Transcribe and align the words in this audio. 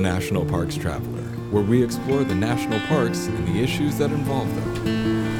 National 0.00 0.44
Parks 0.44 0.76
Traveler, 0.76 1.22
where 1.50 1.62
we 1.62 1.82
explore 1.82 2.24
the 2.24 2.34
national 2.34 2.80
parks 2.88 3.26
and 3.26 3.46
the 3.46 3.62
issues 3.62 3.98
that 3.98 4.10
involve 4.10 4.52
them. 4.56 5.30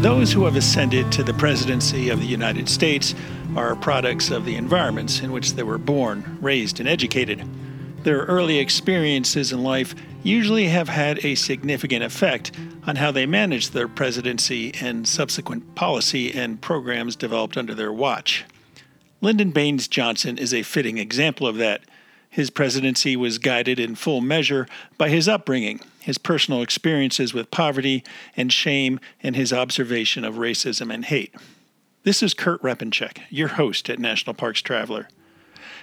Those 0.00 0.32
who 0.32 0.44
have 0.44 0.56
ascended 0.56 1.12
to 1.12 1.22
the 1.22 1.34
presidency 1.34 2.08
of 2.08 2.20
the 2.20 2.26
United 2.26 2.68
States 2.68 3.14
are 3.56 3.76
products 3.76 4.30
of 4.30 4.44
the 4.44 4.56
environments 4.56 5.20
in 5.20 5.32
which 5.32 5.54
they 5.54 5.62
were 5.62 5.78
born, 5.78 6.38
raised, 6.40 6.80
and 6.80 6.88
educated. 6.88 7.44
Their 8.02 8.22
early 8.22 8.58
experiences 8.58 9.52
in 9.52 9.62
life 9.62 9.94
usually 10.22 10.66
have 10.66 10.88
had 10.88 11.24
a 11.24 11.34
significant 11.34 12.02
effect 12.02 12.52
on 12.86 12.96
how 12.96 13.12
they 13.12 13.26
manage 13.26 13.70
their 13.70 13.88
presidency 13.88 14.72
and 14.80 15.06
subsequent 15.06 15.74
policy 15.74 16.32
and 16.32 16.60
programs 16.60 17.14
developed 17.14 17.56
under 17.56 17.74
their 17.74 17.92
watch. 17.92 18.44
Lyndon 19.22 19.52
Baines 19.52 19.86
Johnson 19.86 20.36
is 20.36 20.52
a 20.52 20.64
fitting 20.64 20.98
example 20.98 21.46
of 21.46 21.56
that. 21.56 21.82
His 22.28 22.50
presidency 22.50 23.14
was 23.14 23.38
guided 23.38 23.78
in 23.78 23.94
full 23.94 24.20
measure 24.20 24.66
by 24.98 25.10
his 25.10 25.28
upbringing, 25.28 25.80
his 26.00 26.18
personal 26.18 26.60
experiences 26.60 27.32
with 27.32 27.52
poverty 27.52 28.02
and 28.36 28.52
shame, 28.52 28.98
and 29.22 29.36
his 29.36 29.52
observation 29.52 30.24
of 30.24 30.34
racism 30.34 30.92
and 30.92 31.04
hate. 31.04 31.32
This 32.02 32.20
is 32.20 32.34
Kurt 32.34 32.60
Repanshek, 32.62 33.18
your 33.30 33.46
host 33.48 33.88
at 33.88 34.00
National 34.00 34.34
Parks 34.34 34.60
Traveler. 34.60 35.08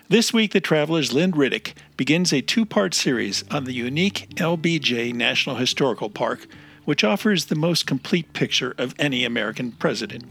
This 0.10 0.34
week, 0.34 0.52
The 0.52 0.60
Traveler's 0.60 1.14
Lynn 1.14 1.32
Riddick 1.32 1.76
begins 1.96 2.34
a 2.34 2.42
two 2.42 2.66
part 2.66 2.94
series 2.94 3.46
on 3.50 3.64
the 3.64 3.74
unique 3.74 4.28
LBJ 4.36 5.14
National 5.14 5.56
Historical 5.56 6.10
Park, 6.10 6.46
which 6.84 7.06
offers 7.06 7.46
the 7.46 7.56
most 7.56 7.88
complete 7.88 8.34
picture 8.34 8.76
of 8.78 8.94
any 9.00 9.24
American 9.24 9.72
president. 9.72 10.26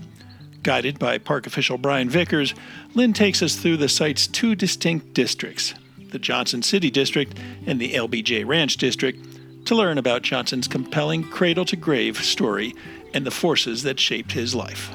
Guided 0.69 0.99
by 0.99 1.17
park 1.17 1.47
official 1.47 1.79
Brian 1.79 2.11
Vickers, 2.11 2.55
Lynn 2.93 3.15
takes 3.15 3.43
us 3.43 3.57
through 3.57 3.79
the 3.79 3.89
site's 3.89 4.27
two 4.27 4.55
distinct 4.55 5.15
districts, 5.15 5.73
the 6.11 6.19
Johnson 6.19 6.63
City 6.63 6.91
District 6.91 7.35
and 7.65 7.81
the 7.81 7.95
LBJ 7.95 8.47
Ranch 8.47 8.77
District, 8.77 9.19
to 9.65 9.75
learn 9.75 9.97
about 9.97 10.21
Johnson's 10.21 10.69
compelling 10.69 11.25
cradle 11.25 11.65
to 11.65 11.75
grave 11.75 12.19
story 12.19 12.75
and 13.15 13.25
the 13.25 13.31
forces 13.31 13.83
that 13.85 13.99
shaped 13.99 14.33
his 14.33 14.55
life. 14.55 14.95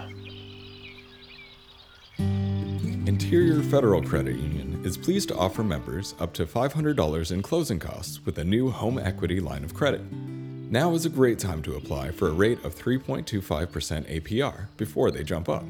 Interior 2.19 3.63
Federal 3.63 4.03
Credit 4.03 4.35
Union 4.35 4.80
is 4.85 4.95
pleased 4.95 5.30
to 5.30 5.35
offer 5.35 5.63
members 5.63 6.13
up 6.19 6.33
to 6.33 6.45
$500 6.45 7.31
in 7.31 7.41
closing 7.41 7.80
costs 7.80 8.23
with 8.27 8.37
a 8.37 8.43
new 8.43 8.69
home 8.69 8.99
equity 8.99 9.39
line 9.39 9.63
of 9.63 9.73
credit. 9.73 10.02
Now 10.69 10.94
is 10.94 11.06
a 11.06 11.09
great 11.09 11.39
time 11.39 11.61
to 11.64 11.75
apply 11.75 12.11
for 12.11 12.28
a 12.28 12.33
rate 12.33 12.64
of 12.64 12.75
3.25% 12.75 14.22
APR 14.22 14.67
before 14.78 15.11
they 15.11 15.23
jump 15.23 15.47
up. 15.47 15.66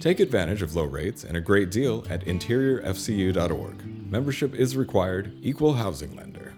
Take 0.00 0.18
advantage 0.18 0.62
of 0.62 0.74
low 0.74 0.84
rates 0.84 1.24
and 1.24 1.36
a 1.36 1.40
great 1.40 1.70
deal 1.70 2.04
at 2.08 2.24
interiorfcu.org. 2.24 4.10
Membership 4.10 4.54
is 4.54 4.76
required, 4.76 5.32
equal 5.40 5.74
housing 5.74 6.16
lender. 6.16 6.54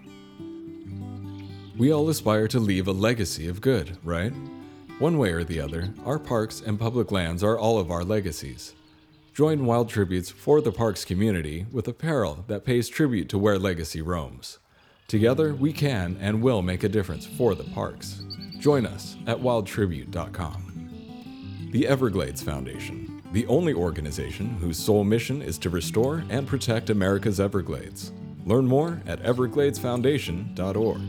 We 1.77 1.91
all 1.91 2.09
aspire 2.09 2.47
to 2.49 2.59
leave 2.59 2.87
a 2.87 2.93
legacy 2.93 3.47
of 3.47 3.61
good, 3.61 3.97
right? 4.03 4.33
One 4.99 5.17
way 5.17 5.31
or 5.31 5.43
the 5.43 5.59
other, 5.59 5.93
our 6.05 6.19
parks 6.19 6.61
and 6.61 6.79
public 6.79 7.11
lands 7.11 7.43
are 7.43 7.57
all 7.57 7.79
of 7.79 7.91
our 7.91 8.03
legacies. 8.03 8.73
Join 9.33 9.65
Wild 9.65 9.89
Tributes 9.89 10.29
for 10.29 10.61
the 10.61 10.71
Parks 10.71 11.03
community 11.03 11.65
with 11.71 11.87
apparel 11.87 12.45
that 12.47 12.65
pays 12.65 12.87
tribute 12.87 13.29
to 13.29 13.37
where 13.37 13.57
legacy 13.57 14.01
roams. 14.01 14.59
Together, 15.07 15.53
we 15.53 15.73
can 15.73 16.17
and 16.19 16.41
will 16.41 16.61
make 16.61 16.83
a 16.83 16.89
difference 16.89 17.25
for 17.25 17.55
the 17.55 17.63
parks. 17.65 18.21
Join 18.59 18.85
us 18.85 19.17
at 19.27 19.37
wildtribute.com. 19.37 21.69
The 21.71 21.87
Everglades 21.87 22.41
Foundation, 22.41 23.21
the 23.31 23.45
only 23.47 23.73
organization 23.73 24.57
whose 24.57 24.77
sole 24.77 25.03
mission 25.03 25.41
is 25.41 25.57
to 25.59 25.69
restore 25.69 26.23
and 26.29 26.47
protect 26.47 26.89
America's 26.89 27.39
Everglades. 27.39 28.11
Learn 28.45 28.65
more 28.65 29.01
at 29.07 29.21
evergladesfoundation.org. 29.23 31.01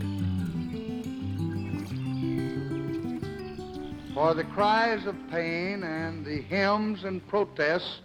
For 4.14 4.34
the 4.34 4.44
cries 4.44 5.06
of 5.06 5.16
pain 5.30 5.82
and 5.82 6.24
the 6.24 6.40
hymns 6.42 7.04
and 7.04 7.26
protests 7.28 8.00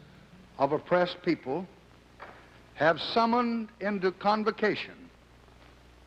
of 0.58 0.74
oppressed 0.74 1.22
people 1.24 1.68
have 2.76 3.00
summoned 3.00 3.70
into 3.80 4.12
convocation 4.12 4.99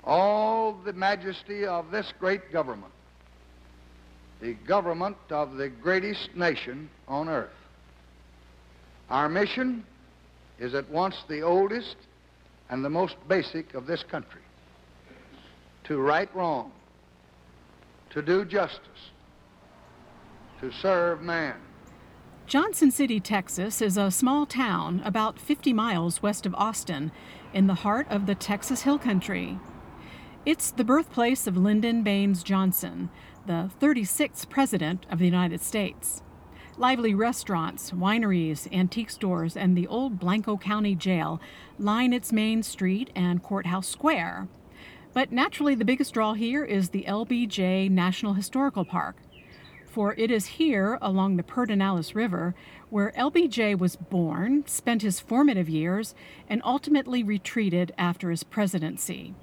all 0.05 0.73
the 0.85 0.93
majesty 0.93 1.65
of 1.65 1.91
this 1.91 2.13
great 2.19 2.53
government, 2.53 2.93
the 4.41 4.55
government 4.55 5.17
of 5.31 5.57
the 5.57 5.69
greatest 5.69 6.35
nation 6.35 6.91
on 7.07 7.29
earth. 7.29 7.51
Our 9.11 9.29
mission 9.29 9.85
is 10.59 10.75
at 10.75 10.89
once 10.91 11.17
the 11.29 11.43
oldest 11.43 11.97
and 12.71 12.85
the 12.85 12.91
most 12.91 13.17
basic 13.29 13.75
of 13.75 13.87
this 13.87 14.03
country 14.03 14.41
to 15.85 15.99
right 15.99 16.35
wrong, 16.35 16.73
to 18.11 18.23
do 18.23 18.45
justice, 18.45 19.11
to 20.61 20.73
serve 20.73 21.21
man. 21.21 21.57
Johnson 22.47 22.91
City, 22.91 23.19
Texas 23.21 23.81
is 23.81 23.97
a 23.97 24.11
small 24.11 24.47
town 24.47 25.01
about 25.05 25.39
50 25.39 25.73
miles 25.73 26.23
west 26.23 26.45
of 26.47 26.55
Austin 26.55 27.13
in 27.53 27.67
the 27.67 27.75
heart 27.75 28.07
of 28.11 28.27
the 28.27 28.35
Texas 28.35 28.83
Hill 28.83 28.99
Country. 28.99 29.59
It's 30.45 30.73
the 30.73 30.83
birthplace 30.83 31.47
of 31.47 31.57
Lyndon 31.57 32.03
Baines 32.03 32.43
Johnson, 32.43 33.11
the 33.47 33.71
36th 33.81 34.49
President 34.49 35.07
of 35.09 35.21
the 35.21 35.25
United 35.25 35.61
States. 35.61 36.21
Lively 36.77 37.15
restaurants, 37.15 37.93
wineries, 37.93 38.67
antique 38.73 39.11
stores, 39.11 39.57
and 39.57 39.77
the 39.77 39.87
old 39.87 40.19
Blanco 40.19 40.57
County 40.57 40.97
Jail 40.97 41.41
line 41.79 42.13
its 42.13 42.33
main 42.33 42.65
street 42.65 43.11
and 43.15 43.41
courthouse 43.41 43.87
square. 43.87 44.49
But 45.13 45.31
naturally, 45.31 45.77
the 45.77 45.85
biggest 45.85 46.13
draw 46.13 46.33
here 46.33 46.65
is 46.65 46.89
the 46.89 47.05
LBJ 47.07 47.89
National 47.89 48.33
Historical 48.33 48.85
Park, 48.85 49.19
for 49.87 50.13
it 50.19 50.33
is 50.33 50.47
here, 50.47 50.99
along 51.01 51.37
the 51.37 51.45
Pedernales 51.45 52.17
River, 52.17 52.57
where 52.91 53.13
LBJ 53.17 53.79
was 53.79 53.95
born, 53.95 54.67
spent 54.67 55.03
his 55.03 55.21
formative 55.21 55.69
years, 55.69 56.17
and 56.49 56.61
ultimately 56.65 57.23
retreated 57.23 57.95
after 57.97 58.31
his 58.31 58.43
presidency. 58.43 59.37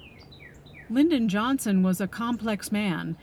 Lyndon 0.92 1.30
Johnson 1.30 1.84
was 1.84 2.02
a 2.02 2.08
complex 2.08 2.72
man, 2.72 3.16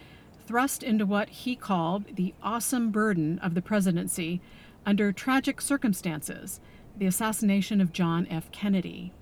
thrust 0.47 0.84
into 0.84 1.04
what 1.04 1.28
he 1.28 1.56
called 1.56 2.15
the 2.15 2.32
awesome 2.41 2.91
burden 2.91 3.41
of 3.41 3.54
the 3.54 3.62
presidency 3.62 4.41
under 4.84 5.10
tragic 5.12 5.60
circumstances 5.60 6.60
the 6.97 7.06
assassination 7.06 7.81
of 7.81 7.93
John 7.93 8.26
F. 8.31 8.50
Kennedy. 8.53 9.12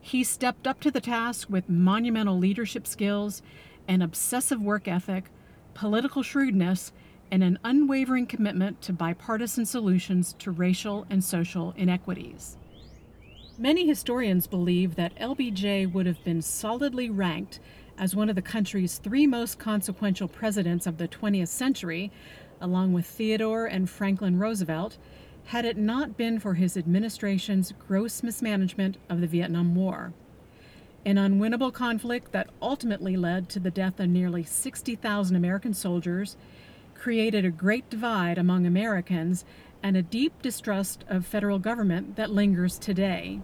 He 0.00 0.24
stepped 0.24 0.66
up 0.66 0.80
to 0.80 0.90
the 0.90 1.00
task 1.00 1.48
with 1.48 1.68
monumental 1.68 2.36
leadership 2.36 2.86
skills, 2.86 3.40
an 3.86 4.02
obsessive 4.02 4.60
work 4.60 4.88
ethic, 4.88 5.30
political 5.72 6.22
shrewdness, 6.22 6.92
and 7.30 7.44
an 7.44 7.58
unwavering 7.62 8.26
commitment 8.26 8.82
to 8.82 8.92
bipartisan 8.92 9.64
solutions 9.64 10.34
to 10.40 10.50
racial 10.50 11.06
and 11.08 11.22
social 11.22 11.72
inequities. 11.76 12.58
Many 13.60 13.86
historians 13.86 14.46
believe 14.46 14.94
that 14.94 15.14
LBJ 15.16 15.92
would 15.92 16.06
have 16.06 16.24
been 16.24 16.40
solidly 16.40 17.10
ranked 17.10 17.60
as 17.98 18.16
one 18.16 18.30
of 18.30 18.34
the 18.34 18.40
country's 18.40 18.96
three 18.96 19.26
most 19.26 19.58
consequential 19.58 20.28
presidents 20.28 20.86
of 20.86 20.96
the 20.96 21.06
20th 21.06 21.48
century, 21.48 22.10
along 22.58 22.94
with 22.94 23.04
Theodore 23.04 23.66
and 23.66 23.90
Franklin 23.90 24.38
Roosevelt, 24.38 24.96
had 25.44 25.66
it 25.66 25.76
not 25.76 26.16
been 26.16 26.40
for 26.40 26.54
his 26.54 26.74
administration's 26.74 27.74
gross 27.86 28.22
mismanagement 28.22 28.96
of 29.10 29.20
the 29.20 29.26
Vietnam 29.26 29.74
War. 29.74 30.14
An 31.04 31.16
unwinnable 31.16 31.70
conflict 31.70 32.32
that 32.32 32.48
ultimately 32.62 33.18
led 33.18 33.50
to 33.50 33.60
the 33.60 33.70
death 33.70 34.00
of 34.00 34.08
nearly 34.08 34.42
60,000 34.42 35.36
American 35.36 35.74
soldiers 35.74 36.38
created 36.94 37.44
a 37.44 37.50
great 37.50 37.90
divide 37.90 38.38
among 38.38 38.64
Americans 38.64 39.44
and 39.82 39.98
a 39.98 40.02
deep 40.02 40.40
distrust 40.40 41.04
of 41.08 41.26
federal 41.26 41.58
government 41.58 42.16
that 42.16 42.30
lingers 42.30 42.78
today. 42.78 43.40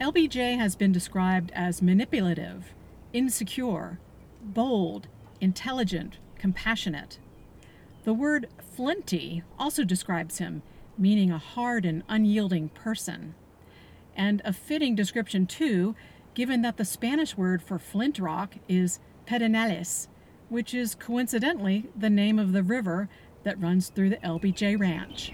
LBJ 0.00 0.58
has 0.58 0.76
been 0.76 0.92
described 0.92 1.50
as 1.54 1.80
manipulative, 1.80 2.74
insecure, 3.14 3.98
bold, 4.42 5.08
intelligent, 5.40 6.18
compassionate. 6.38 7.18
The 8.04 8.12
word 8.12 8.48
flinty 8.60 9.42
also 9.58 9.84
describes 9.84 10.36
him, 10.36 10.60
meaning 10.98 11.30
a 11.30 11.38
hard 11.38 11.86
and 11.86 12.02
unyielding 12.10 12.68
person. 12.68 13.34
And 14.14 14.42
a 14.44 14.52
fitting 14.52 14.94
description, 14.94 15.46
too, 15.46 15.96
given 16.34 16.60
that 16.60 16.76
the 16.76 16.84
Spanish 16.84 17.34
word 17.34 17.62
for 17.62 17.78
flint 17.78 18.18
rock 18.18 18.56
is 18.68 18.98
pedernales, 19.26 20.08
which 20.50 20.74
is 20.74 20.94
coincidentally 20.94 21.86
the 21.96 22.10
name 22.10 22.38
of 22.38 22.52
the 22.52 22.62
river 22.62 23.08
that 23.44 23.60
runs 23.60 23.88
through 23.88 24.10
the 24.10 24.16
LBJ 24.16 24.78
Ranch. 24.78 25.32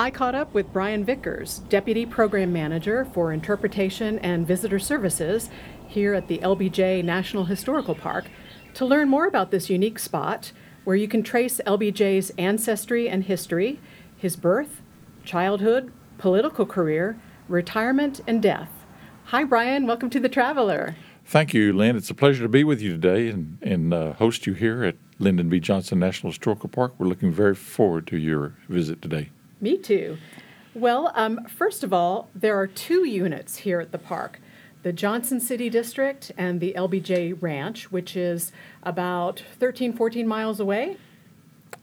I 0.00 0.10
caught 0.10 0.34
up 0.34 0.54
with 0.54 0.72
Brian 0.72 1.04
Vickers, 1.04 1.58
Deputy 1.68 2.06
Program 2.06 2.54
Manager 2.54 3.04
for 3.04 3.34
Interpretation 3.34 4.18
and 4.20 4.46
Visitor 4.46 4.78
Services 4.78 5.50
here 5.88 6.14
at 6.14 6.26
the 6.26 6.38
LBJ 6.38 7.04
National 7.04 7.44
Historical 7.44 7.94
Park, 7.94 8.24
to 8.72 8.86
learn 8.86 9.10
more 9.10 9.26
about 9.26 9.50
this 9.50 9.68
unique 9.68 9.98
spot, 9.98 10.52
where 10.84 10.96
you 10.96 11.06
can 11.06 11.22
trace 11.22 11.60
LBJ's 11.66 12.32
ancestry 12.38 13.10
and 13.10 13.24
history, 13.24 13.78
his 14.16 14.36
birth, 14.36 14.80
childhood, 15.22 15.92
political 16.16 16.64
career, 16.64 17.20
retirement, 17.46 18.22
and 18.26 18.40
death. 18.40 18.70
Hi, 19.24 19.44
Brian. 19.44 19.86
Welcome 19.86 20.08
to 20.08 20.20
The 20.20 20.30
Traveler. 20.30 20.96
Thank 21.26 21.52
you, 21.52 21.74
Lynn. 21.74 21.94
It's 21.94 22.08
a 22.08 22.14
pleasure 22.14 22.42
to 22.44 22.48
be 22.48 22.64
with 22.64 22.80
you 22.80 22.92
today 22.92 23.28
and, 23.28 23.58
and 23.60 23.92
uh, 23.92 24.12
host 24.14 24.46
you 24.46 24.54
here 24.54 24.82
at 24.82 24.96
Lyndon 25.18 25.50
B. 25.50 25.60
Johnson 25.60 25.98
National 25.98 26.30
Historical 26.30 26.70
Park. 26.70 26.94
We're 26.96 27.06
looking 27.06 27.30
very 27.30 27.54
forward 27.54 28.06
to 28.06 28.16
your 28.16 28.54
visit 28.70 29.02
today. 29.02 29.28
Me 29.60 29.76
too. 29.76 30.18
Well, 30.74 31.12
um, 31.14 31.44
first 31.46 31.82
of 31.82 31.92
all, 31.92 32.30
there 32.34 32.58
are 32.58 32.66
two 32.66 33.04
units 33.04 33.58
here 33.58 33.80
at 33.80 33.92
the 33.92 33.98
park 33.98 34.40
the 34.82 34.92
Johnson 34.94 35.40
City 35.40 35.68
District 35.68 36.32
and 36.38 36.58
the 36.58 36.72
LBJ 36.74 37.36
Ranch, 37.42 37.92
which 37.92 38.16
is 38.16 38.50
about 38.82 39.42
13, 39.58 39.92
14 39.92 40.26
miles 40.26 40.58
away. 40.58 40.96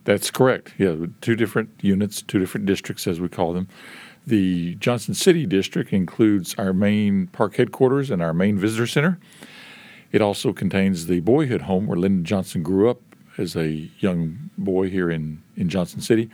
That's 0.04 0.32
correct. 0.32 0.74
Yeah, 0.80 0.96
two 1.22 1.36
different 1.36 1.70
units, 1.82 2.24
two 2.24 2.40
different 2.40 2.66
districts, 2.66 3.06
as 3.06 3.20
we 3.20 3.30
call 3.30 3.54
them. 3.54 3.68
The 4.26 4.76
Johnson 4.76 5.14
City 5.14 5.46
District 5.46 5.94
includes 5.94 6.56
our 6.58 6.74
main 6.74 7.28
park 7.28 7.58
headquarters 7.58 8.10
and 8.10 8.22
our 8.22 8.34
main 8.34 8.58
visitor 8.58 8.88
center. 8.88 9.20
It 10.12 10.22
also 10.22 10.52
contains 10.52 11.06
the 11.06 11.20
boyhood 11.20 11.64
home 11.64 11.86
where 11.86 12.00
Lyndon 12.00 12.26
Johnson 12.26 12.64
grew 12.64 12.90
up 12.90 13.02
as 13.38 13.56
a 13.56 13.90
young 14.00 14.50
boy 14.58 14.90
here 14.90 15.12
in, 15.12 15.44
in 15.56 15.70
Johnson 15.70 16.02
City. 16.02 16.30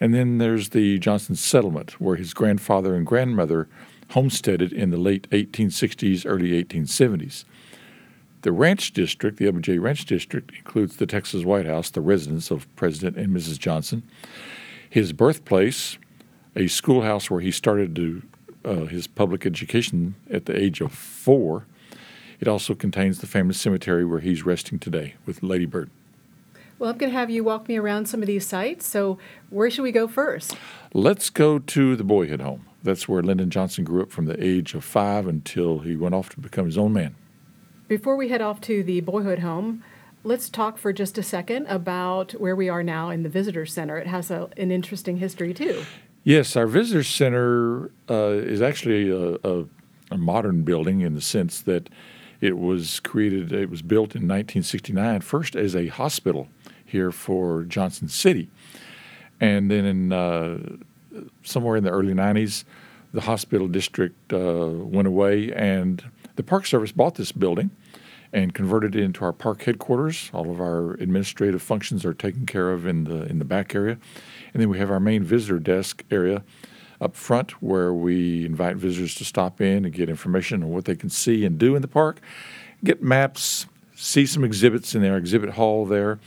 And 0.00 0.14
then 0.14 0.38
there's 0.38 0.70
the 0.70 0.98
Johnson 0.98 1.34
Settlement, 1.34 2.00
where 2.00 2.16
his 2.16 2.32
grandfather 2.32 2.94
and 2.94 3.06
grandmother 3.06 3.68
homesteaded 4.10 4.72
in 4.72 4.90
the 4.90 4.96
late 4.96 5.28
1860s, 5.30 6.24
early 6.24 6.62
1870s. 6.62 7.44
The 8.42 8.52
ranch 8.52 8.92
district, 8.92 9.38
the 9.38 9.46
LBJ 9.46 9.80
Ranch 9.80 10.04
District, 10.04 10.52
includes 10.54 10.96
the 10.96 11.06
Texas 11.06 11.44
White 11.44 11.66
House, 11.66 11.90
the 11.90 12.00
residence 12.00 12.50
of 12.50 12.74
President 12.76 13.16
and 13.16 13.34
Mrs. 13.34 13.58
Johnson, 13.58 14.04
his 14.88 15.12
birthplace, 15.12 15.98
a 16.54 16.68
schoolhouse 16.68 17.30
where 17.30 17.40
he 17.40 17.50
started 17.50 17.96
to, 17.96 18.22
uh, 18.64 18.86
his 18.86 19.08
public 19.08 19.44
education 19.44 20.14
at 20.30 20.46
the 20.46 20.56
age 20.56 20.80
of 20.80 20.92
four. 20.92 21.66
It 22.38 22.46
also 22.46 22.74
contains 22.74 23.18
the 23.18 23.26
family 23.26 23.54
cemetery 23.54 24.04
where 24.04 24.20
he's 24.20 24.46
resting 24.46 24.78
today 24.78 25.14
with 25.26 25.42
Lady 25.42 25.66
Bird. 25.66 25.90
Well, 26.78 26.90
I'm 26.90 26.98
going 26.98 27.10
to 27.10 27.18
have 27.18 27.28
you 27.28 27.42
walk 27.42 27.66
me 27.66 27.76
around 27.76 28.06
some 28.06 28.22
of 28.22 28.28
these 28.28 28.46
sites. 28.46 28.86
So, 28.86 29.18
where 29.50 29.68
should 29.68 29.82
we 29.82 29.90
go 29.90 30.06
first? 30.06 30.56
Let's 30.94 31.28
go 31.28 31.58
to 31.58 31.96
the 31.96 32.04
boyhood 32.04 32.40
home. 32.40 32.66
That's 32.84 33.08
where 33.08 33.20
Lyndon 33.20 33.50
Johnson 33.50 33.82
grew 33.82 34.02
up 34.02 34.12
from 34.12 34.26
the 34.26 34.42
age 34.42 34.74
of 34.74 34.84
five 34.84 35.26
until 35.26 35.80
he 35.80 35.96
went 35.96 36.14
off 36.14 36.28
to 36.30 36.40
become 36.40 36.66
his 36.66 36.78
own 36.78 36.92
man. 36.92 37.16
Before 37.88 38.16
we 38.16 38.28
head 38.28 38.40
off 38.40 38.60
to 38.62 38.84
the 38.84 39.00
boyhood 39.00 39.40
home, 39.40 39.82
let's 40.22 40.48
talk 40.48 40.78
for 40.78 40.92
just 40.92 41.18
a 41.18 41.22
second 41.22 41.66
about 41.66 42.32
where 42.32 42.54
we 42.54 42.68
are 42.68 42.84
now 42.84 43.10
in 43.10 43.24
the 43.24 43.28
visitor 43.28 43.66
center. 43.66 43.98
It 43.98 44.06
has 44.06 44.30
a, 44.30 44.48
an 44.56 44.70
interesting 44.70 45.16
history, 45.16 45.52
too. 45.52 45.82
Yes, 46.22 46.54
our 46.54 46.66
visitor 46.68 47.02
center 47.02 47.90
uh, 48.08 48.34
is 48.34 48.62
actually 48.62 49.10
a, 49.10 49.38
a, 49.42 49.64
a 50.12 50.18
modern 50.18 50.62
building 50.62 51.00
in 51.00 51.14
the 51.14 51.20
sense 51.20 51.60
that 51.62 51.88
it 52.40 52.56
was 52.56 53.00
created, 53.00 53.52
it 53.52 53.68
was 53.68 53.82
built 53.82 54.14
in 54.14 54.22
1969, 54.22 55.22
first 55.22 55.56
as 55.56 55.74
a 55.74 55.88
hospital 55.88 56.48
here 56.88 57.10
for 57.10 57.64
Johnson 57.64 58.08
City. 58.08 58.48
And 59.40 59.70
then 59.70 59.84
in 59.84 60.12
uh, 60.12 60.58
somewhere 61.42 61.76
in 61.76 61.84
the 61.84 61.90
early 61.90 62.14
90s, 62.14 62.64
the 63.12 63.22
hospital 63.22 63.68
district 63.68 64.32
uh, 64.32 64.68
went 64.68 65.08
away, 65.08 65.52
and 65.52 66.04
the 66.36 66.42
Park 66.42 66.66
Service 66.66 66.92
bought 66.92 67.14
this 67.14 67.32
building 67.32 67.70
and 68.32 68.54
converted 68.54 68.94
it 68.94 69.02
into 69.02 69.24
our 69.24 69.32
park 69.32 69.62
headquarters. 69.62 70.30
All 70.34 70.50
of 70.50 70.60
our 70.60 70.92
administrative 70.94 71.62
functions 71.62 72.04
are 72.04 72.12
taken 72.12 72.44
care 72.44 72.70
of 72.72 72.86
in 72.86 73.04
the 73.04 73.22
in 73.24 73.38
the 73.38 73.44
back 73.44 73.74
area, 73.74 73.98
and 74.52 74.60
then 74.60 74.68
we 74.68 74.78
have 74.78 74.90
our 74.90 75.00
main 75.00 75.22
visitor 75.22 75.58
desk 75.58 76.04
area 76.10 76.42
up 77.00 77.14
front 77.14 77.62
where 77.62 77.94
we 77.94 78.44
invite 78.44 78.76
visitors 78.76 79.14
to 79.14 79.24
stop 79.24 79.60
in 79.60 79.84
and 79.84 79.94
get 79.94 80.08
information 80.08 80.62
on 80.62 80.70
what 80.70 80.84
they 80.84 80.96
can 80.96 81.08
see 81.08 81.44
and 81.44 81.58
do 81.58 81.76
in 81.76 81.82
the 81.82 81.88
park, 81.88 82.20
get 82.82 83.02
maps, 83.02 83.66
see 83.94 84.26
some 84.26 84.44
exhibits 84.44 84.94
in 84.94 85.04
our 85.04 85.16
exhibit 85.16 85.50
hall 85.50 85.86
there, 85.86 86.18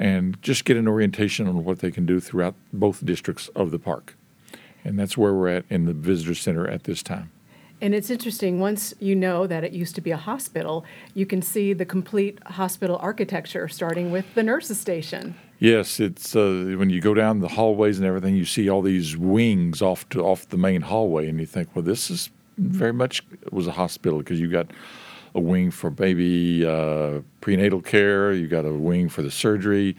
and 0.00 0.42
just 0.42 0.64
get 0.64 0.78
an 0.78 0.88
orientation 0.88 1.46
on 1.46 1.62
what 1.62 1.80
they 1.80 1.90
can 1.90 2.06
do 2.06 2.18
throughout 2.18 2.54
both 2.72 3.04
districts 3.04 3.48
of 3.54 3.70
the 3.70 3.78
park. 3.78 4.16
And 4.82 4.98
that's 4.98 5.16
where 5.16 5.34
we're 5.34 5.48
at 5.48 5.66
in 5.68 5.84
the 5.84 5.92
visitor 5.92 6.34
center 6.34 6.66
at 6.66 6.84
this 6.84 7.02
time. 7.02 7.30
And 7.82 7.94
it's 7.94 8.10
interesting, 8.10 8.60
once 8.60 8.94
you 8.98 9.14
know 9.14 9.46
that 9.46 9.62
it 9.62 9.72
used 9.72 9.94
to 9.94 10.00
be 10.00 10.10
a 10.10 10.16
hospital, 10.16 10.84
you 11.14 11.26
can 11.26 11.42
see 11.42 11.72
the 11.74 11.84
complete 11.84 12.38
hospital 12.46 12.98
architecture, 13.00 13.68
starting 13.68 14.10
with 14.10 14.34
the 14.34 14.42
nurses' 14.42 14.80
station. 14.80 15.34
Yes, 15.58 16.00
it's 16.00 16.34
uh, 16.34 16.74
when 16.76 16.88
you 16.88 17.02
go 17.02 17.14
down 17.14 17.40
the 17.40 17.48
hallways 17.48 17.98
and 17.98 18.06
everything, 18.06 18.34
you 18.34 18.46
see 18.46 18.68
all 18.68 18.82
these 18.82 19.16
wings 19.16 19.82
off 19.82 20.08
to 20.10 20.22
off 20.22 20.48
the 20.48 20.58
main 20.58 20.82
hallway, 20.82 21.28
and 21.28 21.38
you 21.40 21.46
think, 21.46 21.74
well, 21.74 21.82
this 21.82 22.10
is 22.10 22.30
very 22.58 22.92
much 22.92 23.22
was 23.50 23.66
a 23.66 23.72
hospital 23.72 24.18
because 24.18 24.40
you 24.40 24.50
got 24.50 24.70
a 25.34 25.40
wing 25.40 25.70
for 25.70 25.90
baby 25.90 26.64
uh, 26.66 27.20
prenatal 27.40 27.80
care, 27.80 28.32
you 28.32 28.48
got 28.48 28.64
a 28.64 28.72
wing 28.72 29.08
for 29.08 29.22
the 29.22 29.30
surgery. 29.30 29.96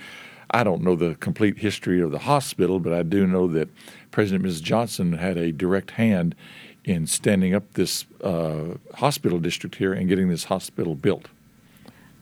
I 0.51 0.63
don't 0.63 0.81
know 0.81 0.95
the 0.95 1.15
complete 1.15 1.57
history 1.57 2.01
of 2.01 2.11
the 2.11 2.19
hospital, 2.19 2.79
but 2.79 2.93
I 2.93 3.03
do 3.03 3.25
know 3.25 3.47
that 3.47 3.69
President 4.11 4.45
Mrs. 4.45 4.61
Johnson 4.61 5.13
had 5.13 5.37
a 5.37 5.51
direct 5.51 5.91
hand 5.91 6.35
in 6.83 7.07
standing 7.07 7.53
up 7.53 7.73
this 7.73 8.05
uh, 8.23 8.75
hospital 8.95 9.39
district 9.39 9.75
here 9.75 9.93
and 9.93 10.09
getting 10.09 10.29
this 10.29 10.45
hospital 10.45 10.95
built. 10.95 11.27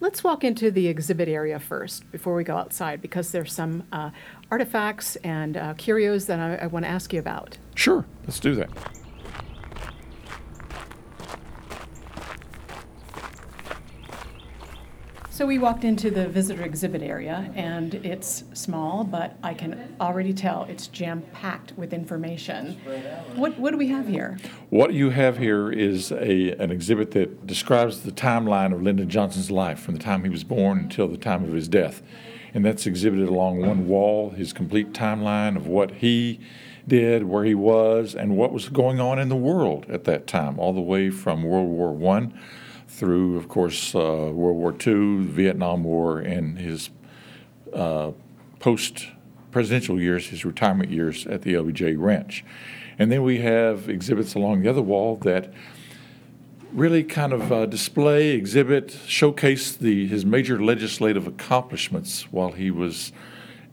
Let's 0.01 0.23
walk 0.23 0.43
into 0.43 0.71
the 0.71 0.87
exhibit 0.87 1.27
area 1.27 1.59
first 1.59 2.09
before 2.11 2.35
we 2.35 2.43
go 2.43 2.55
outside 2.55 3.01
because 3.01 3.31
there's 3.31 3.51
some 3.51 3.83
uh, 3.91 4.11
artifacts 4.49 5.17
and 5.17 5.57
uh, 5.57 5.73
curios 5.73 6.25
that 6.27 6.39
I, 6.39 6.63
I 6.63 6.67
want 6.67 6.85
to 6.85 6.89
ask 6.89 7.11
you 7.11 7.19
about. 7.19 7.57
Sure, 7.75 8.05
let's 8.23 8.39
do 8.39 8.55
that. 8.55 8.69
So 15.39 15.45
we 15.45 15.57
walked 15.57 15.85
into 15.85 16.11
the 16.11 16.27
visitor 16.27 16.63
exhibit 16.63 17.01
area, 17.01 17.49
and 17.55 17.95
it's 17.95 18.43
small, 18.53 19.05
but 19.05 19.37
I 19.41 19.53
can 19.53 19.95
already 20.01 20.33
tell 20.33 20.65
it's 20.65 20.87
jam 20.87 21.21
packed 21.31 21.71
with 21.77 21.93
information. 21.93 22.77
What, 23.35 23.57
what 23.57 23.71
do 23.71 23.77
we 23.77 23.87
have 23.87 24.05
here? 24.05 24.37
What 24.69 24.93
you 24.93 25.11
have 25.11 25.37
here 25.37 25.71
is 25.71 26.11
a, 26.11 26.51
an 26.61 26.71
exhibit 26.71 27.11
that 27.11 27.47
describes 27.47 28.01
the 28.01 28.11
timeline 28.11 28.73
of 28.73 28.81
Lyndon 28.81 29.09
Johnson's 29.09 29.49
life 29.49 29.79
from 29.79 29.93
the 29.93 30.01
time 30.01 30.25
he 30.25 30.29
was 30.29 30.43
born 30.43 30.77
until 30.77 31.07
the 31.07 31.15
time 31.15 31.45
of 31.45 31.53
his 31.53 31.69
death. 31.69 32.01
And 32.53 32.65
that's 32.65 32.85
exhibited 32.85 33.29
along 33.29 33.65
one 33.65 33.87
wall, 33.87 34.31
his 34.31 34.51
complete 34.51 34.91
timeline 34.91 35.55
of 35.55 35.67
what 35.67 35.91
he 35.91 36.41
did, 36.85 37.23
where 37.23 37.45
he 37.45 37.55
was, 37.55 38.13
and 38.13 38.35
what 38.35 38.51
was 38.51 38.67
going 38.67 38.99
on 38.99 39.17
in 39.17 39.29
the 39.29 39.37
world 39.37 39.85
at 39.87 40.03
that 40.03 40.27
time, 40.27 40.59
all 40.59 40.73
the 40.73 40.81
way 40.81 41.09
from 41.09 41.43
World 41.43 41.69
War 41.69 41.93
One 41.93 42.37
through, 42.89 43.37
of 43.37 43.47
course, 43.47 43.93
uh, 43.93 43.99
World 44.33 44.57
War 44.57 44.71
II, 44.71 45.23
the 45.23 45.31
Vietnam 45.31 45.83
War, 45.83 46.19
and 46.19 46.57
his 46.57 46.89
uh, 47.73 48.11
post 48.59 49.07
presidential 49.51 50.01
years, 50.01 50.27
his 50.27 50.43
retirement 50.43 50.91
years 50.91 51.25
at 51.27 51.43
the 51.43 51.53
LBJ 51.53 51.95
Ranch. 51.97 52.43
And 52.97 53.11
then 53.11 53.23
we 53.23 53.39
have 53.39 53.89
exhibits 53.89 54.35
along 54.35 54.63
the 54.63 54.69
other 54.69 54.81
wall 54.81 55.15
that 55.17 55.53
really 56.73 57.03
kind 57.03 57.31
of 57.31 57.51
uh, 57.51 57.65
display, 57.65 58.31
exhibit, 58.31 58.91
showcase 59.05 59.75
the, 59.75 60.07
his 60.07 60.25
major 60.25 60.61
legislative 60.61 61.27
accomplishments 61.27 62.23
while 62.31 62.51
he 62.51 62.71
was 62.71 63.11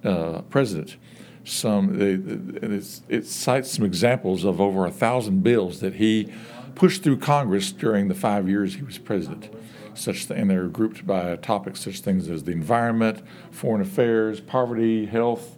uh, 0.05 0.43
president. 0.43 0.97
Some 1.45 2.01
it, 2.01 2.91
it 3.09 3.27
cites 3.27 3.71
some 3.71 3.85
examples 3.85 4.45
of 4.45 4.61
over 4.61 4.85
a 4.85 4.91
thousand 4.91 5.43
bills 5.43 5.81
that 5.81 5.95
he 5.95 6.33
pushed 6.77 7.03
through 7.03 7.17
Congress 7.17 7.73
during 7.73 8.07
the 8.07 8.15
five 8.15 8.49
years 8.49 8.75
he 8.75 8.83
was 8.83 8.99
president. 8.99 9.53
Such 9.95 10.31
and 10.31 10.49
they're 10.49 10.69
grouped 10.69 11.07
by 11.07 11.35
topics 11.37 11.81
such 11.81 12.01
things 12.01 12.29
as 12.29 12.45
the 12.45 12.53
environment, 12.53 13.23
foreign 13.51 13.81
affairs, 13.81 14.41
poverty, 14.41 15.07
health, 15.07 15.57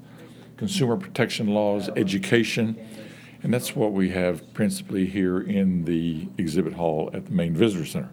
consumer 0.56 0.96
protection 0.96 1.48
laws, 1.48 1.90
education, 1.96 2.78
and 3.42 3.52
that's 3.52 3.74
what 3.76 3.92
we 3.92 4.10
have 4.10 4.52
principally 4.54 5.06
here 5.06 5.40
in 5.40 5.84
the 5.84 6.28
exhibit 6.38 6.72
hall 6.72 7.10
at 7.12 7.26
the 7.26 7.32
main 7.32 7.54
visitor 7.54 7.84
center. 7.84 8.10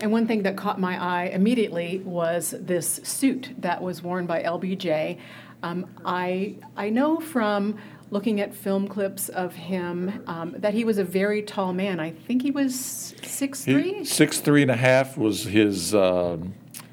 And 0.00 0.10
one 0.10 0.26
thing 0.26 0.42
that 0.42 0.56
caught 0.56 0.80
my 0.80 1.00
eye 1.00 1.26
immediately 1.26 2.00
was 2.04 2.56
this 2.58 3.00
suit 3.04 3.50
that 3.58 3.80
was 3.80 4.02
worn 4.02 4.26
by 4.26 4.42
LBJ. 4.42 5.18
Um, 5.62 5.86
I 6.04 6.56
I 6.76 6.90
know 6.90 7.20
from 7.20 7.78
looking 8.12 8.42
at 8.42 8.54
film 8.54 8.86
clips 8.86 9.30
of 9.30 9.54
him 9.54 10.22
um, 10.26 10.54
that 10.58 10.74
he 10.74 10.84
was 10.84 10.98
a 10.98 11.04
very 11.04 11.42
tall 11.42 11.72
man. 11.72 11.98
I 11.98 12.10
think 12.10 12.42
he 12.42 12.50
was 12.50 12.78
six 13.24 13.64
three. 13.64 14.04
Six 14.04 14.38
three 14.38 14.60
and 14.62 14.70
a 14.70 14.76
half 14.76 15.16
was 15.16 15.44
his 15.44 15.94
uh, 15.94 16.36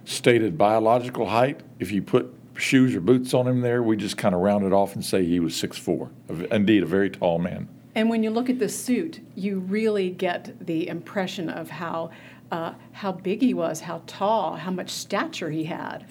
stated 0.05 0.57
biological 0.57 1.27
height. 1.27 1.59
If 1.77 1.91
you 1.91 2.01
put 2.01 2.33
shoes 2.55 2.95
or 2.95 3.01
boots 3.01 3.33
on 3.33 3.47
him 3.47 3.59
there, 3.61 3.83
we 3.83 3.97
just 3.97 4.17
kind 4.17 4.33
of 4.33 4.41
round 4.41 4.65
it 4.65 4.71
off 4.71 4.95
and 4.95 5.03
say 5.03 5.25
he 5.25 5.41
was 5.41 5.55
six 5.55 5.77
four. 5.77 6.09
Indeed, 6.51 6.83
a 6.83 6.85
very 6.85 7.09
tall 7.09 7.37
man. 7.37 7.67
And 7.95 8.09
when 8.09 8.23
you 8.23 8.29
look 8.29 8.49
at 8.49 8.59
the 8.59 8.69
suit, 8.69 9.19
you 9.35 9.59
really 9.59 10.09
get 10.11 10.65
the 10.65 10.87
impression 10.87 11.49
of 11.49 11.69
how 11.69 12.11
uh, 12.49 12.73
how 12.93 13.11
big 13.11 13.41
he 13.41 13.53
was, 13.53 13.81
how 13.81 14.01
tall, 14.07 14.55
how 14.55 14.71
much 14.71 14.89
stature 14.89 15.49
he 15.49 15.65
had. 15.65 16.05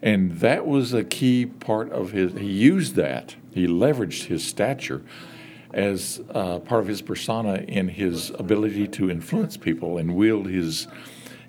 And 0.00 0.38
that 0.40 0.66
was 0.66 0.92
a 0.92 1.04
key 1.04 1.46
part 1.46 1.90
of 1.90 2.12
his, 2.12 2.32
he 2.34 2.50
used 2.50 2.94
that, 2.94 3.36
he 3.54 3.66
leveraged 3.66 4.24
his 4.24 4.44
stature 4.44 5.02
as 5.72 6.20
uh, 6.30 6.58
part 6.60 6.80
of 6.80 6.86
his 6.86 7.02
persona 7.02 7.54
in 7.68 7.88
his 7.88 8.30
ability 8.30 8.86
to 8.88 9.10
influence 9.10 9.56
people 9.56 9.98
and 9.98 10.14
wield 10.14 10.46
his 10.46 10.86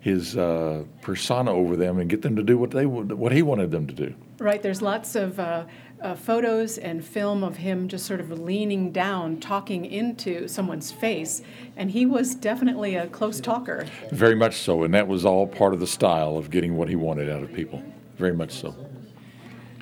his 0.01 0.37
uh, 0.37 0.83
persona 1.01 1.51
over 1.51 1.75
them 1.75 1.97
and 1.97 2.11
get 2.11 2.21
them 2.21 2.35
to 2.35 2.43
do 2.43 2.59
what 2.59 2.69
they 2.69 2.85
what 2.85 3.31
he 3.31 3.41
wanted 3.41 3.71
them 3.71 3.87
to 3.87 3.93
do. 3.93 4.13
Right. 4.37 4.61
There's 4.61 4.81
lots 4.81 5.15
of 5.15 5.39
uh, 5.39 5.65
uh, 6.01 6.13
photos 6.13 6.77
and 6.77 7.03
film 7.03 7.43
of 7.43 7.57
him 7.57 7.87
just 7.87 8.05
sort 8.05 8.19
of 8.19 8.29
leaning 8.39 8.91
down, 8.91 9.39
talking 9.39 9.85
into 9.85 10.47
someone's 10.47 10.91
face, 10.91 11.41
and 11.75 11.89
he 11.89 12.05
was 12.05 12.35
definitely 12.35 12.95
a 12.95 13.07
close 13.07 13.39
talker. 13.39 13.87
Very 14.11 14.35
much 14.35 14.57
so, 14.57 14.83
and 14.83 14.93
that 14.93 15.07
was 15.07 15.25
all 15.25 15.47
part 15.47 15.73
of 15.73 15.79
the 15.79 15.87
style 15.87 16.37
of 16.37 16.51
getting 16.51 16.77
what 16.77 16.87
he 16.87 16.95
wanted 16.95 17.29
out 17.29 17.41
of 17.41 17.51
people. 17.51 17.81
Very 18.17 18.33
much 18.33 18.51
so. 18.51 18.75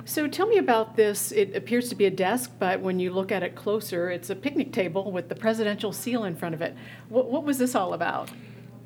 So 0.05 0.27
tell 0.27 0.47
me 0.47 0.57
about 0.57 0.97
this. 0.97 1.31
It 1.31 1.55
appears 1.55 1.87
to 1.89 1.95
be 1.95 2.05
a 2.05 2.11
desk, 2.11 2.51
but 2.59 2.81
when 2.81 2.99
you 2.99 3.11
look 3.11 3.31
at 3.31 3.41
it 3.41 3.55
closer, 3.55 4.09
it's 4.09 4.29
a 4.29 4.35
picnic 4.35 4.73
table 4.73 5.11
with 5.11 5.29
the 5.29 5.35
presidential 5.35 5.93
seal 5.93 6.25
in 6.25 6.35
front 6.35 6.53
of 6.53 6.61
it. 6.61 6.75
What, 7.07 7.31
what 7.31 7.45
was 7.45 7.57
this 7.57 7.73
all 7.73 7.93
about? 7.93 8.29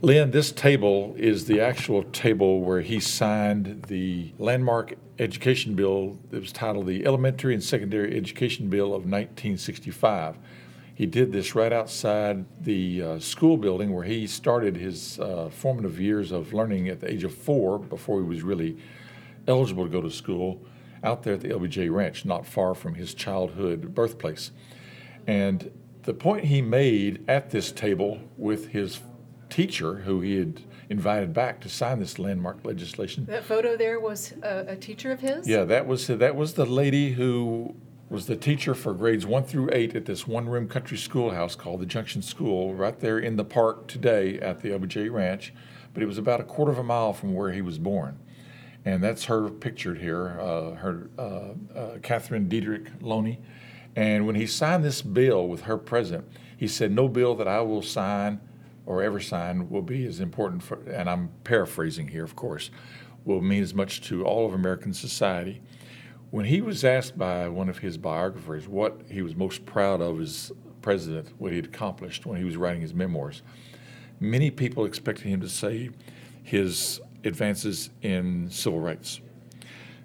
Lynn, 0.03 0.29
this 0.29 0.51
table 0.51 1.15
is 1.17 1.45
the 1.45 1.59
actual 1.59 2.03
table 2.03 2.61
where 2.61 2.81
he 2.81 2.99
signed 2.99 3.85
the 3.87 4.31
landmark 4.37 4.93
education 5.17 5.73
bill 5.73 6.19
that 6.29 6.39
was 6.39 6.51
titled 6.51 6.85
the 6.85 7.03
Elementary 7.03 7.55
and 7.55 7.63
Secondary 7.63 8.15
Education 8.15 8.69
Bill 8.69 8.87
of 8.87 9.05
1965. 9.05 10.37
He 10.93 11.07
did 11.07 11.31
this 11.31 11.55
right 11.55 11.73
outside 11.73 12.45
the 12.61 13.01
uh, 13.01 13.19
school 13.19 13.57
building 13.57 13.91
where 13.91 14.03
he 14.03 14.27
started 14.27 14.77
his 14.77 15.19
uh, 15.19 15.49
formative 15.51 15.99
years 15.99 16.31
of 16.31 16.53
learning 16.53 16.89
at 16.89 16.99
the 16.99 17.11
age 17.11 17.23
of 17.23 17.33
four 17.33 17.79
before 17.79 18.21
he 18.21 18.27
was 18.27 18.43
really 18.43 18.77
eligible 19.47 19.83
to 19.83 19.89
go 19.89 20.01
to 20.01 20.11
school 20.11 20.61
out 21.07 21.23
there 21.23 21.35
at 21.35 21.41
the 21.41 21.49
LBJ 21.49 21.91
Ranch, 21.91 22.25
not 22.25 22.45
far 22.45 22.75
from 22.75 22.95
his 22.95 23.13
childhood 23.13 23.95
birthplace. 23.95 24.51
And 25.25 25.71
the 26.03 26.13
point 26.13 26.45
he 26.45 26.61
made 26.61 27.23
at 27.27 27.49
this 27.49 27.71
table 27.71 28.19
with 28.35 28.69
his 28.69 28.99
teacher 29.49 29.95
who 29.95 30.19
he 30.19 30.37
had 30.37 30.61
invited 30.89 31.33
back 31.33 31.61
to 31.61 31.69
sign 31.69 31.99
this 31.99 32.19
landmark 32.19 32.63
legislation. 32.65 33.25
That 33.25 33.43
photo 33.43 33.77
there 33.77 33.99
was 33.99 34.33
a, 34.43 34.65
a, 34.69 34.75
teacher 34.75 35.11
of 35.11 35.19
his. 35.19 35.47
Yeah, 35.47 35.63
that 35.65 35.87
was 35.87 36.07
that 36.07 36.35
was 36.35 36.53
the 36.53 36.65
lady 36.65 37.11
who 37.13 37.75
was 38.09 38.27
the 38.27 38.37
teacher 38.37 38.73
for 38.73 38.93
grades 38.93 39.25
one 39.25 39.43
through 39.43 39.69
eight 39.73 39.95
at 39.95 40.05
this 40.05 40.25
one-room 40.25 40.67
country 40.69 40.97
schoolhouse 40.97 41.55
called 41.55 41.81
the 41.81 41.85
Junction 41.85 42.21
School, 42.21 42.73
right 42.73 42.97
there 42.99 43.19
in 43.19 43.35
the 43.35 43.43
park 43.43 43.87
today 43.87 44.39
at 44.39 44.61
the 44.61 44.69
LBJ 44.69 45.11
Ranch. 45.11 45.53
But 45.93 46.03
it 46.03 46.05
was 46.05 46.17
about 46.17 46.39
a 46.39 46.43
quarter 46.43 46.71
of 46.71 46.77
a 46.77 46.83
mile 46.83 47.11
from 47.11 47.33
where 47.33 47.51
he 47.51 47.61
was 47.61 47.79
born, 47.79 48.19
and 48.87 49.03
that's 49.03 49.25
her 49.25 49.49
pictured 49.49 49.97
here. 49.97 50.39
Uh, 50.39 50.71
her 50.75 51.09
uh, 51.17 51.77
uh, 51.77 51.97
Catherine 52.01 52.47
Deadrich 52.47 52.87
Loney. 53.01 53.39
And 53.95 54.25
when 54.25 54.35
he 54.35 54.47
signed 54.47 54.83
this 54.83 55.01
bill 55.01 55.47
with 55.47 55.61
her 55.61 55.77
present, 55.77 56.25
he 56.55 56.67
said, 56.67 56.91
"No 56.91 57.07
bill 57.07 57.35
that 57.35 57.47
I 57.47 57.61
will 57.61 57.81
sign." 57.81 58.39
or 58.87 59.03
ever 59.03 59.19
sign 59.19 59.69
will 59.69 59.81
be 59.81 60.05
as 60.05 60.21
important 60.21 60.63
for, 60.63 60.79
and 60.89 61.09
I'm 61.09 61.29
paraphrasing 61.43 62.07
here, 62.07 62.23
of 62.23 62.37
course, 62.37 62.71
will 63.25 63.41
mean 63.41 63.61
as 63.61 63.73
much 63.73 63.99
to 64.07 64.23
all 64.23 64.45
of 64.45 64.53
American 64.53 64.93
society. 64.93 65.61
When 66.31 66.45
he 66.45 66.61
was 66.61 66.85
asked 66.85 67.17
by 67.17 67.49
one 67.49 67.67
of 67.67 67.79
his 67.79 67.97
biographers 67.97 68.65
what 68.65 69.01
he 69.09 69.21
was 69.21 69.35
most 69.35 69.65
proud 69.65 70.01
of 70.01 70.21
as 70.21 70.53
president, 70.81 71.33
what 71.37 71.51
he 71.51 71.57
had 71.57 71.65
accomplished 71.65 72.25
when 72.25 72.37
he 72.37 72.45
was 72.45 72.55
writing 72.55 72.81
his 72.81 72.93
memoirs, 72.93 73.41
many 74.21 74.49
people 74.49 74.85
expected 74.85 75.25
him 75.25 75.41
to 75.41 75.49
say 75.49 75.89
his 76.41 77.01
advances 77.23 77.89
in 78.01 78.49
civil 78.49 78.79
rights. 78.79 79.21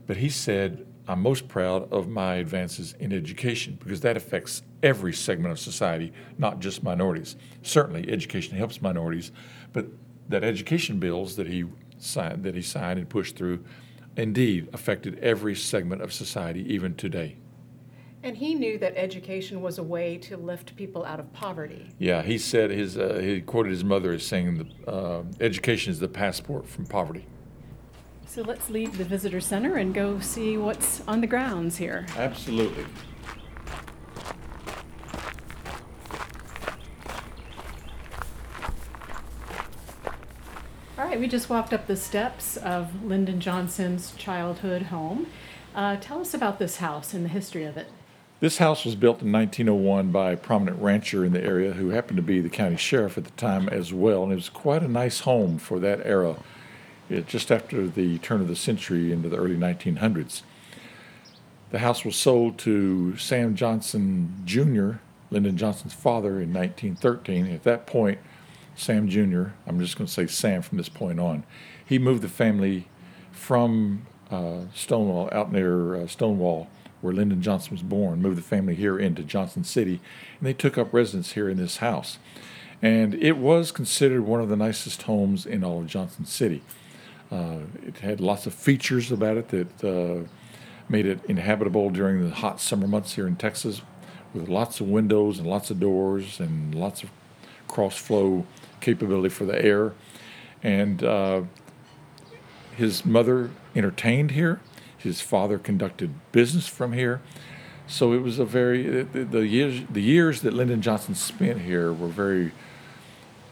But 0.06 0.16
he 0.16 0.28
said, 0.28 0.86
I'm 1.08 1.20
most 1.20 1.48
proud 1.48 1.92
of 1.92 2.08
my 2.08 2.36
advances 2.36 2.94
in 2.98 3.12
education 3.12 3.76
because 3.82 4.00
that 4.02 4.16
affects 4.16 4.62
every 4.82 5.12
segment 5.12 5.52
of 5.52 5.58
society, 5.58 6.12
not 6.38 6.60
just 6.60 6.82
minorities. 6.82 7.36
Certainly, 7.62 8.10
education 8.10 8.56
helps 8.56 8.80
minorities, 8.80 9.32
but 9.72 9.86
that 10.28 10.44
education 10.44 10.98
bills 10.98 11.36
that 11.36 11.48
he 11.48 11.64
signed, 11.98 12.44
that 12.44 12.54
he 12.54 12.62
signed 12.62 12.98
and 12.98 13.08
pushed 13.08 13.36
through, 13.36 13.64
indeed 14.16 14.68
affected 14.72 15.18
every 15.18 15.54
segment 15.54 16.02
of 16.02 16.12
society, 16.12 16.72
even 16.72 16.94
today. 16.94 17.36
And 18.24 18.36
he 18.36 18.54
knew 18.54 18.78
that 18.78 18.94
education 18.96 19.62
was 19.62 19.78
a 19.78 19.82
way 19.82 20.16
to 20.18 20.36
lift 20.36 20.76
people 20.76 21.04
out 21.04 21.18
of 21.18 21.32
poverty. 21.32 21.88
Yeah, 21.98 22.22
he 22.22 22.38
said 22.38 22.70
his 22.70 22.96
uh, 22.96 23.18
he 23.20 23.40
quoted 23.40 23.70
his 23.70 23.82
mother 23.82 24.12
as 24.12 24.24
saying, 24.24 24.72
uh, 24.86 25.22
"Education 25.40 25.90
is 25.90 25.98
the 25.98 26.08
passport 26.08 26.68
from 26.68 26.86
poverty." 26.86 27.26
So 28.26 28.42
let's 28.42 28.70
leave 28.70 28.96
the 28.96 29.04
visitor 29.04 29.40
center 29.40 29.76
and 29.76 29.92
go 29.92 30.20
see 30.20 30.56
what's 30.56 31.02
on 31.08 31.20
the 31.20 31.26
grounds 31.26 31.76
here. 31.76 32.06
Absolutely. 32.16 32.86
All 40.96 41.04
right, 41.08 41.18
we 41.18 41.26
just 41.26 41.50
walked 41.50 41.74
up 41.74 41.88
the 41.88 41.96
steps 41.96 42.56
of 42.56 43.04
Lyndon 43.04 43.40
Johnson's 43.40 44.12
childhood 44.12 44.82
home. 44.82 45.26
Uh, 45.74 45.96
tell 45.96 46.20
us 46.20 46.32
about 46.32 46.58
this 46.58 46.76
house 46.76 47.12
and 47.12 47.24
the 47.24 47.28
history 47.28 47.64
of 47.64 47.76
it. 47.76 47.88
This 48.42 48.58
house 48.58 48.84
was 48.84 48.96
built 48.96 49.22
in 49.22 49.30
1901 49.30 50.10
by 50.10 50.32
a 50.32 50.36
prominent 50.36 50.82
rancher 50.82 51.24
in 51.24 51.32
the 51.32 51.40
area 51.40 51.74
who 51.74 51.90
happened 51.90 52.16
to 52.16 52.24
be 52.24 52.40
the 52.40 52.48
county 52.48 52.76
sheriff 52.76 53.16
at 53.16 53.22
the 53.22 53.30
time 53.30 53.68
as 53.68 53.92
well, 53.92 54.24
and 54.24 54.32
it 54.32 54.34
was 54.34 54.48
quite 54.48 54.82
a 54.82 54.88
nice 54.88 55.20
home 55.20 55.58
for 55.58 55.78
that 55.78 56.04
era 56.04 56.34
just 57.28 57.52
after 57.52 57.86
the 57.86 58.18
turn 58.18 58.40
of 58.40 58.48
the 58.48 58.56
century 58.56 59.12
into 59.12 59.28
the 59.28 59.36
early 59.36 59.54
1900s. 59.54 60.42
The 61.70 61.78
house 61.78 62.04
was 62.04 62.16
sold 62.16 62.58
to 62.58 63.16
Sam 63.16 63.54
Johnson 63.54 64.42
Jr., 64.44 64.94
Lyndon 65.30 65.56
Johnson's 65.56 65.94
father, 65.94 66.40
in 66.40 66.52
1913. 66.52 67.46
At 67.46 67.62
that 67.62 67.86
point, 67.86 68.18
Sam 68.74 69.08
Jr., 69.08 69.50
I'm 69.68 69.78
just 69.78 69.96
going 69.96 70.08
to 70.08 70.12
say 70.12 70.26
Sam 70.26 70.62
from 70.62 70.78
this 70.78 70.88
point 70.88 71.20
on, 71.20 71.44
he 71.86 71.96
moved 71.96 72.22
the 72.22 72.28
family 72.28 72.88
from 73.30 74.04
uh, 74.32 74.62
Stonewall, 74.74 75.28
out 75.30 75.52
near 75.52 75.94
uh, 75.94 76.06
Stonewall, 76.08 76.68
where 77.02 77.12
Lyndon 77.12 77.42
Johnson 77.42 77.72
was 77.72 77.82
born, 77.82 78.22
moved 78.22 78.38
the 78.38 78.42
family 78.42 78.74
here 78.74 78.98
into 78.98 79.22
Johnson 79.22 79.64
City, 79.64 80.00
and 80.38 80.46
they 80.46 80.54
took 80.54 80.78
up 80.78 80.94
residence 80.94 81.32
here 81.32 81.50
in 81.50 81.58
this 81.58 81.78
house. 81.78 82.18
And 82.80 83.14
it 83.14 83.36
was 83.36 83.70
considered 83.70 84.22
one 84.22 84.40
of 84.40 84.48
the 84.48 84.56
nicest 84.56 85.02
homes 85.02 85.44
in 85.44 85.62
all 85.62 85.80
of 85.80 85.86
Johnson 85.86 86.24
City. 86.24 86.62
Uh, 87.30 87.58
it 87.86 87.98
had 87.98 88.20
lots 88.20 88.46
of 88.46 88.54
features 88.54 89.12
about 89.12 89.36
it 89.36 89.48
that 89.48 89.84
uh, 89.84 90.26
made 90.88 91.06
it 91.06 91.20
inhabitable 91.26 91.90
during 91.90 92.22
the 92.22 92.34
hot 92.34 92.60
summer 92.60 92.86
months 92.86 93.14
here 93.14 93.26
in 93.26 93.36
Texas, 93.36 93.82
with 94.32 94.48
lots 94.48 94.80
of 94.80 94.88
windows 94.88 95.38
and 95.38 95.46
lots 95.46 95.70
of 95.70 95.78
doors 95.78 96.40
and 96.40 96.74
lots 96.74 97.02
of 97.02 97.10
cross 97.68 97.96
flow 97.96 98.46
capability 98.80 99.28
for 99.28 99.44
the 99.44 99.64
air. 99.64 99.92
And 100.62 101.02
uh, 101.02 101.42
his 102.76 103.04
mother 103.04 103.50
entertained 103.74 104.32
here. 104.32 104.60
His 105.02 105.20
father 105.20 105.58
conducted 105.58 106.10
business 106.32 106.66
from 106.66 106.92
here. 106.92 107.20
So 107.86 108.12
it 108.12 108.22
was 108.22 108.38
a 108.38 108.44
very 108.44 109.02
the, 109.02 109.24
the 109.24 109.46
years 109.46 109.82
the 109.90 110.02
years 110.02 110.42
that 110.42 110.52
Lyndon 110.54 110.82
Johnson 110.82 111.14
spent 111.14 111.62
here 111.62 111.92
were 111.92 112.08
very 112.08 112.52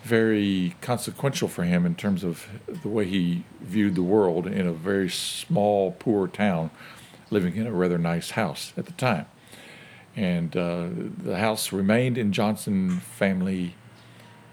very 0.02 0.74
consequential 0.80 1.48
for 1.48 1.64
him 1.64 1.84
in 1.84 1.94
terms 1.94 2.24
of 2.24 2.46
the 2.82 2.88
way 2.88 3.04
he 3.04 3.44
viewed 3.60 3.94
the 3.94 4.02
world 4.02 4.46
in 4.46 4.66
a 4.66 4.72
very 4.72 5.10
small, 5.10 5.92
poor 5.92 6.26
town, 6.26 6.70
living 7.30 7.56
in 7.56 7.66
a 7.66 7.72
rather 7.72 7.98
nice 7.98 8.30
house 8.30 8.72
at 8.76 8.86
the 8.86 8.92
time. 8.92 9.26
And 10.16 10.56
uh, 10.56 10.88
the 10.90 11.38
house 11.38 11.72
remained 11.72 12.16
in 12.16 12.32
Johnson 12.32 13.00
family 13.00 13.74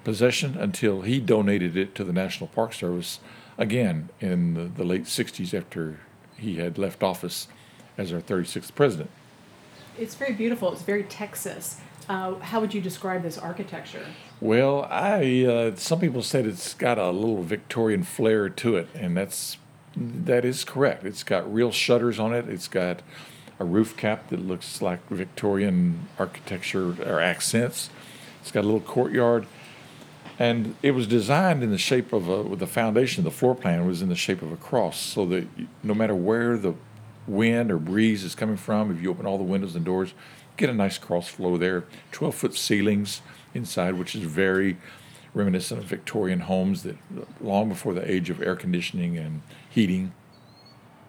possession 0.03 0.57
until 0.57 1.01
he 1.01 1.19
donated 1.19 1.75
it 1.75 1.95
to 1.95 2.03
the 2.03 2.13
National 2.13 2.47
Park 2.47 2.73
Service 2.73 3.19
again 3.57 4.09
in 4.19 4.53
the, 4.53 4.63
the 4.63 4.83
late 4.83 5.05
60s 5.05 5.57
after 5.57 5.99
he 6.38 6.58
had 6.58 6.77
left 6.77 7.03
office 7.03 7.48
as 7.98 8.13
our 8.13 8.22
36th 8.22 8.74
president. 8.75 9.10
It's 9.98 10.15
very 10.15 10.34
beautiful. 10.34 10.72
It's 10.72 10.84
very 10.84 11.03
Texas. 11.03 11.82
Uh, 12.08 12.36
how 12.36 12.62
would 12.62 12.74
you 12.74 12.82
describe 12.82 13.24
this 13.24 13.38
architecture? 13.38 14.06
Well, 14.39 14.88
I 14.89 15.46
uh, 15.46 15.75
some 15.75 16.00
people 16.00 16.22
said 16.22 16.46
it's 16.46 16.74
got 16.74 16.98
a 16.98 17.10
little 17.10 17.44
Victorian 17.44 18.03
flair 18.03 18.48
to 18.50 18.77
it, 18.77 18.88
and 18.94 19.17
that's 19.17 19.58
that 19.96 20.46
is 20.46 20.63
correct. 20.63 21.03
It's 21.03 21.24
got 21.24 21.51
real 21.51 21.72
shutters 21.72 22.20
on 22.20 22.34
it. 22.34 22.48
It's 22.48 22.67
got 22.67 23.01
a 23.60 23.65
roof 23.65 23.98
cap 23.98 24.29
that 24.29 24.39
looks 24.39 24.82
like 24.82 25.06
Victorian 25.10 26.08
architecture 26.20 26.96
or 27.03 27.20
accents. 27.20 27.89
It's 28.41 28.51
got 28.51 28.62
a 28.62 28.67
little 28.67 28.79
courtyard, 28.79 29.48
and 30.39 30.75
it 30.84 30.91
was 30.91 31.08
designed 31.08 31.63
in 31.63 31.72
the 31.72 31.77
shape 31.77 32.13
of 32.13 32.29
a. 32.29 32.56
The 32.56 32.67
foundation, 32.67 33.24
the 33.24 33.32
floor 33.32 33.56
plan 33.56 33.88
was 33.88 34.01
in 34.01 34.10
the 34.10 34.15
shape 34.15 34.41
of 34.41 34.51
a 34.51 34.58
cross, 34.58 35.00
so 35.00 35.25
that 35.27 35.48
no 35.84 35.94
matter 35.94 36.15
where 36.15 36.58
the 36.58 36.74
wind 37.27 37.72
or 37.72 37.77
breeze 37.77 38.24
is 38.24 38.36
coming 38.36 38.58
from, 38.58 38.91
if 38.91 39.01
you 39.01 39.10
open 39.10 39.25
all 39.25 39.38
the 39.38 39.44
windows 39.44 39.75
and 39.75 39.84
doors, 39.84 40.13
get 40.56 40.70
a 40.70 40.74
nice 40.74 40.98
cross 40.98 41.27
flow 41.27 41.58
there. 41.58 41.86
12 42.12 42.36
foot 42.36 42.56
ceilings 42.56 43.22
inside, 43.53 43.96
which 43.96 44.15
is 44.15 44.24
very 44.24 44.77
reminiscent 45.34 45.82
of 45.82 45.88
Victorian 45.88 46.41
homes 46.41 46.84
that 46.84 46.98
long 47.41 47.70
before 47.70 47.94
the 47.94 48.10
age 48.10 48.29
of 48.29 48.41
air 48.41 48.56
conditioning 48.56 49.17
and 49.17 49.41
heating. 49.70 50.13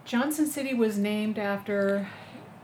Johnson 0.04 0.46
City 0.46 0.74
was 0.74 0.98
named 0.98 1.38
after 1.38 2.08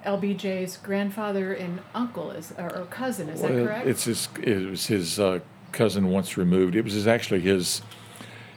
LBJ's 0.04 0.76
grandfather 0.78 1.52
and 1.52 1.80
uncle, 1.94 2.30
is 2.30 2.52
or, 2.58 2.86
cousin. 2.90 3.28
Is 3.28 3.40
well, 3.40 3.52
that 3.52 3.66
correct? 3.66 3.86
It's 3.86 4.04
his. 4.04 4.28
It 4.42 4.70
was 4.70 4.86
his 4.86 5.18
uh, 5.18 5.40
cousin 5.74 6.08
once 6.08 6.38
removed. 6.38 6.74
It 6.74 6.84
was 6.84 7.06
actually 7.06 7.40
his 7.40 7.82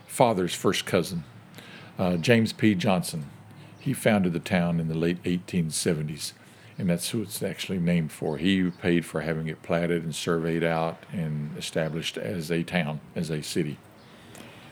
father's 0.06 0.54
first 0.54 0.86
cousin, 0.86 1.26
uh, 2.00 2.16
James 2.18 2.54
P. 2.54 2.76
Johnson. 2.76 3.30
He 3.80 3.94
founded 3.94 4.34
the 4.34 4.40
town 4.40 4.80
in 4.80 4.88
the 4.88 4.98
late 4.98 5.22
1870s, 5.24 6.34
and 6.78 6.90
that's 6.90 7.10
who 7.10 7.22
it's 7.22 7.44
actually 7.44 7.80
named 7.80 8.12
for. 8.12 8.38
He 8.38 8.70
paid 8.70 9.06
for 9.06 9.22
having 9.22 9.48
it 9.48 9.64
platted 9.64 10.04
and 10.04 10.16
surveyed 10.16 10.64
out 10.64 11.04
and 11.12 11.58
established 11.58 12.18
as 12.18 12.52
a 12.52 12.64
town, 12.64 13.02
as 13.16 13.30
a 13.30 13.42
city. 13.42 13.78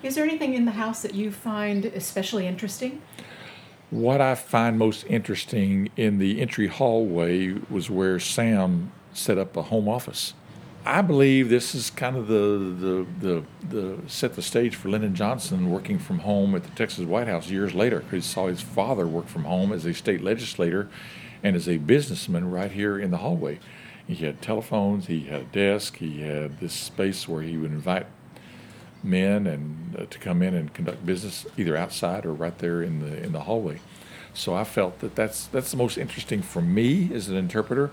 Is 0.04 0.16
there 0.16 0.24
anything 0.24 0.54
in 0.54 0.66
the 0.66 0.72
house 0.72 1.02
that 1.02 1.16
you 1.16 1.32
find 1.32 1.86
especially 1.86 2.46
interesting? 2.46 3.02
What 3.90 4.22
I 4.22 4.36
find 4.36 4.78
most 4.78 5.06
interesting 5.08 5.90
in 5.96 6.20
the 6.20 6.42
entry 6.42 6.68
hallway 6.68 7.54
was 7.70 7.90
where 7.90 8.20
Sam 8.20 8.92
set 9.14 9.38
up 9.38 9.56
a 9.58 9.64
home 9.64 9.88
office. 9.88 10.34
I 10.88 11.02
believe 11.02 11.50
this 11.50 11.74
is 11.74 11.90
kind 11.90 12.16
of 12.16 12.28
the, 12.28 12.76
the, 12.80 13.06
the, 13.20 13.44
the 13.70 13.98
set 14.08 14.36
the 14.36 14.44
stage 14.44 14.76
for 14.76 14.90
Lyndon 14.90 15.16
Johnson 15.16 15.72
working 15.72 15.98
from 15.98 16.20
home 16.20 16.54
at 16.54 16.64
the 16.64 16.70
Texas 16.72 17.06
White 17.06 17.28
House 17.28 17.50
years 17.50 17.74
later. 17.74 18.02
because 18.02 18.24
He 18.26 18.32
saw 18.32 18.46
his 18.48 18.62
father 18.62 19.08
work 19.08 19.28
from 19.28 19.46
home 19.46 19.74
as 19.74 19.86
a 19.86 19.96
state 19.96 20.22
legislator 20.22 20.88
and 21.42 21.56
as 21.56 21.68
a 21.68 21.78
businessman 21.78 22.52
right 22.52 22.72
here 22.72 23.00
in 23.00 23.10
the 23.10 23.18
hallway. 23.18 23.60
He 24.08 24.14
had 24.14 24.44
telephones, 24.44 25.08
he 25.08 25.22
had 25.22 25.42
a 25.42 25.46
desk, 25.46 25.98
he 25.98 26.22
had 26.22 26.60
this 26.60 26.74
space 26.74 27.28
where 27.28 27.42
he 27.42 27.58
would 27.58 27.72
invite 27.72 28.06
men 29.02 29.48
and 29.48 29.96
uh, 29.98 30.06
to 30.06 30.20
come 30.20 30.44
in 30.44 30.54
and 30.54 30.72
conduct 30.72 31.04
business 31.04 31.48
either 31.58 31.76
outside 31.76 32.26
or 32.26 32.34
right 32.34 32.58
there 32.60 32.84
in 32.84 33.00
the 33.00 33.24
in 33.24 33.32
the 33.32 33.42
hallway. 33.42 33.80
So 34.36 34.54
I 34.54 34.64
felt 34.64 35.00
that 35.00 35.16
that's 35.16 35.48
that's 35.48 35.72
the 35.72 35.78
most 35.78 35.98
interesting 35.98 36.44
for 36.44 36.62
me 36.62 37.12
as 37.12 37.28
an 37.28 37.36
interpreter, 37.36 37.90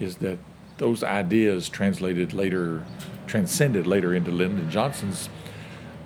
is 0.00 0.16
that 0.16 0.38
those 0.78 1.02
ideas 1.02 1.68
translated 1.68 2.32
later, 2.32 2.84
transcended 3.26 3.86
later 3.86 4.14
into 4.14 4.30
Lyndon 4.30 4.70
Johnson's 4.70 5.28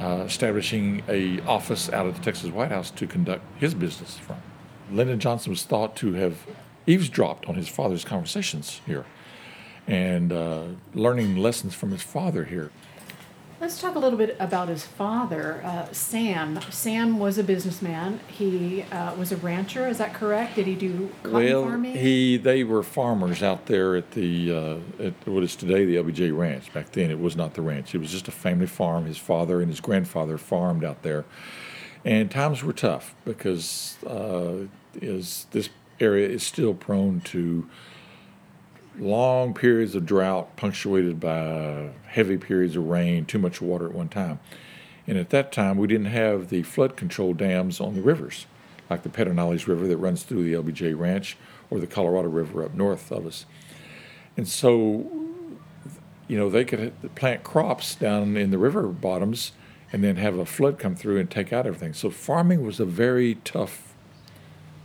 uh, 0.00 0.24
establishing 0.26 1.02
a 1.08 1.40
office 1.42 1.90
out 1.90 2.06
of 2.06 2.16
the 2.16 2.22
Texas 2.22 2.50
White 2.50 2.70
House 2.70 2.90
to 2.92 3.06
conduct 3.06 3.42
his 3.58 3.74
business 3.74 4.18
from. 4.18 4.36
Lyndon 4.90 5.18
Johnson 5.18 5.50
was 5.50 5.64
thought 5.64 5.96
to 5.96 6.12
have 6.14 6.46
eavesdropped 6.86 7.46
on 7.46 7.54
his 7.54 7.68
father's 7.68 8.04
conversations 8.04 8.80
here 8.86 9.04
and 9.86 10.32
uh, 10.32 10.64
learning 10.94 11.36
lessons 11.36 11.74
from 11.74 11.90
his 11.90 12.02
father 12.02 12.44
here. 12.44 12.70
Let's 13.58 13.80
talk 13.80 13.94
a 13.94 13.98
little 13.98 14.18
bit 14.18 14.36
about 14.38 14.68
his 14.68 14.84
father, 14.84 15.62
uh, 15.64 15.90
Sam. 15.90 16.60
Sam 16.70 17.18
was 17.18 17.38
a 17.38 17.42
businessman. 17.42 18.20
He 18.28 18.82
uh, 18.92 19.14
was 19.14 19.32
a 19.32 19.36
rancher. 19.38 19.88
Is 19.88 19.96
that 19.96 20.12
correct? 20.12 20.56
Did 20.56 20.66
he 20.66 20.74
do 20.74 21.10
cotton 21.22 21.32
well, 21.32 21.62
farming? 21.64 21.96
he 21.96 22.36
they 22.36 22.64
were 22.64 22.82
farmers 22.82 23.42
out 23.42 23.64
there 23.64 23.96
at 23.96 24.10
the 24.10 24.52
uh, 24.52 25.02
at 25.02 25.26
what 25.26 25.42
is 25.42 25.56
today 25.56 25.86
the 25.86 25.96
LBJ 25.96 26.36
Ranch. 26.36 26.70
Back 26.74 26.92
then, 26.92 27.10
it 27.10 27.18
was 27.18 27.34
not 27.34 27.54
the 27.54 27.62
ranch. 27.62 27.94
It 27.94 27.98
was 27.98 28.10
just 28.10 28.28
a 28.28 28.32
family 28.32 28.66
farm. 28.66 29.06
His 29.06 29.16
father 29.16 29.62
and 29.62 29.70
his 29.70 29.80
grandfather 29.80 30.36
farmed 30.36 30.84
out 30.84 31.02
there, 31.02 31.24
and 32.04 32.30
times 32.30 32.62
were 32.62 32.74
tough 32.74 33.14
because 33.24 33.96
uh, 34.06 34.66
is 35.00 35.46
this 35.52 35.70
area 35.98 36.28
is 36.28 36.42
still 36.42 36.74
prone 36.74 37.22
to 37.22 37.66
long 38.98 39.54
periods 39.54 39.94
of 39.94 40.06
drought 40.06 40.56
punctuated 40.56 41.20
by 41.20 41.90
heavy 42.06 42.36
periods 42.36 42.76
of 42.76 42.84
rain, 42.84 43.24
too 43.24 43.38
much 43.38 43.60
water 43.60 43.86
at 43.86 43.94
one 43.94 44.08
time. 44.08 44.40
And 45.06 45.18
at 45.18 45.30
that 45.30 45.52
time, 45.52 45.76
we 45.76 45.86
didn't 45.86 46.06
have 46.06 46.48
the 46.48 46.62
flood 46.62 46.96
control 46.96 47.32
dams 47.32 47.80
on 47.80 47.94
the 47.94 48.02
rivers, 48.02 48.46
like 48.90 49.02
the 49.02 49.08
Pedernales 49.08 49.66
River 49.66 49.86
that 49.86 49.96
runs 49.98 50.22
through 50.22 50.44
the 50.44 50.54
LBJ 50.54 50.98
Ranch 50.98 51.36
or 51.70 51.78
the 51.78 51.86
Colorado 51.86 52.28
River 52.28 52.64
up 52.64 52.74
north 52.74 53.12
of 53.12 53.26
us. 53.26 53.46
And 54.36 54.48
so, 54.48 55.10
you 56.28 56.36
know, 56.36 56.50
they 56.50 56.64
could 56.64 56.92
plant 57.14 57.44
crops 57.44 57.94
down 57.94 58.36
in 58.36 58.50
the 58.50 58.58
river 58.58 58.82
bottoms 58.88 59.52
and 59.92 60.02
then 60.02 60.16
have 60.16 60.38
a 60.38 60.44
flood 60.44 60.78
come 60.78 60.96
through 60.96 61.18
and 61.18 61.30
take 61.30 61.52
out 61.52 61.66
everything. 61.66 61.92
So, 61.92 62.10
farming 62.10 62.66
was 62.66 62.80
a 62.80 62.84
very 62.84 63.36
tough, 63.36 63.94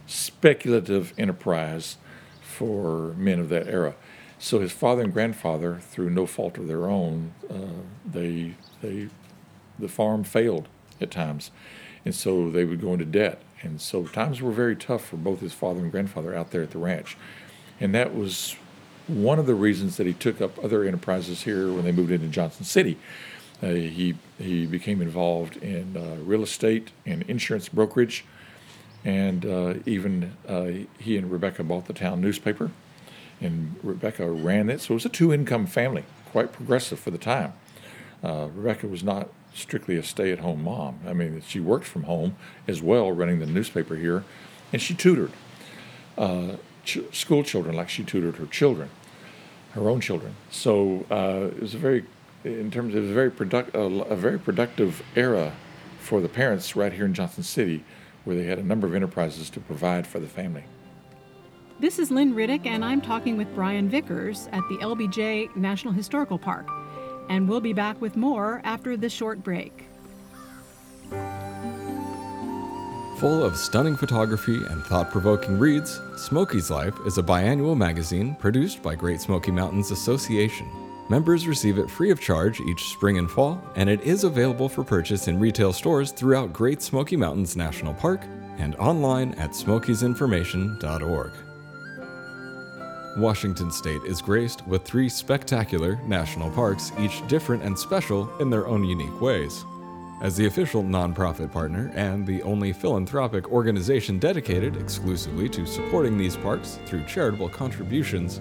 speculative 0.05 1.13
enterprise 1.17 1.97
for 2.41 3.13
men 3.17 3.39
of 3.39 3.49
that 3.49 3.67
era. 3.67 3.95
So 4.41 4.59
his 4.59 4.71
father 4.71 5.03
and 5.03 5.13
grandfather, 5.13 5.77
through 5.79 6.09
no 6.09 6.25
fault 6.25 6.57
of 6.57 6.67
their 6.67 6.87
own, 6.87 7.33
uh, 7.47 7.83
they 8.03 8.55
they 8.81 9.07
the 9.77 9.87
farm 9.87 10.23
failed 10.23 10.67
at 10.99 11.11
times, 11.11 11.51
and 12.03 12.15
so 12.15 12.49
they 12.49 12.65
would 12.65 12.81
go 12.81 12.93
into 12.93 13.05
debt. 13.05 13.43
And 13.61 13.79
so 13.79 14.07
times 14.07 14.41
were 14.41 14.51
very 14.51 14.75
tough 14.75 15.05
for 15.05 15.17
both 15.17 15.41
his 15.41 15.53
father 15.53 15.81
and 15.81 15.91
grandfather 15.91 16.35
out 16.35 16.49
there 16.49 16.63
at 16.63 16.71
the 16.71 16.79
ranch, 16.79 17.15
and 17.79 17.93
that 17.93 18.15
was 18.15 18.55
one 19.05 19.37
of 19.37 19.45
the 19.45 19.53
reasons 19.53 19.97
that 19.97 20.07
he 20.07 20.13
took 20.13 20.41
up 20.41 20.57
other 20.63 20.83
enterprises 20.83 21.43
here 21.43 21.71
when 21.71 21.83
they 21.83 21.91
moved 21.91 22.11
into 22.11 22.27
Johnson 22.27 22.65
City. 22.65 22.97
Uh, 23.61 23.67
he 23.67 24.15
he 24.39 24.65
became 24.65 25.03
involved 25.03 25.55
in 25.57 25.95
uh, 25.95 26.15
real 26.23 26.41
estate 26.41 26.89
and 27.05 27.21
insurance 27.27 27.69
brokerage 27.69 28.25
and 29.03 29.45
uh, 29.45 29.73
even 29.85 30.35
uh, 30.47 30.69
he 30.99 31.17
and 31.17 31.31
Rebecca 31.31 31.63
bought 31.63 31.85
the 31.85 31.93
town 31.93 32.21
newspaper, 32.21 32.71
and 33.41 33.75
Rebecca 33.83 34.29
ran 34.29 34.69
it. 34.69 34.81
So 34.81 34.93
it 34.93 34.95
was 34.95 35.05
a 35.05 35.09
two 35.09 35.33
income 35.33 35.65
family, 35.65 36.05
quite 36.31 36.53
progressive 36.53 36.99
for 36.99 37.11
the 37.11 37.17
time. 37.17 37.53
Uh, 38.23 38.47
Rebecca 38.53 38.87
was 38.87 39.03
not 39.03 39.29
strictly 39.53 39.97
a 39.97 40.03
stay 40.03 40.31
at 40.31 40.39
home 40.39 40.63
mom. 40.63 40.99
I 41.05 41.13
mean, 41.13 41.41
she 41.45 41.59
worked 41.59 41.85
from 41.85 42.03
home 42.03 42.35
as 42.67 42.81
well, 42.81 43.11
running 43.11 43.39
the 43.39 43.45
newspaper 43.45 43.95
here, 43.95 44.23
and 44.71 44.81
she 44.81 44.93
tutored 44.93 45.31
uh, 46.17 46.55
ch- 46.85 46.99
school 47.11 47.43
children 47.43 47.75
like 47.75 47.89
she 47.89 48.03
tutored 48.03 48.35
her 48.35 48.45
children, 48.45 48.89
her 49.71 49.89
own 49.89 49.99
children. 49.99 50.35
So 50.49 51.05
uh, 51.09 51.49
it 51.55 51.61
was 51.61 51.73
a 51.73 51.77
very, 51.77 52.05
in 52.43 52.71
terms 52.71 52.93
of 52.93 52.99
it 52.99 53.01
was 53.01 53.11
a 53.11 53.13
very, 53.13 53.31
product, 53.31 53.71
a 53.75 54.15
very 54.15 54.39
productive 54.39 55.03
era 55.15 55.53
for 55.99 56.21
the 56.21 56.29
parents 56.29 56.75
right 56.75 56.93
here 56.93 57.05
in 57.05 57.13
Johnson 57.13 57.43
City 57.43 57.83
where 58.23 58.35
they 58.35 58.43
had 58.43 58.59
a 58.59 58.63
number 58.63 58.87
of 58.87 58.93
enterprises 58.93 59.49
to 59.49 59.59
provide 59.59 60.05
for 60.05 60.19
the 60.19 60.27
family. 60.27 60.63
This 61.81 61.97
is 61.97 62.11
Lynn 62.11 62.35
Riddick, 62.35 62.67
and 62.67 62.85
I'm 62.85 63.01
talking 63.01 63.37
with 63.37 63.51
Brian 63.55 63.89
Vickers 63.89 64.47
at 64.51 64.61
the 64.69 64.77
LBJ 64.77 65.55
National 65.55 65.91
Historical 65.91 66.37
Park. 66.37 66.69
And 67.27 67.49
we'll 67.49 67.59
be 67.59 67.73
back 67.73 67.99
with 67.99 68.15
more 68.15 68.61
after 68.63 68.95
this 68.95 69.11
short 69.11 69.41
break. 69.41 69.87
Full 73.17 73.43
of 73.43 73.57
stunning 73.57 73.95
photography 73.95 74.57
and 74.57 74.83
thought 74.83 75.09
provoking 75.09 75.57
reads, 75.57 75.99
Smokies 76.17 76.69
Life 76.69 76.93
is 77.03 77.17
a 77.17 77.23
biannual 77.23 77.75
magazine 77.75 78.35
produced 78.35 78.83
by 78.83 78.93
Great 78.93 79.19
Smoky 79.19 79.49
Mountains 79.49 79.89
Association. 79.89 80.69
Members 81.09 81.47
receive 81.47 81.79
it 81.79 81.89
free 81.89 82.11
of 82.11 82.21
charge 82.21 82.59
each 82.59 82.89
spring 82.89 83.17
and 83.17 83.29
fall, 83.31 83.59
and 83.75 83.89
it 83.89 84.01
is 84.01 84.23
available 84.23 84.69
for 84.69 84.83
purchase 84.83 85.27
in 85.27 85.39
retail 85.39 85.73
stores 85.73 86.11
throughout 86.11 86.53
Great 86.53 86.83
Smoky 86.83 87.15
Mountains 87.15 87.55
National 87.55 87.95
Park 87.95 88.21
and 88.59 88.75
online 88.75 89.33
at 89.33 89.49
smokiesinformation.org. 89.53 91.31
Washington 93.17 93.71
State 93.71 94.01
is 94.03 94.21
graced 94.21 94.65
with 94.67 94.83
three 94.83 95.09
spectacular 95.09 95.99
national 96.07 96.49
parks, 96.51 96.91
each 96.99 97.25
different 97.27 97.61
and 97.63 97.77
special 97.77 98.31
in 98.37 98.49
their 98.49 98.67
own 98.67 98.85
unique 98.85 99.19
ways. 99.19 99.65
As 100.21 100.37
the 100.37 100.45
official 100.45 100.83
nonprofit 100.83 101.51
partner 101.51 101.91
and 101.95 102.25
the 102.25 102.41
only 102.43 102.71
philanthropic 102.71 103.51
organization 103.51 104.19
dedicated 104.19 104.77
exclusively 104.77 105.49
to 105.49 105.65
supporting 105.65 106.17
these 106.17 106.37
parks 106.37 106.79
through 106.85 107.05
charitable 107.05 107.49
contributions, 107.49 108.39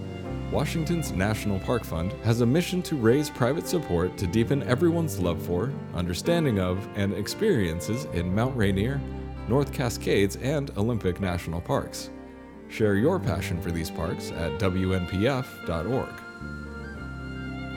Washington's 0.53 1.11
National 1.11 1.59
Park 1.61 1.85
Fund 1.85 2.13
has 2.23 2.41
a 2.41 2.47
mission 2.47 2.83
to 2.83 2.97
raise 2.97 3.31
private 3.31 3.67
support 3.67 4.17
to 4.19 4.27
deepen 4.27 4.63
everyone's 4.65 5.19
love 5.19 5.41
for, 5.43 5.73
understanding 5.95 6.61
of, 6.61 6.87
and 6.97 7.15
experiences 7.15 8.05
in 8.13 8.35
Mount 8.35 8.57
Rainier, 8.57 9.01
North 9.49 9.73
Cascades, 9.73 10.37
and 10.37 10.71
Olympic 10.77 11.21
National 11.21 11.61
Parks. 11.61 12.11
Share 12.71 12.95
your 12.95 13.19
passion 13.19 13.61
for 13.61 13.71
these 13.71 13.91
parks 13.91 14.31
at 14.31 14.59
WNPF.org. 14.59 16.09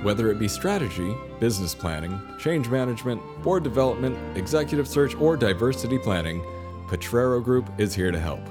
Whether 0.04 0.30
it 0.30 0.38
be 0.38 0.48
strategy, 0.48 1.16
business 1.40 1.74
planning, 1.74 2.20
change 2.38 2.70
management, 2.70 3.22
board 3.42 3.64
development, 3.64 4.18
executive 4.38 4.88
search, 4.88 5.16
or 5.16 5.38
diversity 5.38 5.98
planning, 5.98 6.44
Potrero 6.88 7.40
Group 7.40 7.72
is 7.78 7.96
here 7.96 8.12
to 8.12 8.20
help. 8.20 8.42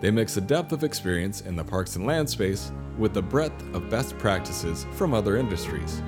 They 0.00 0.10
mix 0.10 0.36
a 0.36 0.40
depth 0.40 0.72
of 0.72 0.84
experience 0.84 1.42
in 1.42 1.56
the 1.56 1.64
parks 1.64 1.96
and 1.96 2.06
land 2.06 2.28
space 2.28 2.72
with 2.96 3.12
the 3.14 3.22
breadth 3.22 3.62
of 3.74 3.90
best 3.90 4.16
practices 4.18 4.86
from 4.92 5.12
other 5.12 5.36
industries. 5.36 6.02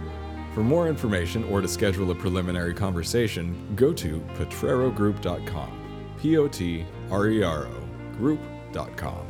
For 0.55 0.63
more 0.63 0.89
information 0.89 1.45
or 1.45 1.61
to 1.61 1.69
schedule 1.69 2.11
a 2.11 2.15
preliminary 2.15 2.75
conversation, 2.75 3.75
go 3.77 3.93
to 3.93 4.21
potrerogroup.com. 4.35 5.77
P 6.19 6.37
O 6.37 6.49
T 6.49 6.85
R 7.11 7.29
E 7.29 7.43
R 7.43 7.67
O 7.67 8.17
group.com. 8.17 9.30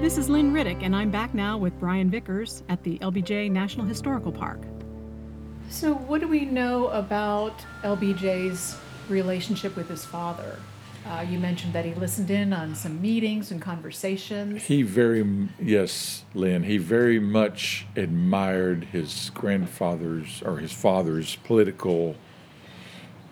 This 0.00 0.16
is 0.16 0.28
Lynn 0.28 0.52
Riddick, 0.52 0.84
and 0.84 0.94
I'm 0.94 1.10
back 1.10 1.34
now 1.34 1.58
with 1.58 1.76
Brian 1.80 2.08
Vickers 2.08 2.62
at 2.68 2.80
the 2.84 3.00
LBJ 3.00 3.50
National 3.50 3.84
Historical 3.84 4.30
Park. 4.30 4.60
So, 5.70 5.92
what 5.92 6.20
do 6.20 6.28
we 6.28 6.44
know 6.44 6.86
about 6.90 7.52
LBJ's 7.82 8.76
relationship 9.08 9.74
with 9.74 9.88
his 9.88 10.04
father? 10.04 10.60
Uh, 11.04 11.26
you 11.28 11.40
mentioned 11.40 11.72
that 11.72 11.84
he 11.84 11.94
listened 11.94 12.30
in 12.30 12.52
on 12.52 12.76
some 12.76 13.02
meetings 13.02 13.50
and 13.50 13.60
conversations. 13.60 14.62
He 14.62 14.82
very, 14.82 15.48
yes, 15.60 16.24
Lynn, 16.32 16.62
he 16.62 16.78
very 16.78 17.18
much 17.18 17.84
admired 17.96 18.84
his 18.84 19.32
grandfather's 19.34 20.42
or 20.44 20.58
his 20.58 20.72
father's 20.72 21.34
political 21.34 22.14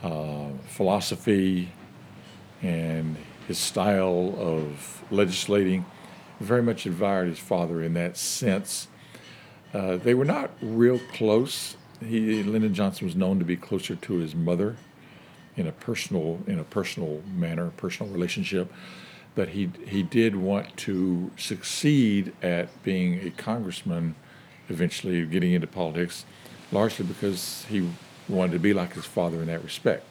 uh, 0.02 0.48
philosophy 0.66 1.70
and 2.60 3.16
his 3.46 3.56
style 3.56 4.34
of 4.36 5.04
legislating. 5.12 5.86
Very 6.40 6.62
much 6.62 6.86
admired 6.86 7.28
his 7.28 7.38
father 7.38 7.82
in 7.82 7.94
that 7.94 8.16
sense. 8.16 8.88
Uh, 9.72 9.96
they 9.96 10.14
were 10.14 10.24
not 10.24 10.50
real 10.60 10.98
close. 11.12 11.76
He, 12.00 12.42
Lyndon 12.42 12.74
Johnson 12.74 13.06
was 13.06 13.16
known 13.16 13.38
to 13.38 13.44
be 13.44 13.56
closer 13.56 13.94
to 13.94 14.14
his 14.14 14.34
mother 14.34 14.76
in 15.56 15.66
a 15.66 15.72
personal 15.72 16.40
in 16.46 16.58
a 16.58 16.64
personal 16.64 17.22
manner, 17.34 17.70
personal 17.76 18.12
relationship. 18.12 18.72
But 19.34 19.50
he 19.50 19.70
he 19.86 20.02
did 20.02 20.36
want 20.36 20.76
to 20.78 21.30
succeed 21.36 22.32
at 22.42 22.82
being 22.82 23.26
a 23.26 23.30
congressman, 23.30 24.14
eventually 24.68 25.24
getting 25.26 25.52
into 25.52 25.66
politics, 25.66 26.24
largely 26.70 27.06
because 27.06 27.64
he 27.68 27.90
wanted 28.28 28.52
to 28.52 28.58
be 28.58 28.74
like 28.74 28.94
his 28.94 29.04
father 29.04 29.40
in 29.40 29.46
that 29.46 29.62
respect. 29.62 30.04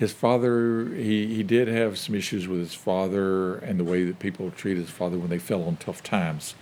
His 0.00 0.14
father, 0.14 0.86
he, 0.94 1.26
he 1.26 1.42
did 1.42 1.68
have 1.68 1.98
some 1.98 2.14
issues 2.14 2.48
with 2.48 2.58
his 2.58 2.72
father 2.72 3.56
and 3.56 3.78
the 3.78 3.84
way 3.84 4.02
that 4.04 4.18
people 4.18 4.50
treated 4.50 4.80
his 4.80 4.88
father 4.88 5.18
when 5.18 5.28
they 5.28 5.38
fell 5.38 5.62
on 5.64 5.76
tough 5.76 6.02
times. 6.02 6.54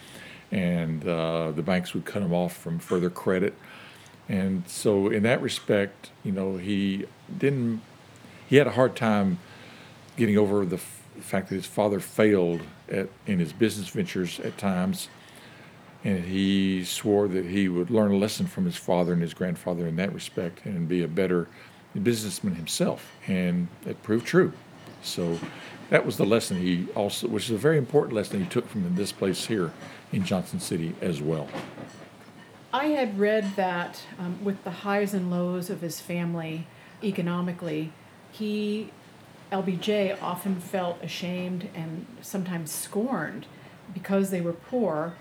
And 0.51 1.07
uh, 1.07 1.53
the 1.53 1.63
banks 1.63 1.95
would 1.95 2.05
cut 2.05 2.21
him 2.21 2.35
off 2.35 2.57
from 2.57 2.81
further 2.81 3.11
credit. 3.11 3.55
And 4.29 4.65
so, 4.67 5.07
in 5.07 5.23
that 5.23 5.41
respect, 5.41 6.11
you 6.25 6.33
know, 6.33 6.57
he 6.57 7.07
didn't, 7.39 7.83
he 8.49 8.57
had 8.57 8.67
a 8.67 8.73
hard 8.73 8.97
time 8.97 9.39
getting 10.17 10.37
over 10.37 10.67
the 10.67 10.79
f- 10.79 11.05
fact 11.21 11.51
that 11.51 11.55
his 11.55 11.67
father 11.67 12.01
failed 12.01 12.63
at, 12.91 13.09
in 13.25 13.39
his 13.39 13.53
business 13.53 13.89
ventures 13.89 14.41
at 14.41 14.59
times. 14.59 15.11
And 16.03 16.25
he 16.25 16.83
swore 16.83 17.29
that 17.29 17.45
he 17.45 17.69
would 17.69 17.89
learn 17.89 18.11
a 18.11 18.17
lesson 18.17 18.49
from 18.49 18.65
his 18.65 18.77
father 18.77 19.13
and 19.13 19.23
his 19.23 19.33
grandfather 19.33 19.87
in 19.87 19.95
that 19.95 20.13
respect 20.13 20.67
and 20.67 20.89
be 20.89 21.05
a 21.05 21.09
better 21.09 21.47
businessman 22.01 22.55
himself. 22.55 23.13
And 23.27 23.69
it 23.87 24.03
proved 24.03 24.27
true. 24.27 24.53
So 25.03 25.39
that 25.91 26.05
was 26.05 26.17
the 26.17 26.27
lesson 26.27 26.59
he 26.59 26.89
also, 26.95 27.29
which 27.29 27.45
is 27.45 27.51
a 27.51 27.59
very 27.59 27.79
important 27.79 28.15
lesson 28.15 28.43
he 28.43 28.49
took 28.49 28.69
from 28.69 28.95
this 28.95 29.13
place 29.13 29.47
here 29.47 29.73
in 30.13 30.25
Johnson 30.25 30.61
City 30.61 30.95
as 31.01 31.21
well. 31.21 31.49
I 32.73 32.87
had 32.87 33.19
read 33.19 33.57
that 33.57 34.03
um, 34.19 34.45
with 34.45 34.63
the 34.65 34.71
highs 34.71 35.15
and 35.15 35.31
lows 35.31 35.71
of 35.71 35.81
his 35.81 36.01
family 36.01 36.67
economically, 37.03 37.93
he, 38.31 38.91
LBJ, 39.51 40.21
often 40.21 40.61
felt 40.61 41.03
ashamed 41.03 41.69
and 41.75 42.07
sometimes 42.21 42.71
scorned 42.71 43.47
because 43.95 44.31
they 44.31 44.43
were 44.43 44.53
poor. 44.53 45.15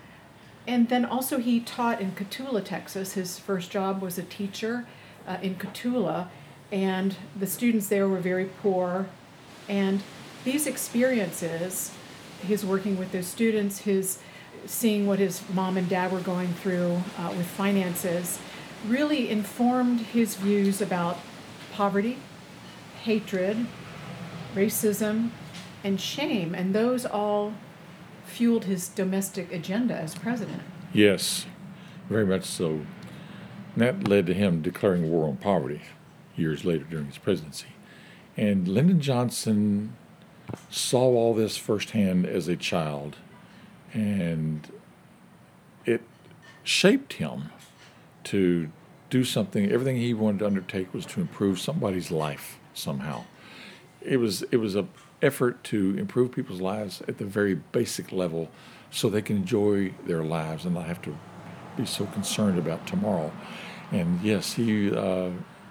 And 0.66 0.90
then 0.90 1.06
also, 1.06 1.38
he 1.38 1.60
taught 1.60 2.02
in 2.02 2.12
Cotulla, 2.12 2.62
Texas. 2.62 3.14
His 3.14 3.38
first 3.38 3.70
job 3.70 4.02
was 4.02 4.18
a 4.18 4.22
teacher 4.22 4.86
uh, 5.26 5.38
in 5.40 5.54
Cotulla, 5.54 6.28
and 6.70 7.16
the 7.38 7.46
students 7.46 7.88
there 7.88 8.08
were 8.08 8.20
very 8.20 8.46
poor. 8.62 9.06
And 9.68 10.02
these 10.44 10.66
experiences, 10.66 11.92
his 12.40 12.64
working 12.64 12.98
with 12.98 13.12
those 13.12 13.26
students, 13.26 13.80
his 13.80 14.18
seeing 14.66 15.06
what 15.06 15.18
his 15.18 15.42
mom 15.52 15.76
and 15.76 15.88
dad 15.88 16.12
were 16.12 16.20
going 16.20 16.52
through 16.54 17.00
uh, 17.16 17.32
with 17.36 17.46
finances 17.46 18.38
really 18.86 19.28
informed 19.28 20.00
his 20.00 20.36
views 20.36 20.80
about 20.80 21.18
poverty, 21.72 22.18
hatred, 23.02 23.66
racism, 24.54 25.30
and 25.84 26.00
shame. 26.00 26.54
And 26.54 26.74
those 26.74 27.06
all 27.06 27.54
fueled 28.24 28.64
his 28.64 28.88
domestic 28.88 29.52
agenda 29.52 29.94
as 29.94 30.14
president. 30.14 30.62
Yes, 30.92 31.46
very 32.08 32.26
much 32.26 32.44
so. 32.44 32.82
And 33.74 33.82
that 33.82 34.08
led 34.08 34.26
to 34.26 34.34
him 34.34 34.60
declaring 34.60 35.10
war 35.10 35.28
on 35.28 35.36
poverty 35.36 35.82
years 36.38 36.64
later 36.64 36.84
during 36.84 37.06
his 37.06 37.18
presidency. 37.18 37.68
And 38.36 38.68
Lyndon 38.68 39.00
Johnson 39.00 39.96
saw 40.70 41.02
all 41.02 41.34
this 41.34 41.56
firsthand 41.56 42.26
as 42.26 42.48
a 42.48 42.56
child 42.56 43.16
and 43.92 44.70
it 45.84 46.02
shaped 46.62 47.14
him 47.14 47.50
to 48.24 48.70
do 49.10 49.24
something. 49.24 49.70
Everything 49.70 49.96
he 49.96 50.14
wanted 50.14 50.40
to 50.40 50.46
undertake 50.46 50.92
was 50.92 51.06
to 51.06 51.20
improve 51.20 51.58
somebody's 51.58 52.10
life 52.10 52.58
somehow. 52.74 53.24
It 54.02 54.18
was 54.18 54.42
it 54.52 54.58
was 54.58 54.76
a 54.76 54.86
effort 55.20 55.64
to 55.64 55.96
improve 55.98 56.32
people's 56.32 56.60
lives 56.60 57.02
at 57.08 57.18
the 57.18 57.24
very 57.24 57.54
basic 57.54 58.12
level, 58.12 58.48
so 58.90 59.08
they 59.08 59.22
can 59.22 59.36
enjoy 59.36 59.92
their 60.06 60.22
lives 60.22 60.64
and 60.64 60.74
not 60.74 60.86
have 60.86 61.02
to 61.02 61.16
be 61.76 61.84
so 61.84 62.06
concerned 62.06 62.58
about 62.58 62.86
tomorrow. 62.86 63.32
And 63.90 64.20
yes, 64.22 64.54
he 64.54 64.94
uh, 64.94 65.30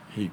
he 0.10 0.32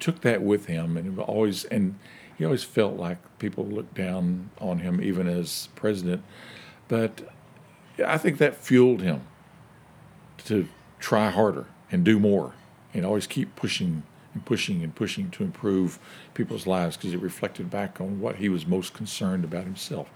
took 0.00 0.20
that 0.22 0.42
with 0.42 0.66
him, 0.66 0.96
and 0.96 1.18
always 1.18 1.64
and 1.64 1.98
he 2.36 2.44
always 2.44 2.64
felt 2.64 2.96
like 2.96 3.18
people 3.38 3.64
looked 3.64 3.94
down 3.94 4.50
on 4.60 4.80
him, 4.80 5.00
even 5.02 5.26
as 5.26 5.68
president. 5.74 6.22
But 6.88 7.28
I 8.04 8.18
think 8.18 8.38
that 8.38 8.56
fueled 8.56 9.02
him 9.02 9.22
to 10.44 10.68
try 11.00 11.30
harder 11.30 11.66
and 11.90 12.04
do 12.04 12.18
more 12.18 12.52
and 12.92 13.04
always 13.04 13.26
keep 13.26 13.56
pushing 13.56 14.02
and 14.34 14.44
pushing 14.44 14.82
and 14.82 14.94
pushing 14.94 15.30
to 15.30 15.42
improve 15.42 15.98
people's 16.34 16.66
lives 16.66 16.96
because 16.96 17.14
it 17.14 17.20
reflected 17.20 17.70
back 17.70 18.00
on 18.00 18.20
what 18.20 18.36
he 18.36 18.50
was 18.50 18.66
most 18.66 18.92
concerned 18.92 19.44
about 19.44 19.64
himself 19.64 20.10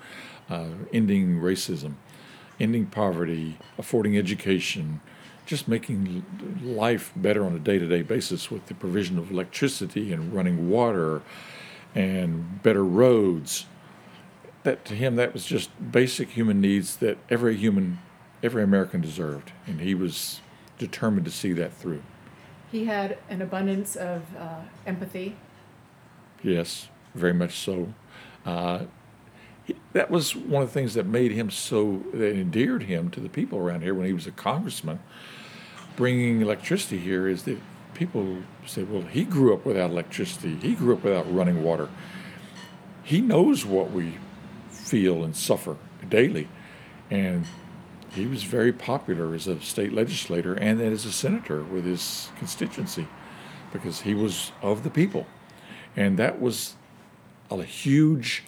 uh, 0.50 0.66
ending 0.92 1.40
racism, 1.40 1.94
ending 2.58 2.84
poverty, 2.84 3.56
affording 3.78 4.18
education, 4.18 5.00
just 5.50 5.66
making 5.66 6.24
life 6.62 7.10
better 7.16 7.44
on 7.44 7.56
a 7.56 7.58
day 7.58 7.76
to 7.76 7.84
day 7.84 8.02
basis 8.02 8.52
with 8.52 8.64
the 8.66 8.74
provision 8.74 9.18
of 9.18 9.32
electricity 9.32 10.12
and 10.12 10.32
running 10.32 10.70
water 10.70 11.22
and 11.92 12.62
better 12.62 12.84
roads. 12.84 13.66
That 14.62 14.84
to 14.84 14.94
him 14.94 15.16
that 15.16 15.34
was 15.34 15.44
just 15.44 15.70
basic 15.90 16.30
human 16.30 16.60
needs 16.60 16.98
that 16.98 17.18
every 17.28 17.56
human 17.56 17.98
every 18.44 18.62
american 18.62 19.00
deserved 19.00 19.50
and 19.66 19.80
he 19.80 19.92
was 19.92 20.40
determined 20.78 21.24
to 21.24 21.32
see 21.32 21.52
that 21.54 21.72
through. 21.72 22.02
He 22.70 22.84
had 22.84 23.18
an 23.28 23.42
abundance 23.42 23.96
of 23.96 24.22
uh, 24.38 24.60
empathy. 24.86 25.34
Yes 26.44 26.88
very 27.12 27.34
much 27.34 27.58
so. 27.58 27.92
Uh, 28.46 28.84
he, 29.64 29.74
that 29.94 30.12
was 30.12 30.36
one 30.36 30.62
of 30.62 30.68
the 30.68 30.72
things 30.72 30.94
that 30.94 31.06
made 31.06 31.32
him 31.32 31.50
so 31.50 32.04
that 32.14 32.36
endeared 32.36 32.84
him 32.84 33.10
to 33.10 33.18
the 33.18 33.28
people 33.28 33.58
around 33.58 33.82
here 33.82 33.94
when 33.94 34.06
he 34.06 34.12
was 34.12 34.28
a 34.28 34.30
congressman 34.30 35.00
bringing 35.96 36.40
electricity 36.40 36.98
here 36.98 37.28
is 37.28 37.44
that 37.44 37.58
people 37.94 38.38
say 38.66 38.82
well 38.82 39.02
he 39.02 39.24
grew 39.24 39.52
up 39.52 39.64
without 39.66 39.90
electricity 39.90 40.56
he 40.56 40.74
grew 40.74 40.94
up 40.94 41.04
without 41.04 41.32
running 41.32 41.62
water 41.62 41.88
he 43.10 43.20
knows 43.20 43.64
what 43.64 43.90
we 43.90 44.14
feel 44.70 45.24
and 45.24 45.34
suffer 45.34 45.76
daily. 46.08 46.48
And 47.10 47.46
he 48.12 48.26
was 48.26 48.42
very 48.42 48.72
popular 48.72 49.34
as 49.34 49.46
a 49.46 49.60
state 49.60 49.92
legislator 49.92 50.54
and 50.54 50.80
then 50.80 50.92
as 50.92 51.04
a 51.04 51.12
senator 51.12 51.62
with 51.62 51.84
his 51.84 52.28
constituency 52.38 53.06
because 53.72 54.02
he 54.02 54.14
was 54.14 54.52
of 54.62 54.82
the 54.82 54.90
people. 54.90 55.26
And 55.96 56.18
that 56.18 56.40
was 56.40 56.74
a 57.50 57.62
huge 57.62 58.44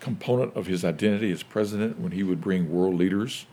component 0.00 0.56
of 0.56 0.66
his 0.66 0.84
identity 0.84 1.30
as 1.32 1.42
president 1.42 1.98
when 1.98 2.12
he 2.12 2.22
would 2.22 2.40
bring 2.40 2.72
world 2.72 2.94
leaders 2.94 3.46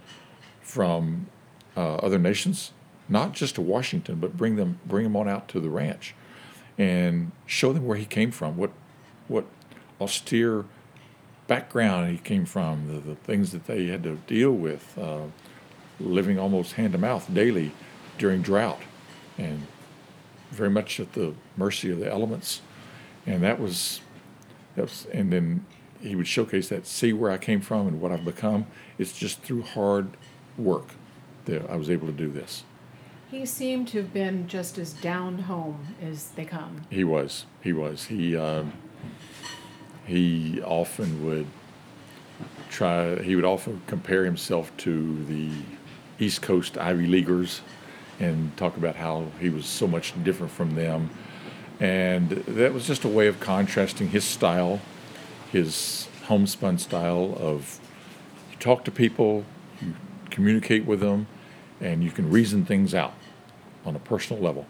from 0.62 1.28
uh, 1.76 1.96
other 1.96 2.20
nations, 2.20 2.72
not 3.10 3.34
just 3.34 3.56
to 3.56 3.62
Washington, 3.62 4.16
but 4.20 4.38
bring 4.38 4.56
them 4.56 4.80
bring 4.86 5.04
them 5.04 5.16
on 5.16 5.28
out 5.28 5.48
to 5.50 5.60
the 5.60 5.70
ranch 5.70 6.16
and 6.78 7.32
show 7.46 7.74
them 7.74 7.86
where 7.86 7.98
he 7.98 8.06
came 8.06 8.32
from, 8.32 8.58
what 8.58 8.72
what 9.28 9.46
austere 10.02 10.66
background 11.48 12.10
he 12.12 12.18
came 12.18 12.46
from, 12.46 12.88
the, 12.88 13.00
the 13.00 13.16
things 13.16 13.52
that 13.52 13.68
they 13.68 13.88
had 13.88 14.04
to 14.04 14.16
deal 14.28 14.52
with, 14.52 14.98
uh, 14.98 15.24
living 16.00 16.40
almost 16.40 16.74
hand 16.74 16.94
to 16.94 16.98
mouth 16.98 17.32
daily 17.34 17.72
during 18.18 18.42
drought, 18.42 18.82
and 19.38 19.68
very 20.52 20.70
much 20.70 21.00
at 21.00 21.14
the 21.14 21.34
mercy 21.58 21.92
of 21.92 22.00
the 22.00 22.10
elements. 22.10 22.62
And 23.26 23.44
that 23.44 23.60
was, 23.60 24.02
that 24.76 24.84
was, 24.84 25.08
and 25.14 25.32
then 25.32 25.66
he 26.02 26.16
would 26.16 26.28
showcase 26.28 26.70
that, 26.70 26.86
see 26.86 27.14
where 27.14 27.32
I 27.32 27.38
came 27.38 27.62
from 27.62 27.88
and 27.88 28.02
what 28.02 28.12
I've 28.12 28.26
become. 28.26 28.68
It's 28.98 29.14
just 29.14 29.42
through 29.42 29.64
hard 29.64 30.18
work 30.58 30.90
that 31.46 31.70
I 31.70 31.76
was 31.76 31.90
able 31.90 32.08
to 32.08 32.14
do 32.14 32.30
this. 32.30 32.64
He 33.34 33.48
seemed 33.48 33.88
to 33.88 33.98
have 33.98 34.14
been 34.14 34.48
just 34.48 34.78
as 34.78 34.94
down 34.94 35.40
home 35.40 35.96
as 36.00 36.28
they 36.36 36.46
come. 36.46 36.82
He 36.92 37.04
was. 37.04 37.48
He 37.64 37.74
was. 37.74 38.06
He 38.06 38.38
uh, 38.38 38.66
he 40.06 40.62
often 40.62 41.26
would 41.26 41.48
try. 42.70 43.24
He 43.24 43.36
would 43.36 43.44
often 43.44 43.82
compare 43.88 44.24
himself 44.24 44.72
to 44.78 45.26
the 45.26 45.50
East 46.20 46.44
Coast 46.44 46.78
Ivy 46.78 47.08
Leaguers, 47.08 47.62
and 48.20 48.56
talk 48.56 48.78
about 48.78 48.98
how 48.98 49.26
he 49.40 49.50
was 49.50 49.66
so 49.66 49.88
much 49.88 50.14
different 50.24 50.52
from 50.52 50.76
them. 50.76 51.10
And 51.80 52.30
that 52.30 52.72
was 52.72 52.86
just 52.86 53.04
a 53.04 53.10
way 53.10 53.26
of 53.26 53.40
contrasting 53.40 54.10
his 54.10 54.24
style, 54.24 54.80
his 55.52 56.08
homespun 56.26 56.78
style 56.78 57.36
of 57.40 57.80
you 58.52 58.58
talk 58.58 58.86
to 58.86 58.92
people, 58.92 59.44
you 59.82 59.96
communicate 60.30 60.86
with 60.86 61.00
them, 61.00 61.26
and 61.82 62.04
you 62.04 62.12
can 62.12 62.30
reason 62.30 62.64
things 62.64 62.94
out 62.94 63.16
on 63.86 63.96
a 63.96 64.00
personal 64.00 64.42
level. 64.42 64.66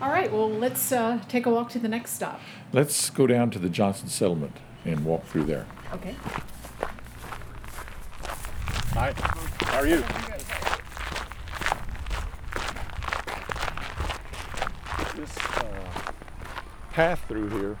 All 0.00 0.10
right, 0.10 0.32
well, 0.32 0.50
let's 0.50 0.90
uh, 0.90 1.20
take 1.28 1.46
a 1.46 1.50
walk 1.50 1.70
to 1.70 1.78
the 1.78 1.88
next 1.88 2.12
stop. 2.12 2.40
Let's 2.72 3.08
go 3.10 3.26
down 3.26 3.50
to 3.50 3.58
the 3.58 3.68
Johnson 3.68 4.08
settlement 4.08 4.56
and 4.84 5.04
walk 5.04 5.24
through 5.26 5.44
there. 5.44 5.66
Okay. 5.92 6.16
Hi, 8.94 9.12
how 9.60 9.78
are 9.78 9.86
you? 9.86 10.04
This 15.16 15.38
uh, 15.38 16.12
path 16.92 17.24
through 17.28 17.48
here 17.50 17.78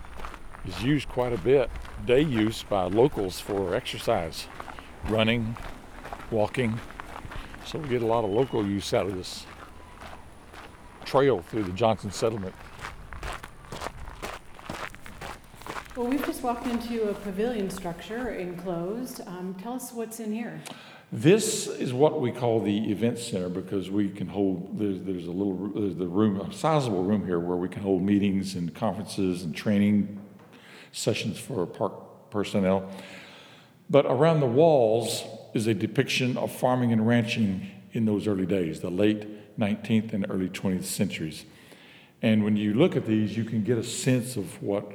is 0.64 0.82
used 0.82 1.08
quite 1.08 1.32
a 1.32 1.38
bit, 1.38 1.70
day 2.06 2.20
use 2.20 2.62
by 2.62 2.84
locals 2.84 3.40
for 3.40 3.74
exercise, 3.74 4.46
running, 5.08 5.56
walking. 6.30 6.78
So 7.66 7.78
we 7.78 7.88
get 7.88 8.02
a 8.02 8.06
lot 8.06 8.24
of 8.24 8.30
local 8.30 8.64
use 8.64 8.94
out 8.94 9.06
of 9.06 9.16
this 9.16 9.44
trail 11.12 11.42
through 11.42 11.62
the 11.62 11.72
Johnson 11.72 12.10
settlement. 12.10 12.54
Well, 15.94 16.06
we've 16.06 16.24
just 16.24 16.42
walked 16.42 16.66
into 16.66 17.10
a 17.10 17.12
pavilion 17.12 17.68
structure 17.68 18.30
enclosed. 18.30 19.20
Um, 19.26 19.54
tell 19.62 19.74
us 19.74 19.92
what's 19.92 20.20
in 20.20 20.32
here. 20.32 20.58
This 21.12 21.66
is 21.66 21.92
what 21.92 22.22
we 22.22 22.32
call 22.32 22.62
the 22.62 22.90
event 22.90 23.18
center 23.18 23.50
because 23.50 23.90
we 23.90 24.08
can 24.08 24.26
hold, 24.26 24.78
there's, 24.78 25.02
there's 25.02 25.26
a 25.26 25.30
little, 25.30 25.68
there's 25.74 25.96
the 25.96 26.06
room, 26.06 26.40
a 26.40 26.50
sizable 26.50 27.04
room 27.04 27.26
here 27.26 27.38
where 27.38 27.58
we 27.58 27.68
can 27.68 27.82
hold 27.82 28.00
meetings 28.00 28.54
and 28.54 28.74
conferences 28.74 29.42
and 29.42 29.54
training 29.54 30.18
sessions 30.92 31.38
for 31.38 31.66
park 31.66 32.30
personnel. 32.30 32.88
But 33.90 34.06
around 34.06 34.40
the 34.40 34.46
walls 34.46 35.24
is 35.52 35.66
a 35.66 35.74
depiction 35.74 36.38
of 36.38 36.50
farming 36.50 36.90
and 36.90 37.06
ranching 37.06 37.70
in 37.92 38.06
those 38.06 38.26
early 38.26 38.46
days, 38.46 38.80
the 38.80 38.90
late 38.90 39.26
19th 39.58 40.12
and 40.12 40.26
early 40.28 40.48
20th 40.48 40.84
centuries. 40.84 41.44
And 42.22 42.44
when 42.44 42.56
you 42.56 42.74
look 42.74 42.96
at 42.96 43.06
these, 43.06 43.36
you 43.36 43.44
can 43.44 43.64
get 43.64 43.78
a 43.78 43.84
sense 43.84 44.36
of 44.36 44.62
what 44.62 44.90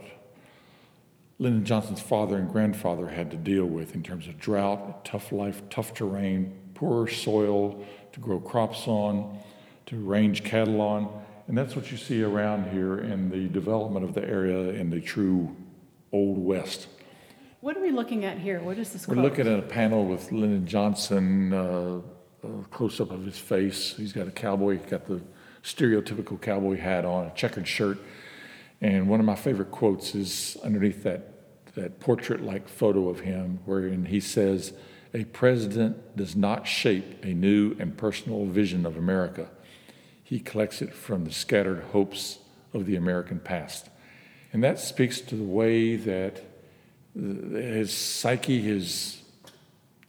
Lyndon 1.39 1.65
Johnson's 1.65 2.01
father 2.01 2.37
and 2.37 2.49
grandfather 2.49 3.09
had 3.09 3.29
to 3.31 3.37
deal 3.37 3.65
with 3.65 3.93
in 3.93 4.01
terms 4.01 4.27
of 4.27 4.39
drought, 4.39 5.05
tough 5.05 5.31
life, 5.31 5.61
tough 5.69 5.93
terrain, 5.93 6.57
poor 6.73 7.07
soil 7.07 7.85
to 8.13 8.19
grow 8.19 8.39
crops 8.39 8.87
on, 8.87 9.39
to 9.85 9.97
range 9.97 10.43
cattle 10.43 10.81
on. 10.81 11.09
And 11.47 11.57
that's 11.57 11.75
what 11.75 11.91
you 11.91 11.97
see 11.97 12.23
around 12.23 12.71
here 12.71 12.99
in 12.99 13.29
the 13.29 13.47
development 13.47 14.03
of 14.03 14.13
the 14.13 14.23
area 14.23 14.69
in 14.71 14.89
the 14.89 14.99
true 14.99 15.55
Old 16.11 16.37
West. 16.37 16.87
What 17.61 17.77
are 17.77 17.81
we 17.81 17.91
looking 17.91 18.25
at 18.25 18.37
here? 18.37 18.61
What 18.61 18.77
is 18.77 18.91
this? 18.91 19.07
We're 19.07 19.15
quote? 19.15 19.25
looking 19.25 19.47
at 19.47 19.59
a 19.59 19.63
panel 19.63 20.05
with 20.05 20.31
Lyndon 20.31 20.65
Johnson, 20.65 21.53
uh, 21.53 22.01
close 22.71 22.99
up 22.99 23.11
of 23.11 23.25
his 23.25 23.37
face. 23.37 23.95
He's 23.97 24.13
got 24.13 24.27
a 24.27 24.31
cowboy, 24.31 24.79
he 24.79 24.89
got 24.89 25.07
the 25.07 25.21
stereotypical 25.63 26.39
cowboy 26.41 26.77
hat 26.77 27.05
on, 27.05 27.27
a 27.27 27.33
checkered 27.33 27.67
shirt. 27.67 27.97
And 28.79 29.09
one 29.09 29.19
of 29.19 29.25
my 29.25 29.35
favorite 29.35 29.71
quotes 29.71 30.13
is 30.13 30.57
underneath 30.63 31.03
that, 31.03 31.73
that 31.75 31.99
portrait 31.99 32.41
like 32.41 32.69
photo 32.69 33.09
of 33.09 33.21
him, 33.21 33.59
wherein 33.65 34.05
he 34.05 34.19
says, 34.19 34.73
A 35.13 35.25
president 35.25 36.15
does 36.15 36.35
not 36.35 36.67
shape 36.67 37.23
a 37.23 37.33
new 37.33 37.75
and 37.79 37.97
personal 37.97 38.45
vision 38.45 38.85
of 38.85 38.97
America. 38.97 39.49
He 40.23 40.39
collects 40.39 40.81
it 40.81 40.93
from 40.93 41.25
the 41.25 41.31
scattered 41.31 41.83
hopes 41.91 42.39
of 42.73 42.85
the 42.85 42.95
American 42.95 43.39
past. 43.39 43.89
And 44.53 44.63
that 44.63 44.79
speaks 44.79 45.21
to 45.21 45.35
the 45.35 45.43
way 45.43 45.95
that 45.95 46.43
uh, 47.17 47.21
his 47.21 47.95
psyche, 47.95 48.61
his 48.61 49.16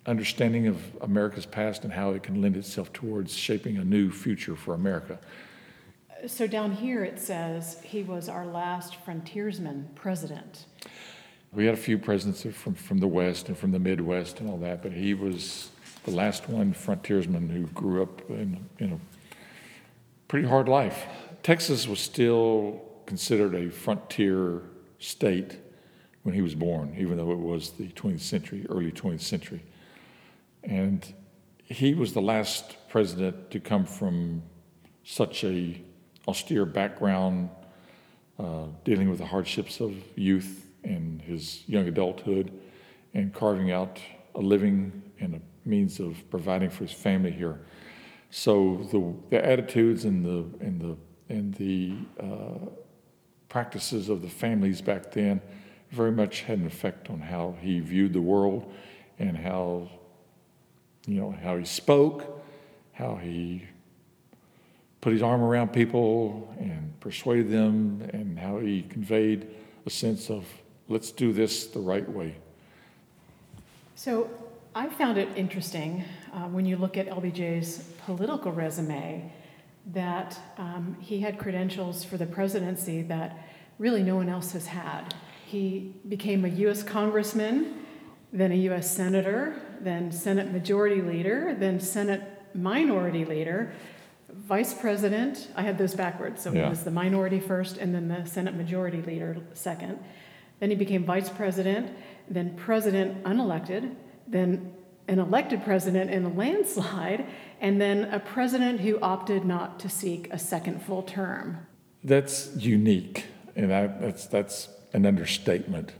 understanding 0.08 0.66
of 0.66 0.80
America's 1.02 1.46
past, 1.46 1.84
and 1.84 1.92
how 1.92 2.10
it 2.12 2.22
can 2.22 2.40
lend 2.40 2.56
itself 2.56 2.92
towards 2.92 3.36
shaping 3.36 3.76
a 3.76 3.84
new 3.84 4.10
future 4.10 4.56
for 4.56 4.74
America. 4.74 5.18
So 6.26 6.46
down 6.46 6.72
here 6.72 7.04
it 7.04 7.20
says 7.20 7.80
he 7.84 8.02
was 8.02 8.28
our 8.28 8.46
last 8.46 8.96
frontiersman 8.96 9.90
president. 9.94 10.64
We 11.52 11.64
had 11.64 11.74
a 11.74 11.78
few 11.78 11.98
presidents 11.98 12.42
from, 12.56 12.74
from 12.74 12.98
the 12.98 13.06
West 13.06 13.48
and 13.48 13.56
from 13.56 13.70
the 13.70 13.78
Midwest 13.78 14.40
and 14.40 14.50
all 14.50 14.58
that, 14.58 14.82
but 14.82 14.92
he 14.92 15.14
was 15.14 15.70
the 16.04 16.10
last 16.10 16.48
one 16.48 16.72
frontiersman 16.72 17.48
who 17.48 17.66
grew 17.68 18.02
up 18.02 18.28
in, 18.30 18.66
in 18.78 18.92
a 18.92 18.98
pretty 20.26 20.48
hard 20.48 20.68
life. 20.68 21.06
Texas 21.42 21.86
was 21.86 22.00
still 22.00 22.82
considered 23.06 23.54
a 23.54 23.70
frontier 23.70 24.62
state 24.98 25.56
when 26.24 26.34
he 26.34 26.42
was 26.42 26.54
born, 26.54 26.94
even 26.98 27.16
though 27.16 27.32
it 27.32 27.38
was 27.38 27.70
the 27.70 27.88
20th 27.88 28.20
century, 28.20 28.66
early 28.68 28.92
20th 28.92 29.20
century. 29.20 29.62
And 30.62 31.14
he 31.64 31.94
was 31.94 32.12
the 32.12 32.22
last 32.22 32.76
president 32.88 33.50
to 33.50 33.60
come 33.60 33.84
from 33.84 34.42
such 35.04 35.44
a 35.44 35.80
austere 36.26 36.64
background, 36.64 37.50
uh, 38.38 38.66
dealing 38.84 39.08
with 39.08 39.18
the 39.18 39.26
hardships 39.26 39.80
of 39.80 39.94
youth 40.16 40.66
and 40.84 41.20
his 41.22 41.64
young 41.66 41.88
adulthood, 41.88 42.52
and 43.14 43.32
carving 43.32 43.70
out 43.70 43.98
a 44.34 44.40
living 44.40 45.02
and 45.20 45.34
a 45.36 45.40
means 45.68 46.00
of 46.00 46.22
providing 46.30 46.70
for 46.70 46.84
his 46.84 46.92
family 46.92 47.30
here. 47.30 47.60
So 48.30 48.86
the, 48.92 49.14
the 49.30 49.44
attitudes 49.44 50.04
and 50.04 50.24
the 50.24 50.64
and 50.64 50.80
the 50.80 50.96
and 51.28 51.54
the 51.54 51.94
uh, 52.20 52.70
practices 53.48 54.08
of 54.08 54.22
the 54.22 54.28
families 54.28 54.80
back 54.80 55.12
then 55.12 55.40
very 55.90 56.12
much 56.12 56.42
had 56.42 56.58
an 56.58 56.66
effect 56.66 57.08
on 57.10 57.20
how 57.20 57.56
he 57.60 57.80
viewed 57.80 58.12
the 58.12 58.20
world 58.20 58.72
and 59.18 59.36
how 59.36 59.90
you 61.08 61.20
know 61.20 61.34
how 61.42 61.56
he 61.56 61.64
spoke, 61.64 62.42
how 62.92 63.16
he 63.16 63.64
put 65.00 65.12
his 65.12 65.22
arm 65.22 65.42
around 65.42 65.72
people 65.72 66.54
and 66.60 66.92
persuaded 67.00 67.50
them, 67.50 68.08
and 68.12 68.38
how 68.38 68.58
he 68.58 68.82
conveyed 68.82 69.48
a 69.86 69.90
sense 69.90 70.28
of 70.30 70.44
let's 70.88 71.10
do 71.10 71.32
this 71.32 71.66
the 71.66 71.80
right 71.80 72.08
way. 72.08 72.36
So 73.94 74.28
I 74.74 74.88
found 74.90 75.16
it 75.16 75.28
interesting 75.34 76.04
uh, 76.32 76.40
when 76.40 76.66
you 76.66 76.76
look 76.76 76.98
at 76.98 77.08
LBJ's 77.08 77.78
political 78.04 78.52
resume 78.52 79.32
that 79.92 80.38
um, 80.58 80.96
he 81.00 81.20
had 81.20 81.38
credentials 81.38 82.04
for 82.04 82.18
the 82.18 82.26
presidency 82.26 83.00
that 83.02 83.48
really 83.78 84.02
no 84.02 84.16
one 84.16 84.28
else 84.28 84.52
has 84.52 84.66
had. 84.66 85.14
He 85.46 85.94
became 86.06 86.44
a 86.44 86.48
U.S. 86.48 86.82
congressman, 86.82 87.86
then 88.30 88.52
a 88.52 88.56
U.S. 88.56 88.94
senator, 88.94 89.56
then 89.80 90.10
Senate 90.12 90.52
majority 90.52 91.02
leader, 91.02 91.54
then 91.58 91.80
Senate 91.80 92.22
minority 92.54 93.24
leader, 93.24 93.72
vice 94.32 94.74
president. 94.74 95.48
I 95.56 95.62
had 95.62 95.78
those 95.78 95.94
backwards. 95.94 96.42
So 96.42 96.52
Yeah. 96.52 96.64
he 96.64 96.70
was 96.70 96.84
the 96.84 96.90
minority 96.90 97.40
first 97.40 97.76
and 97.78 97.94
then 97.94 98.08
the 98.08 98.24
Senate 98.24 98.54
majority 98.54 99.02
leader 99.02 99.36
second. 99.54 99.98
Then 100.60 100.70
he 100.70 100.76
became 100.76 101.04
vice 101.04 101.28
president, 101.28 101.90
then 102.28 102.54
president 102.56 103.22
unelected, 103.24 103.94
then 104.26 104.72
an 105.06 105.18
elected 105.18 105.64
president 105.64 106.10
in 106.10 106.24
a 106.24 106.28
landslide, 106.28 107.24
and 107.60 107.80
then 107.80 108.04
a 108.12 108.20
president 108.20 108.80
who 108.80 108.98
opted 109.00 109.44
not 109.44 109.80
to 109.80 109.88
seek 109.88 110.28
a 110.32 110.38
second 110.38 110.82
full 110.82 111.02
term. 111.02 111.66
That's 112.04 112.54
unique, 112.56 113.24
and 113.56 113.72
I, 113.72 113.86
that's 113.86 114.26
that's 114.26 114.68
an 114.92 115.06
understatement. 115.06 115.92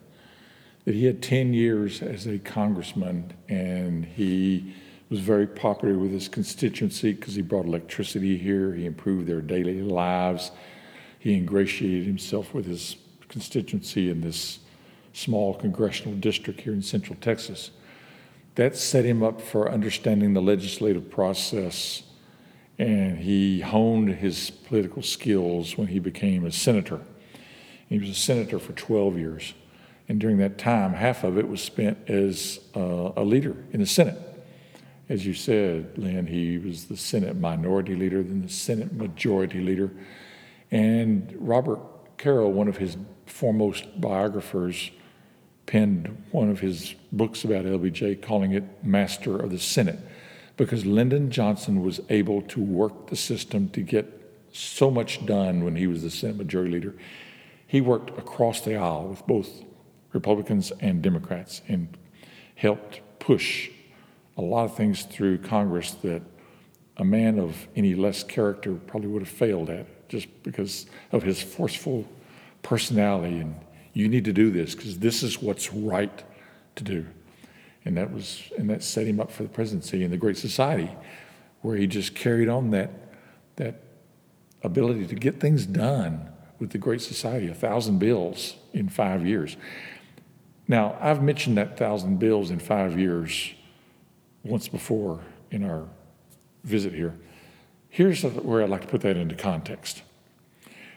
That 0.89 0.95
he 0.95 1.05
had 1.05 1.21
ten 1.21 1.53
years 1.53 2.01
as 2.01 2.27
a 2.27 2.39
congressman, 2.39 3.35
and 3.47 4.07
he 4.07 4.73
was 5.11 5.21
very 5.21 5.47
popular 5.47 5.99
with 5.99 6.13
his 6.13 6.29
constituency 6.29 7.13
because 7.13 7.35
he 7.35 7.43
brought 7.43 7.67
electricity 7.67 8.39
here. 8.39 8.73
He 8.73 8.87
improved 8.87 9.27
their 9.27 9.43
daily 9.43 9.83
lives. 9.83 10.51
He 11.19 11.35
ingratiated 11.35 12.07
himself 12.07 12.55
with 12.55 12.65
his 12.65 12.97
constituency 13.29 14.09
in 14.09 14.23
this 14.23 14.61
small 15.13 15.53
congressional 15.53 16.15
district 16.15 16.63
here 16.63 16.73
in 16.73 16.81
Central 16.81 17.19
Texas. 17.21 17.71
That 18.55 18.75
set 18.75 19.05
him 19.05 19.23
up 19.23 19.43
for 19.43 19.71
understanding 19.71 20.33
the 20.33 20.41
legislative 20.41 21.11
process 21.11 22.03
and 22.79 23.19
he 23.19 23.61
honed 23.61 24.09
his 24.09 24.49
political 24.49 25.03
skills 25.03 25.77
when 25.77 25.89
he 25.89 25.99
became 25.99 26.47
a 26.47 26.51
senator. 26.51 27.03
He 27.91 27.99
was 27.99 28.09
a 28.09 28.15
senator 28.15 28.59
for 28.59 28.73
12 28.73 29.19
years. 29.19 29.53
And 30.09 30.19
during 30.19 30.39
that 30.39 30.57
time, 30.57 30.95
half 30.95 31.23
of 31.23 31.37
it 31.37 31.49
was 31.49 31.61
spent 31.61 32.09
as 32.09 32.61
uh, 32.75 33.13
a 33.17 33.23
leader 33.23 33.57
in 33.73 33.81
the 33.81 33.87
Senate. 33.87 34.19
As 35.09 35.27
you 35.27 35.35
said, 35.35 35.97
Lynn, 35.97 36.27
he 36.27 36.59
was 36.59 36.87
the 36.87 36.97
Senate 36.97 37.37
minority 37.37 37.95
leader, 37.95 38.23
then 38.23 38.43
the 38.43 38.49
Senate 38.49 38.93
majority 38.93 39.61
leader. 39.61 39.91
And 40.71 41.35
Robert 41.39 41.81
Caro, 42.19 42.49
one 42.49 42.69
of 42.69 42.79
his 42.79 42.97
foremost 43.27 44.01
biographers, 44.01 44.91
penned 45.67 46.25
one 46.31 46.51
of 46.51 46.61
his 46.61 46.95
books 47.13 47.45
about 47.45 47.65
LBJ, 47.65 48.23
calling 48.23 48.53
it 48.53 48.65
Master 48.83 49.39
of 49.39 49.51
the 49.51 49.59
Senate, 49.59 49.99
because 50.57 50.87
Lyndon 50.87 51.31
Johnson 51.31 51.83
was 51.83 52.01
able 52.09 52.43
to 52.43 52.61
work 52.61 53.09
the 53.09 53.17
system 53.17 53.69
to 53.71 53.83
get 53.83 54.15
so 54.53 54.91
much 54.91 55.25
done 55.27 55.65
when 55.65 55.77
he 55.77 55.87
was 55.87 56.03
the 56.03 56.11
Senate 56.11 56.37
Majority 56.37 56.73
Leader. 56.73 56.95
He 57.67 57.83
worked 57.83 58.19
across 58.19 58.63
the 58.63 58.77
aisle 58.77 59.09
with 59.09 59.27
both 59.27 59.63
Republicans 60.13 60.73
and 60.81 61.03
Democrats 61.03 61.63
and 61.69 61.97
helped 62.55 63.01
push 63.19 63.71
a 64.37 64.43
lot 64.43 64.65
of 64.65 64.77
things 64.77 65.03
through 65.03 65.39
Congress 65.39 65.93
that 66.03 66.23
a 66.97 67.05
man 67.05 67.39
of 67.39 67.69
any 67.77 67.95
less 67.95 68.25
character 68.25 68.75
probably 68.75 69.09
would 69.09 69.23
have 69.23 69.29
failed 69.29 69.71
at 69.71 70.09
just 70.09 70.27
because 70.43 70.87
of 71.13 71.23
his 71.23 71.43
forceful 71.43 72.07
personality 72.63 73.39
and 73.39 73.55
you 73.93 74.09
need 74.09 74.25
to 74.25 74.33
do 74.33 74.51
this 74.51 74.75
because 74.75 74.99
this 74.99 75.23
is 75.23 75.43
what's 75.43 75.73
right 75.73 76.23
to 76.77 76.85
do. 76.85 77.07
And 77.85 77.97
that 77.97 78.13
was 78.13 78.43
and 78.57 78.69
that 78.71 78.83
set 78.83 79.07
him 79.07 79.21
up 79.21 79.31
for 79.31 79.43
the 79.43 79.49
presidency 79.49 80.05
in 80.05 80.11
the 80.11 80.17
Great 80.17 80.37
Society, 80.37 80.91
where 81.63 81.77
he 81.77 81.87
just 81.87 82.15
carried 82.15 82.49
on 82.49 82.71
that 82.71 82.91
that 83.57 83.83
ability 84.63 85.07
to 85.07 85.15
get 85.15 85.41
things 85.41 85.67
done 85.67 86.29
with 86.59 86.71
the 86.71 86.79
Great 86.79 87.01
Society, 87.01 87.49
a 87.49 87.55
thousand 87.55 87.99
bills 87.99 88.57
in 88.73 88.89
five 88.89 89.27
years. 89.27 89.57
Now, 90.69 90.99
I've 91.01 91.23
mentioned 91.23 91.57
that 91.57 91.79
thousand 91.79 92.19
bills 92.19 92.51
in 92.51 92.59
five 92.59 92.99
years 92.99 93.55
once 94.45 94.69
before 94.69 95.21
in 95.51 95.65
our 95.65 95.89
visit 96.63 96.93
here. 96.93 97.15
Here's 97.89 98.23
where 98.23 98.63
I'd 98.63 98.69
like 98.69 98.83
to 98.83 98.87
put 98.87 99.01
that 99.01 99.17
into 99.17 99.35
context. 99.35 100.03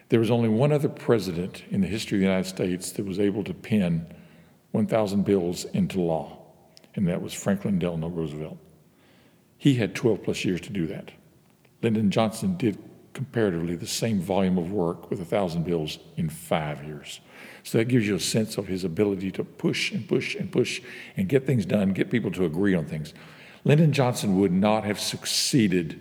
There 0.10 0.20
was 0.20 0.30
only 0.30 0.50
one 0.50 0.74
other 0.74 0.90
president 0.90 1.64
in 1.72 1.80
the 1.80 1.88
history 1.88 2.18
of 2.18 2.20
the 2.20 2.28
United 2.28 2.50
States 2.50 2.92
that 2.92 3.06
was 3.06 3.18
able 3.18 3.46
to 3.46 3.54
pen 3.54 4.14
1,000 4.72 5.24
bills 5.24 5.64
into 5.66 6.02
law, 6.02 6.38
and 6.96 7.08
that 7.08 7.22
was 7.22 7.34
Franklin 7.34 7.80
Delano 7.80 8.10
Roosevelt. 8.10 8.58
He 9.58 9.76
had 9.76 9.96
12 9.96 10.24
plus 10.24 10.44
years 10.44 10.60
to 10.62 10.70
do 10.70 10.86
that. 10.88 11.12
Lyndon 11.82 12.12
Johnson 12.12 12.58
did 12.58 12.78
comparatively 13.14 13.76
the 13.76 13.88
same 13.88 14.22
volume 14.22 14.58
of 14.58 14.72
work 14.72 15.10
with 15.10 15.20
1,000 15.20 15.64
bills 15.64 16.00
in 16.18 16.30
five 16.30 16.84
years. 16.84 17.20
So 17.64 17.78
that 17.78 17.86
gives 17.86 18.08
you 18.08 18.16
a 18.16 18.20
sense 18.20 18.58
of 18.58 18.68
his 18.68 18.84
ability 18.84 19.32
to 19.32 19.44
push 19.44 19.92
and 19.92 20.08
push 20.08 20.36
and 20.36 20.52
push 20.52 20.82
and 21.18 21.28
get 21.28 21.46
things 21.46 21.66
done, 21.66 21.94
get 21.94 22.10
people 22.10 22.32
to 22.32 22.46
agree 22.46 22.74
on 22.74 22.86
things. 22.86 23.14
Lyndon 23.64 23.92
Johnson 23.92 24.40
would 24.40 24.52
not 24.52 24.84
have 24.86 25.00
succeeded 25.00 26.00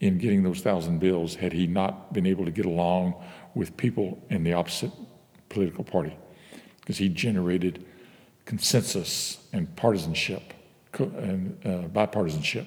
in 0.00 0.18
getting 0.18 0.42
those 0.42 0.60
thousand 0.60 0.98
bills 0.98 1.36
had 1.36 1.52
he 1.52 1.66
not 1.66 2.12
been 2.12 2.26
able 2.26 2.44
to 2.44 2.50
get 2.50 2.66
along 2.66 3.14
with 3.54 3.76
people 3.76 4.22
in 4.30 4.44
the 4.44 4.52
opposite 4.52 4.90
political 5.48 5.84
party 5.84 6.16
because 6.80 6.98
he 6.98 7.08
generated 7.08 7.84
consensus 8.44 9.46
and 9.52 9.74
partisanship 9.76 10.52
and 10.98 11.58
uh, 11.64 11.88
bipartisanship 11.88 12.66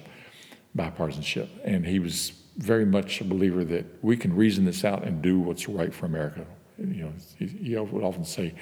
bipartisanship 0.76 1.48
and 1.64 1.86
he 1.86 1.98
was 1.98 2.32
very 2.58 2.84
much 2.84 3.20
a 3.20 3.24
believer 3.24 3.64
that 3.64 3.86
we 4.02 4.16
can 4.16 4.34
reason 4.34 4.64
this 4.64 4.84
out 4.84 5.04
and 5.04 5.22
do 5.22 5.38
what's 5.38 5.68
right 5.68 5.94
for 5.94 6.06
america. 6.06 6.44
You 6.78 7.04
know 7.04 7.12
he, 7.38 7.76
would 7.76 8.04
often 8.04 8.24
say 8.24 8.54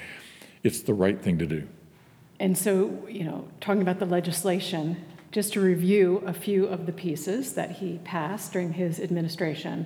it's 0.63 0.81
the 0.81 0.93
right 0.93 1.21
thing 1.21 1.37
to 1.39 1.45
do. 1.45 1.67
And 2.39 2.57
so 2.57 3.05
you 3.09 3.23
know 3.23 3.47
talking 3.59 3.81
about 3.81 3.99
the 3.99 4.05
legislation 4.05 5.03
just 5.31 5.53
to 5.53 5.61
review 5.61 6.23
a 6.25 6.33
few 6.33 6.65
of 6.65 6.85
the 6.85 6.91
pieces 6.91 7.53
that 7.53 7.71
he 7.71 7.99
passed 8.03 8.53
during 8.53 8.73
his 8.73 8.99
administration. 8.99 9.85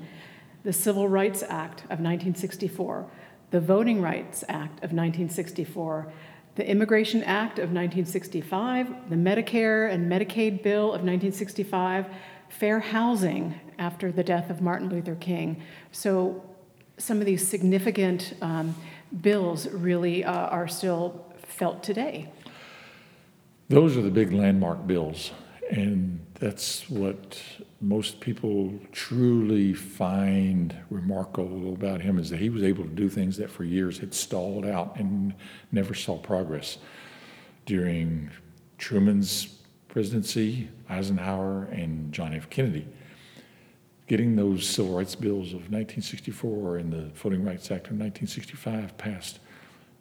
The 0.63 0.73
Civil 0.73 1.07
Rights 1.07 1.41
Act 1.41 1.81
of 1.81 1.99
1964, 1.99 3.07
the 3.49 3.59
Voting 3.59 4.01
Rights 4.01 4.43
Act 4.47 4.77
of 4.83 4.93
1964, 4.93 6.13
the 6.55 6.69
Immigration 6.69 7.23
Act 7.23 7.57
of 7.57 7.71
1965, 7.71 9.09
the 9.09 9.15
Medicare 9.15 9.91
and 9.91 10.11
Medicaid 10.11 10.61
Bill 10.61 10.85
of 10.85 11.01
1965, 11.01 12.05
fair 12.49 12.79
housing 12.79 13.59
after 13.81 14.11
the 14.11 14.23
death 14.23 14.51
of 14.51 14.61
Martin 14.61 14.89
Luther 14.89 15.15
King. 15.15 15.61
So, 15.91 16.43
some 16.97 17.19
of 17.19 17.25
these 17.25 17.45
significant 17.47 18.35
um, 18.41 18.75
bills 19.21 19.67
really 19.69 20.23
uh, 20.23 20.31
are 20.31 20.67
still 20.67 21.25
felt 21.47 21.81
today. 21.81 22.29
Those 23.69 23.97
are 23.97 24.03
the 24.03 24.11
big 24.11 24.31
landmark 24.31 24.85
bills, 24.85 25.31
and 25.71 26.23
that's 26.35 26.87
what 26.91 27.41
most 27.81 28.19
people 28.19 28.71
truly 28.91 29.73
find 29.73 30.77
remarkable 30.91 31.73
about 31.73 32.01
him 32.01 32.19
is 32.19 32.29
that 32.29 32.39
he 32.39 32.51
was 32.51 32.61
able 32.61 32.83
to 32.83 32.89
do 32.91 33.09
things 33.09 33.37
that 33.37 33.49
for 33.49 33.63
years 33.63 33.97
had 33.97 34.13
stalled 34.13 34.65
out 34.65 34.95
and 34.97 35.33
never 35.71 35.95
saw 35.95 36.17
progress. 36.17 36.77
During 37.65 38.29
Truman's 38.77 39.55
presidency, 39.87 40.69
Eisenhower, 40.87 41.63
and 41.71 42.11
John 42.13 42.35
F. 42.35 42.47
Kennedy, 42.49 42.85
getting 44.11 44.35
those 44.35 44.67
civil 44.67 44.97
rights 44.97 45.15
bills 45.15 45.53
of 45.53 45.71
1964 45.71 46.75
and 46.75 46.91
the 46.91 47.03
Voting 47.15 47.45
Rights 47.45 47.71
Act 47.71 47.87
of 47.87 47.93
1965 47.93 48.97
passed, 48.97 49.39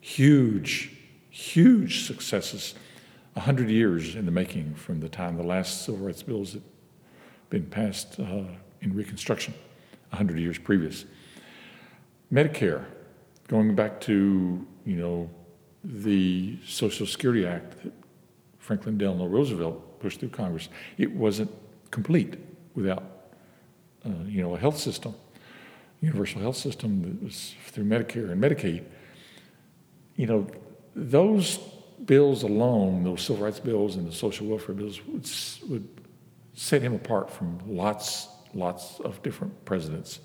huge, 0.00 0.90
huge 1.30 2.04
successes 2.08 2.74
100 3.34 3.70
years 3.70 4.16
in 4.16 4.26
the 4.26 4.32
making 4.32 4.74
from 4.74 4.98
the 4.98 5.08
time 5.08 5.36
the 5.36 5.44
last 5.44 5.84
civil 5.84 6.04
rights 6.04 6.24
bills 6.24 6.54
had 6.54 6.62
been 7.50 7.66
passed 7.66 8.18
uh, 8.18 8.42
in 8.80 8.92
Reconstruction 8.92 9.54
100 10.08 10.40
years 10.40 10.58
previous. 10.58 11.04
Medicare, 12.32 12.86
going 13.46 13.76
back 13.76 14.00
to, 14.00 14.66
you 14.84 14.96
know, 14.96 15.30
the 15.84 16.58
Social 16.66 17.06
Security 17.06 17.46
Act 17.46 17.84
that 17.84 17.92
Franklin 18.58 18.98
Delano 18.98 19.26
Roosevelt 19.26 20.00
pushed 20.00 20.18
through 20.18 20.30
Congress, 20.30 20.68
it 20.98 21.12
wasn't 21.12 21.52
complete 21.92 22.34
without, 22.74 23.04
uh, 24.04 24.24
you 24.26 24.42
know, 24.42 24.54
a 24.54 24.58
health 24.58 24.78
system, 24.78 25.14
universal 26.00 26.40
health 26.40 26.56
system 26.56 27.02
that 27.02 27.22
was 27.22 27.54
through 27.66 27.84
Medicare 27.84 28.30
and 28.30 28.42
Medicaid. 28.42 28.84
You 30.16 30.26
know, 30.26 30.46
those 30.94 31.58
bills 32.04 32.42
alone, 32.42 33.04
those 33.04 33.22
civil 33.22 33.44
rights 33.44 33.60
bills 33.60 33.96
and 33.96 34.06
the 34.06 34.12
social 34.12 34.46
welfare 34.46 34.74
bills, 34.74 35.00
would, 35.06 35.28
would 35.68 35.88
set 36.54 36.82
him 36.82 36.94
apart 36.94 37.30
from 37.30 37.58
lots, 37.66 38.28
lots 38.54 39.00
of 39.00 39.22
different 39.22 39.64
presidents. 39.64 40.20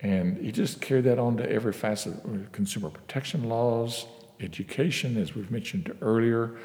And 0.00 0.36
he 0.36 0.52
just 0.52 0.80
carried 0.80 1.04
that 1.04 1.18
on 1.18 1.36
to 1.38 1.50
every 1.50 1.72
facet 1.72 2.14
consumer 2.52 2.90
protection 2.90 3.48
laws, 3.48 4.06
education, 4.40 5.16
as 5.16 5.34
we've 5.34 5.50
mentioned 5.50 5.96
earlier, 6.02 6.56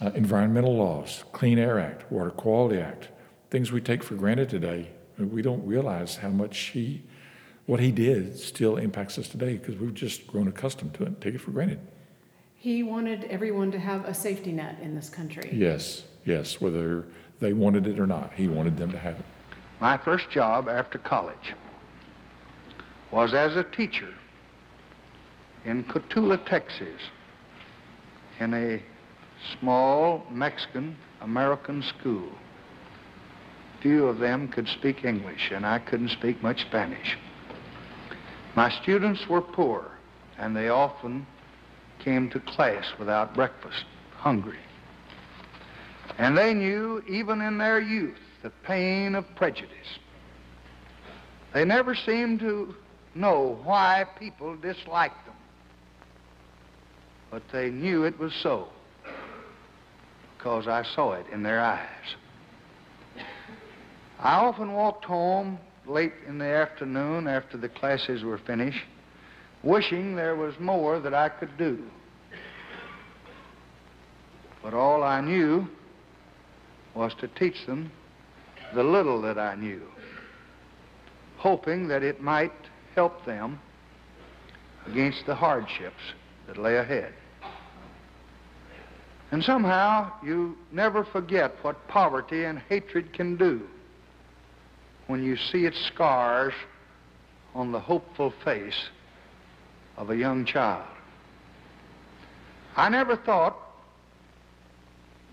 uh, 0.00 0.10
environmental 0.14 0.76
laws, 0.76 1.24
Clean 1.32 1.58
Air 1.58 1.78
Act, 1.78 2.10
Water 2.10 2.30
Quality 2.30 2.80
Act, 2.80 3.08
things 3.50 3.72
we 3.72 3.80
take 3.80 4.02
for 4.02 4.14
granted 4.14 4.48
today. 4.48 4.90
We 5.24 5.42
don't 5.42 5.64
realize 5.66 6.16
how 6.16 6.30
much 6.30 6.58
he, 6.58 7.02
what 7.66 7.80
he 7.80 7.92
did 7.92 8.38
still 8.38 8.76
impacts 8.76 9.18
us 9.18 9.28
today 9.28 9.56
because 9.56 9.76
we've 9.76 9.94
just 9.94 10.26
grown 10.26 10.48
accustomed 10.48 10.94
to 10.94 11.04
it, 11.04 11.20
take 11.20 11.34
it 11.34 11.40
for 11.40 11.50
granted. 11.50 11.80
He 12.56 12.82
wanted 12.82 13.24
everyone 13.24 13.70
to 13.72 13.78
have 13.78 14.04
a 14.04 14.12
safety 14.12 14.52
net 14.52 14.76
in 14.82 14.94
this 14.94 15.08
country. 15.08 15.48
Yes, 15.52 16.04
yes, 16.24 16.60
whether 16.60 17.06
they 17.40 17.52
wanted 17.52 17.86
it 17.86 17.98
or 17.98 18.06
not, 18.06 18.32
he 18.34 18.48
wanted 18.48 18.76
them 18.76 18.92
to 18.92 18.98
have 18.98 19.14
it. 19.14 19.24
My 19.80 19.96
first 19.96 20.30
job 20.30 20.68
after 20.68 20.98
college 20.98 21.54
was 23.10 23.32
as 23.32 23.56
a 23.56 23.64
teacher 23.64 24.12
in 25.64 25.84
Cotulla, 25.84 26.38
Texas, 26.46 27.00
in 28.38 28.54
a 28.54 28.82
small 29.58 30.26
Mexican 30.30 30.96
American 31.20 31.82
school. 31.82 32.28
Few 33.80 34.06
of 34.06 34.18
them 34.18 34.48
could 34.48 34.68
speak 34.68 35.04
English, 35.04 35.50
and 35.52 35.64
I 35.64 35.78
couldn't 35.78 36.10
speak 36.10 36.42
much 36.42 36.60
Spanish. 36.62 37.16
My 38.54 38.70
students 38.82 39.26
were 39.28 39.40
poor, 39.40 39.90
and 40.38 40.54
they 40.54 40.68
often 40.68 41.26
came 41.98 42.28
to 42.30 42.40
class 42.40 42.84
without 42.98 43.34
breakfast, 43.34 43.84
hungry. 44.16 44.58
And 46.18 46.36
they 46.36 46.52
knew, 46.52 47.02
even 47.08 47.40
in 47.40 47.58
their 47.58 47.80
youth, 47.80 48.18
the 48.42 48.50
pain 48.50 49.14
of 49.14 49.24
prejudice. 49.36 49.98
They 51.54 51.64
never 51.64 51.94
seemed 51.94 52.40
to 52.40 52.74
know 53.14 53.58
why 53.64 54.04
people 54.18 54.56
disliked 54.56 55.24
them. 55.24 55.34
But 57.30 57.42
they 57.52 57.70
knew 57.70 58.04
it 58.04 58.18
was 58.18 58.32
so 58.42 58.68
because 60.36 60.66
I 60.66 60.84
saw 60.94 61.12
it 61.12 61.26
in 61.30 61.42
their 61.42 61.60
eyes. 61.60 62.14
I 64.22 64.34
often 64.34 64.74
walked 64.74 65.06
home 65.06 65.58
late 65.86 66.12
in 66.28 66.36
the 66.36 66.44
afternoon 66.44 67.26
after 67.26 67.56
the 67.56 67.70
classes 67.70 68.22
were 68.22 68.38
finished 68.38 68.84
wishing 69.62 70.16
there 70.16 70.36
was 70.36 70.58
more 70.58 71.00
that 71.00 71.14
I 71.14 71.28
could 71.28 71.56
do. 71.56 71.82
But 74.62 74.74
all 74.74 75.02
I 75.02 75.20
knew 75.20 75.66
was 76.94 77.14
to 77.20 77.28
teach 77.28 77.66
them 77.66 77.90
the 78.74 78.82
little 78.82 79.20
that 79.22 79.38
I 79.38 79.54
knew, 79.54 79.82
hoping 81.38 81.88
that 81.88 82.02
it 82.02 82.20
might 82.20 82.52
help 82.94 83.24
them 83.24 83.58
against 84.86 85.26
the 85.26 85.34
hardships 85.34 86.02
that 86.46 86.58
lay 86.58 86.76
ahead. 86.76 87.14
And 89.32 89.42
somehow 89.42 90.12
you 90.22 90.58
never 90.72 91.04
forget 91.04 91.54
what 91.62 91.88
poverty 91.88 92.44
and 92.44 92.58
hatred 92.58 93.12
can 93.12 93.36
do 93.36 93.66
when 95.10 95.24
you 95.24 95.36
see 95.36 95.66
its 95.66 95.78
scars 95.86 96.54
on 97.52 97.72
the 97.72 97.80
hopeful 97.80 98.32
face 98.44 98.88
of 99.96 100.10
a 100.10 100.16
young 100.16 100.44
child. 100.44 100.86
I 102.76 102.88
never 102.88 103.16
thought 103.16 103.56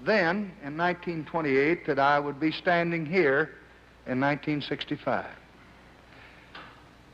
then 0.04 0.52
in 0.64 0.76
1928 0.76 1.86
that 1.86 2.00
I 2.00 2.20
would 2.20 2.40
be 2.40 2.52
standing 2.52 3.06
here 3.06 3.52
in 4.08 4.20
1965. 4.20 5.26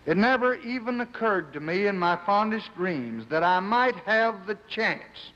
It 0.05 0.16
never 0.16 0.55
even 0.55 1.01
occurred 1.01 1.51
to 1.53 1.59
me 1.59 1.88
in 1.88 1.99
my 1.99 2.18
fondest 2.26 2.74
dreams 2.76 3.26
that 3.30 3.43
I 3.43 3.59
might 3.59 3.95
have 4.05 4.47
the 4.47 4.57
chance 4.70 5.32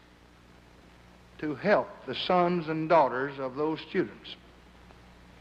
to 1.40 1.56
help 1.56 1.90
the 2.06 2.16
sons 2.16 2.70
and 2.70 2.88
daughters 2.88 3.38
of 3.38 3.56
those 3.56 3.80
students 3.90 4.36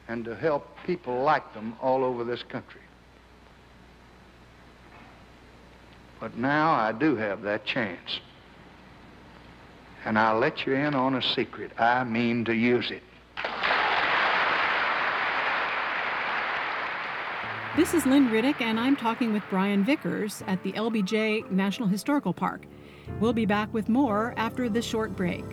and 0.08 0.24
to 0.24 0.34
help 0.36 0.68
people 0.86 1.22
like 1.22 1.52
them 1.54 1.74
all 1.80 2.04
over 2.04 2.24
this 2.24 2.42
country. 2.42 2.80
But 6.20 6.36
now 6.36 6.72
I 6.72 6.92
do 6.92 7.16
have 7.16 7.42
that 7.42 7.64
chance. 7.64 8.20
And 10.04 10.18
I'll 10.18 10.38
let 10.38 10.66
you 10.66 10.74
in 10.74 10.94
on 10.94 11.16
a 11.16 11.22
secret. 11.22 11.72
I 11.78 12.04
mean 12.04 12.44
to 12.44 12.54
use 12.54 12.90
it. 12.90 13.02
This 17.76 17.92
is 17.92 18.06
Lynn 18.06 18.30
Riddick, 18.30 18.62
and 18.62 18.80
I'm 18.80 18.96
talking 18.96 19.34
with 19.34 19.42
Brian 19.50 19.84
Vickers 19.84 20.42
at 20.46 20.62
the 20.62 20.72
LBJ 20.72 21.50
National 21.50 21.88
Historical 21.88 22.32
Park. 22.32 22.62
We'll 23.20 23.34
be 23.34 23.44
back 23.44 23.72
with 23.74 23.90
more 23.90 24.32
after 24.38 24.70
this 24.70 24.86
short 24.86 25.14
break. 25.14 25.44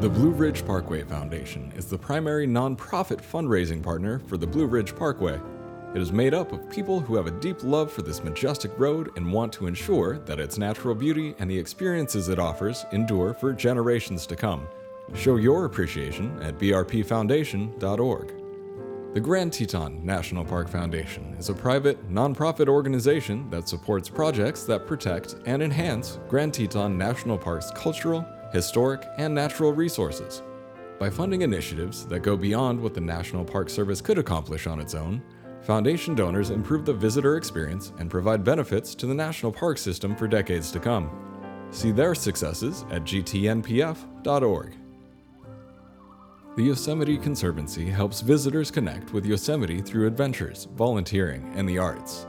The 0.00 0.10
Blue 0.10 0.30
Ridge 0.30 0.66
Parkway 0.66 1.04
Foundation 1.04 1.72
is 1.74 1.86
the 1.86 1.96
primary 1.96 2.46
nonprofit 2.46 3.22
fundraising 3.22 3.82
partner 3.82 4.18
for 4.18 4.36
the 4.36 4.46
Blue 4.46 4.66
Ridge 4.66 4.94
Parkway. 4.94 5.40
It 5.94 6.02
is 6.02 6.12
made 6.12 6.34
up 6.34 6.52
of 6.52 6.68
people 6.68 7.00
who 7.00 7.16
have 7.16 7.26
a 7.26 7.40
deep 7.40 7.64
love 7.64 7.90
for 7.90 8.02
this 8.02 8.22
majestic 8.22 8.70
road 8.78 9.10
and 9.16 9.32
want 9.32 9.54
to 9.54 9.66
ensure 9.66 10.18
that 10.18 10.38
its 10.38 10.58
natural 10.58 10.94
beauty 10.94 11.34
and 11.38 11.50
the 11.50 11.58
experiences 11.58 12.28
it 12.28 12.38
offers 12.38 12.84
endure 12.92 13.32
for 13.32 13.54
generations 13.54 14.26
to 14.26 14.36
come. 14.36 14.68
Show 15.14 15.36
your 15.36 15.64
appreciation 15.64 16.42
at 16.42 16.58
brpfoundation.org. 16.58 18.34
The 19.14 19.20
Grand 19.20 19.54
Teton 19.54 20.04
National 20.04 20.44
Park 20.44 20.68
Foundation 20.68 21.34
is 21.38 21.48
a 21.48 21.54
private, 21.54 22.12
nonprofit 22.12 22.68
organization 22.68 23.48
that 23.48 23.66
supports 23.66 24.10
projects 24.10 24.64
that 24.64 24.86
protect 24.86 25.36
and 25.46 25.62
enhance 25.62 26.18
Grand 26.28 26.52
Teton 26.52 26.98
National 26.98 27.38
Park's 27.38 27.70
cultural, 27.70 28.26
historic, 28.52 29.06
and 29.18 29.34
natural 29.34 29.72
resources. 29.72 30.42
By 30.98 31.10
funding 31.10 31.42
initiatives 31.42 32.06
that 32.06 32.20
go 32.20 32.36
beyond 32.36 32.80
what 32.80 32.94
the 32.94 33.00
National 33.00 33.44
Park 33.44 33.68
Service 33.68 34.00
could 34.00 34.18
accomplish 34.18 34.66
on 34.66 34.80
its 34.80 34.94
own, 34.94 35.22
Foundation 35.66 36.14
donors 36.14 36.50
improve 36.50 36.84
the 36.84 36.92
visitor 36.92 37.36
experience 37.36 37.92
and 37.98 38.08
provide 38.08 38.44
benefits 38.44 38.94
to 38.94 39.06
the 39.06 39.14
national 39.14 39.50
park 39.50 39.78
system 39.78 40.14
for 40.14 40.28
decades 40.28 40.70
to 40.70 40.78
come. 40.78 41.10
See 41.72 41.90
their 41.90 42.14
successes 42.14 42.84
at 42.92 43.02
gtnpf.org. 43.02 44.76
The 46.56 46.62
Yosemite 46.62 47.18
Conservancy 47.18 47.86
helps 47.86 48.20
visitors 48.20 48.70
connect 48.70 49.12
with 49.12 49.26
Yosemite 49.26 49.82
through 49.82 50.06
adventures, 50.06 50.68
volunteering, 50.76 51.52
and 51.56 51.68
the 51.68 51.78
arts. 51.78 52.28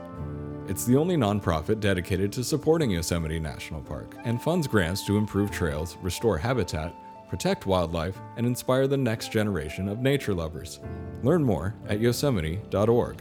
It's 0.68 0.84
the 0.84 0.96
only 0.96 1.16
nonprofit 1.16 1.80
dedicated 1.80 2.30
to 2.34 2.44
supporting 2.44 2.90
Yosemite 2.90 3.40
National 3.40 3.80
Park 3.80 4.14
and 4.24 4.40
funds 4.40 4.66
grants 4.66 5.02
to 5.06 5.16
improve 5.16 5.50
trails, 5.50 5.96
restore 6.02 6.36
habitat, 6.36 6.94
protect 7.30 7.64
wildlife, 7.64 8.18
and 8.36 8.46
inspire 8.46 8.86
the 8.86 8.96
next 8.96 9.32
generation 9.32 9.88
of 9.88 10.00
nature 10.00 10.34
lovers. 10.34 10.80
Learn 11.22 11.42
more 11.42 11.74
at 11.88 12.00
yosemite.org. 12.00 13.16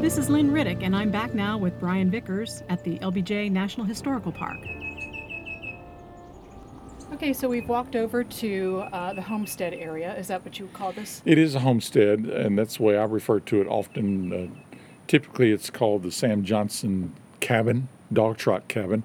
This 0.00 0.16
is 0.16 0.30
Lynn 0.30 0.52
Riddick, 0.52 0.84
and 0.84 0.94
I'm 0.94 1.10
back 1.10 1.34
now 1.34 1.58
with 1.58 1.80
Brian 1.80 2.08
Vickers 2.08 2.62
at 2.68 2.84
the 2.84 3.00
LBJ 3.00 3.50
National 3.50 3.84
Historical 3.84 4.30
Park. 4.30 4.58
Okay, 7.22 7.32
so 7.32 7.48
we've 7.48 7.68
walked 7.68 7.94
over 7.94 8.24
to 8.24 8.82
uh, 8.92 9.12
the 9.12 9.22
homestead 9.22 9.74
area. 9.74 10.12
Is 10.16 10.26
that 10.26 10.44
what 10.44 10.58
you 10.58 10.64
would 10.64 10.74
call 10.74 10.90
this? 10.90 11.22
It 11.24 11.38
is 11.38 11.54
a 11.54 11.60
homestead, 11.60 12.24
and 12.24 12.58
that's 12.58 12.78
the 12.78 12.82
way 12.82 12.98
I 12.98 13.04
refer 13.04 13.38
to 13.38 13.60
it 13.60 13.68
often. 13.68 14.32
Uh, 14.32 14.72
typically, 15.06 15.52
it's 15.52 15.70
called 15.70 16.02
the 16.02 16.10
Sam 16.10 16.42
Johnson 16.42 17.14
Cabin, 17.38 17.86
dog 18.12 18.38
trot 18.38 18.66
cabin, 18.66 19.04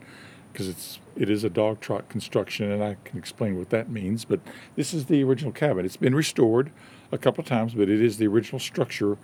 because 0.51 0.67
it's 0.67 0.97
it 1.15 1.29
is 1.29 1.43
a 1.43 1.49
dog 1.51 1.79
trot 1.79 2.09
construction, 2.09 2.71
and 2.71 2.83
I 2.83 2.97
can 3.03 3.19
explain 3.19 3.55
what 3.55 3.69
that 3.69 3.91
means. 3.91 4.25
But 4.25 4.39
this 4.75 4.95
is 4.95 5.05
the 5.05 5.23
original 5.23 5.51
cabin. 5.51 5.85
It's 5.85 5.95
been 5.95 6.15
restored 6.15 6.71
a 7.11 7.19
couple 7.19 7.43
of 7.43 7.47
times, 7.47 7.75
but 7.75 7.87
it 7.87 8.01
is 8.01 8.17
the 8.17 8.25
original 8.25 8.57
structure 8.57 9.19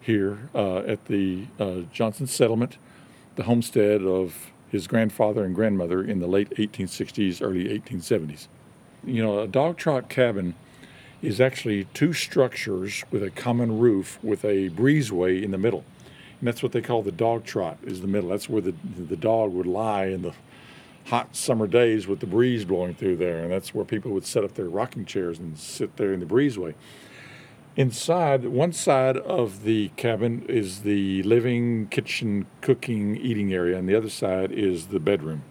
here 0.00 0.50
uh, 0.52 0.78
at 0.78 1.04
the 1.04 1.46
uh, 1.60 1.82
Johnson 1.92 2.26
settlement, 2.26 2.76
the 3.36 3.44
homestead 3.44 4.02
of 4.02 4.51
his 4.72 4.86
grandfather 4.86 5.44
and 5.44 5.54
grandmother 5.54 6.02
in 6.02 6.18
the 6.18 6.26
late 6.26 6.48
1860s, 6.56 7.42
early 7.42 7.78
1870s. 7.78 8.48
You 9.04 9.22
know, 9.22 9.40
a 9.40 9.46
dog 9.46 9.76
trot 9.76 10.08
cabin 10.08 10.54
is 11.20 11.40
actually 11.40 11.84
two 11.92 12.14
structures 12.14 13.04
with 13.10 13.22
a 13.22 13.30
common 13.30 13.78
roof 13.78 14.18
with 14.22 14.44
a 14.44 14.70
breezeway 14.70 15.42
in 15.42 15.50
the 15.50 15.58
middle. 15.58 15.84
And 16.40 16.48
that's 16.48 16.62
what 16.62 16.72
they 16.72 16.80
call 16.80 17.02
the 17.02 17.12
dog 17.12 17.44
trot 17.44 17.78
is 17.84 18.00
the 18.00 18.08
middle. 18.08 18.30
That's 18.30 18.48
where 18.48 18.62
the, 18.62 18.74
the 18.98 19.16
dog 19.16 19.52
would 19.52 19.66
lie 19.66 20.06
in 20.06 20.22
the 20.22 20.32
hot 21.06 21.36
summer 21.36 21.66
days 21.66 22.06
with 22.06 22.20
the 22.20 22.26
breeze 22.26 22.64
blowing 22.64 22.94
through 22.94 23.16
there. 23.16 23.42
And 23.42 23.52
that's 23.52 23.74
where 23.74 23.84
people 23.84 24.10
would 24.12 24.26
set 24.26 24.42
up 24.42 24.54
their 24.54 24.68
rocking 24.68 25.04
chairs 25.04 25.38
and 25.38 25.58
sit 25.58 25.96
there 25.98 26.14
in 26.14 26.20
the 26.20 26.26
breezeway. 26.26 26.74
Inside, 27.74 28.44
one 28.44 28.72
side 28.72 29.16
of 29.16 29.62
the 29.62 29.88
cabin 29.96 30.44
is 30.46 30.80
the 30.80 31.22
living, 31.22 31.86
kitchen, 31.86 32.44
cooking, 32.60 33.16
eating 33.16 33.54
area, 33.54 33.78
and 33.78 33.88
the 33.88 33.96
other 33.96 34.10
side 34.10 34.52
is 34.52 34.88
the 34.88 35.00
bedroom. 35.00 35.42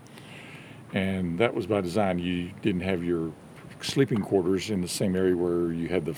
And 0.94 1.40
that 1.40 1.56
was 1.56 1.66
by 1.66 1.82
design. 1.82 2.20
You 2.20 2.52
didn't 2.62 2.82
have 2.82 3.04
your 3.04 3.32
sleeping 3.82 4.22
quarters 4.22 4.70
in 4.70 4.82
the 4.82 4.88
same 4.88 5.16
area 5.16 5.36
where 5.36 5.74
you 5.74 5.88
had 5.88 6.06
the 6.06 6.16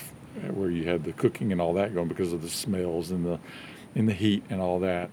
where 0.52 0.70
you 0.70 0.84
had 0.84 1.04
the 1.04 1.12
cooking 1.12 1.52
and 1.52 1.60
all 1.60 1.72
that 1.74 1.94
going 1.94 2.08
because 2.08 2.32
of 2.32 2.42
the 2.42 2.50
smells 2.50 3.10
and 3.10 3.24
the 3.24 3.38
and 3.94 4.06
the 4.06 4.12
heat 4.12 4.42
and 4.50 4.60
all 4.60 4.80
that. 4.80 5.10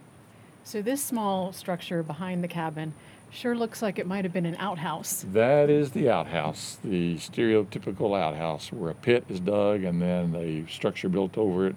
So 0.66 0.82
this 0.82 1.02
small 1.02 1.54
structure 1.54 2.04
behind 2.04 2.44
the 2.44 2.48
cabin 2.48 2.94
Sure 3.34 3.56
looks 3.56 3.82
like 3.82 3.98
it 3.98 4.06
might 4.06 4.26
have 4.26 4.34
been 4.34 4.46
an 4.46 4.58
outhouse. 4.60 5.26
That 5.32 5.70
is 5.70 5.92
the 5.92 6.10
outhouse, 6.10 6.78
the 6.84 7.16
stereotypical 7.16 8.20
outhouse 8.20 8.74
where 8.74 8.92
a 8.92 8.94
pit 8.96 9.24
is 9.30 9.40
dug 9.40 9.84
and 9.84 10.02
then 10.02 10.36
a 10.36 10.70
structure 10.70 11.08
built 11.08 11.38
over 11.38 11.68
it. 11.68 11.76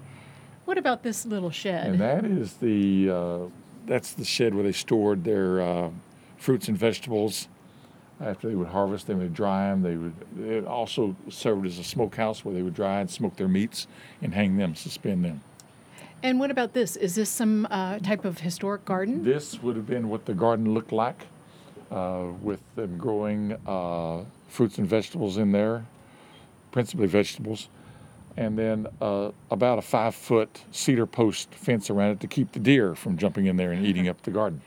What 0.65 0.77
about 0.77 1.03
this 1.03 1.25
little 1.25 1.51
shed? 1.51 1.87
And 1.87 2.01
that 2.01 2.25
is 2.25 2.55
the 2.55 3.09
uh, 3.09 3.39
that's 3.85 4.13
the 4.13 4.25
shed 4.25 4.53
where 4.53 4.63
they 4.63 4.73
stored 4.73 5.23
their 5.23 5.61
uh, 5.61 5.89
fruits 6.37 6.67
and 6.67 6.77
vegetables. 6.77 7.47
After 8.19 8.49
they 8.49 8.55
would 8.55 8.67
harvest 8.67 9.07
them, 9.07 9.19
they 9.19 9.25
would 9.25 9.33
dry 9.33 9.69
them. 9.69 9.81
They 9.81 9.95
would. 9.95 10.13
It 10.45 10.65
also 10.65 11.15
served 11.29 11.65
as 11.65 11.79
a 11.79 11.83
smokehouse 11.85 12.43
where 12.43 12.53
they 12.53 12.63
would 12.63 12.73
dry 12.73 12.99
and 12.99 13.09
smoke 13.09 13.37
their 13.37 13.47
meats 13.47 13.87
and 14.21 14.33
hang 14.33 14.57
them, 14.57 14.75
suspend 14.75 15.23
them. 15.23 15.41
And 16.21 16.39
what 16.39 16.51
about 16.51 16.73
this? 16.73 16.95
Is 16.97 17.15
this 17.15 17.29
some 17.29 17.67
uh, 17.69 17.99
type 17.99 18.25
of 18.25 18.39
historic 18.39 18.83
garden? 18.83 19.23
This 19.23 19.61
would 19.61 19.75
have 19.75 19.85
been 19.85 20.09
what 20.09 20.25
the 20.25 20.33
garden 20.33 20.73
looked 20.73 20.91
like 20.91 21.27
with 21.89 22.61
them 22.75 22.97
growing 22.97 23.57
uh, 23.65 24.23
fruits 24.47 24.77
and 24.77 24.87
vegetables 24.87 25.37
in 25.37 25.51
there, 25.51 25.85
principally 26.71 27.07
vegetables, 27.07 27.69
and 28.37 28.57
then 28.57 28.87
uh, 29.01 29.31
about 29.51 29.79
a 29.79 29.81
five 29.81 30.15
foot 30.15 30.61
cedar 30.71 31.05
post 31.05 31.53
fence 31.53 31.89
around 31.89 32.11
it 32.11 32.19
to 32.19 32.27
keep 32.27 32.51
the 32.51 32.59
deer 32.59 32.95
from 32.95 33.17
jumping 33.17 33.45
in 33.45 33.57
there 33.57 33.71
and 33.71 33.85
eating 33.85 34.07
up 34.07 34.21
the 34.23 34.31
garden. 34.31 34.61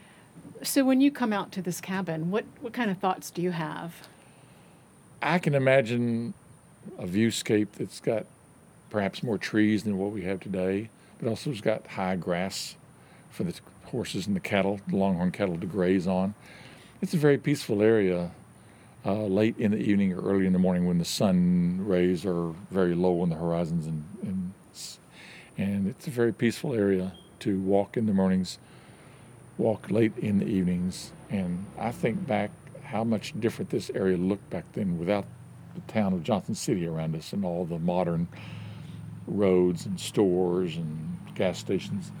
So, 0.61 0.83
when 0.83 0.99
you 0.99 1.09
come 1.11 1.31
out 1.31 1.51
to 1.53 1.61
this 1.61 1.79
cabin, 1.79 2.31
what, 2.31 2.45
what 2.59 2.73
kind 2.73 2.91
of 2.91 2.97
thoughts 2.97 3.31
do 3.31 3.41
you 3.41 3.51
have? 3.51 4.07
I 5.21 5.39
can 5.39 5.55
imagine 5.55 6.33
a 6.97 7.05
viewscape 7.05 7.73
that's 7.73 7.99
got 7.99 8.25
perhaps 8.89 9.23
more 9.23 9.37
trees 9.37 9.83
than 9.83 9.97
what 9.97 10.11
we 10.11 10.23
have 10.23 10.39
today, 10.39 10.89
but 11.19 11.29
also 11.29 11.51
has 11.51 11.61
got 11.61 11.85
high 11.87 12.15
grass 12.15 12.75
for 13.29 13.43
the 13.43 13.53
horses 13.85 14.27
and 14.27 14.35
the 14.35 14.41
cattle, 14.41 14.79
the 14.87 14.95
longhorn 14.95 15.31
cattle 15.31 15.57
to 15.57 15.65
graze 15.65 16.07
on. 16.07 16.33
It's 17.01 17.13
a 17.13 17.17
very 17.17 17.37
peaceful 17.37 17.81
area 17.81 18.31
uh, 19.05 19.23
late 19.23 19.57
in 19.57 19.71
the 19.71 19.77
evening 19.77 20.11
or 20.11 20.19
early 20.19 20.45
in 20.45 20.51
the 20.51 20.59
morning 20.59 20.85
when 20.85 20.97
the 20.97 21.05
sun 21.05 21.79
rays 21.85 22.25
are 22.25 22.53
very 22.71 22.93
low 22.93 23.21
on 23.21 23.29
the 23.29 23.37
horizons 23.37 23.87
and, 23.87 24.03
and, 24.21 24.53
And 25.57 25.87
it's 25.87 26.07
a 26.07 26.09
very 26.09 26.33
peaceful 26.33 26.73
area 26.73 27.13
to 27.39 27.57
walk 27.61 27.95
in 27.95 28.05
the 28.05 28.11
mornings, 28.11 28.57
walk 29.57 29.89
late 29.89 30.11
in 30.17 30.39
the 30.39 30.45
evenings. 30.45 31.13
And 31.29 31.65
I 31.79 31.91
think 31.91 32.27
back 32.27 32.51
how 32.83 33.05
much 33.05 33.39
different 33.39 33.69
this 33.69 33.89
area 33.95 34.17
looked 34.17 34.49
back 34.49 34.65
then 34.73 34.99
without 34.99 35.23
the 35.75 35.93
town 35.93 36.11
of 36.11 36.23
Johnson 36.23 36.53
City 36.53 36.85
around 36.85 37.15
us 37.15 37.31
and 37.31 37.45
all 37.45 37.63
the 37.63 37.79
modern 37.79 38.27
roads 39.25 39.85
and 39.85 39.97
stores 39.97 40.75
and 40.75 41.17
gas 41.33 41.59
stations. 41.59 42.11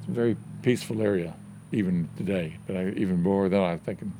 It's 0.00 0.08
a 0.08 0.12
very 0.12 0.36
peaceful 0.60 1.00
area 1.00 1.34
even 1.74 2.08
today. 2.16 2.58
But 2.66 2.76
I, 2.76 2.88
even 2.90 3.22
more 3.22 3.48
than 3.48 3.60
I'm 3.60 3.78
thinking, 3.78 4.12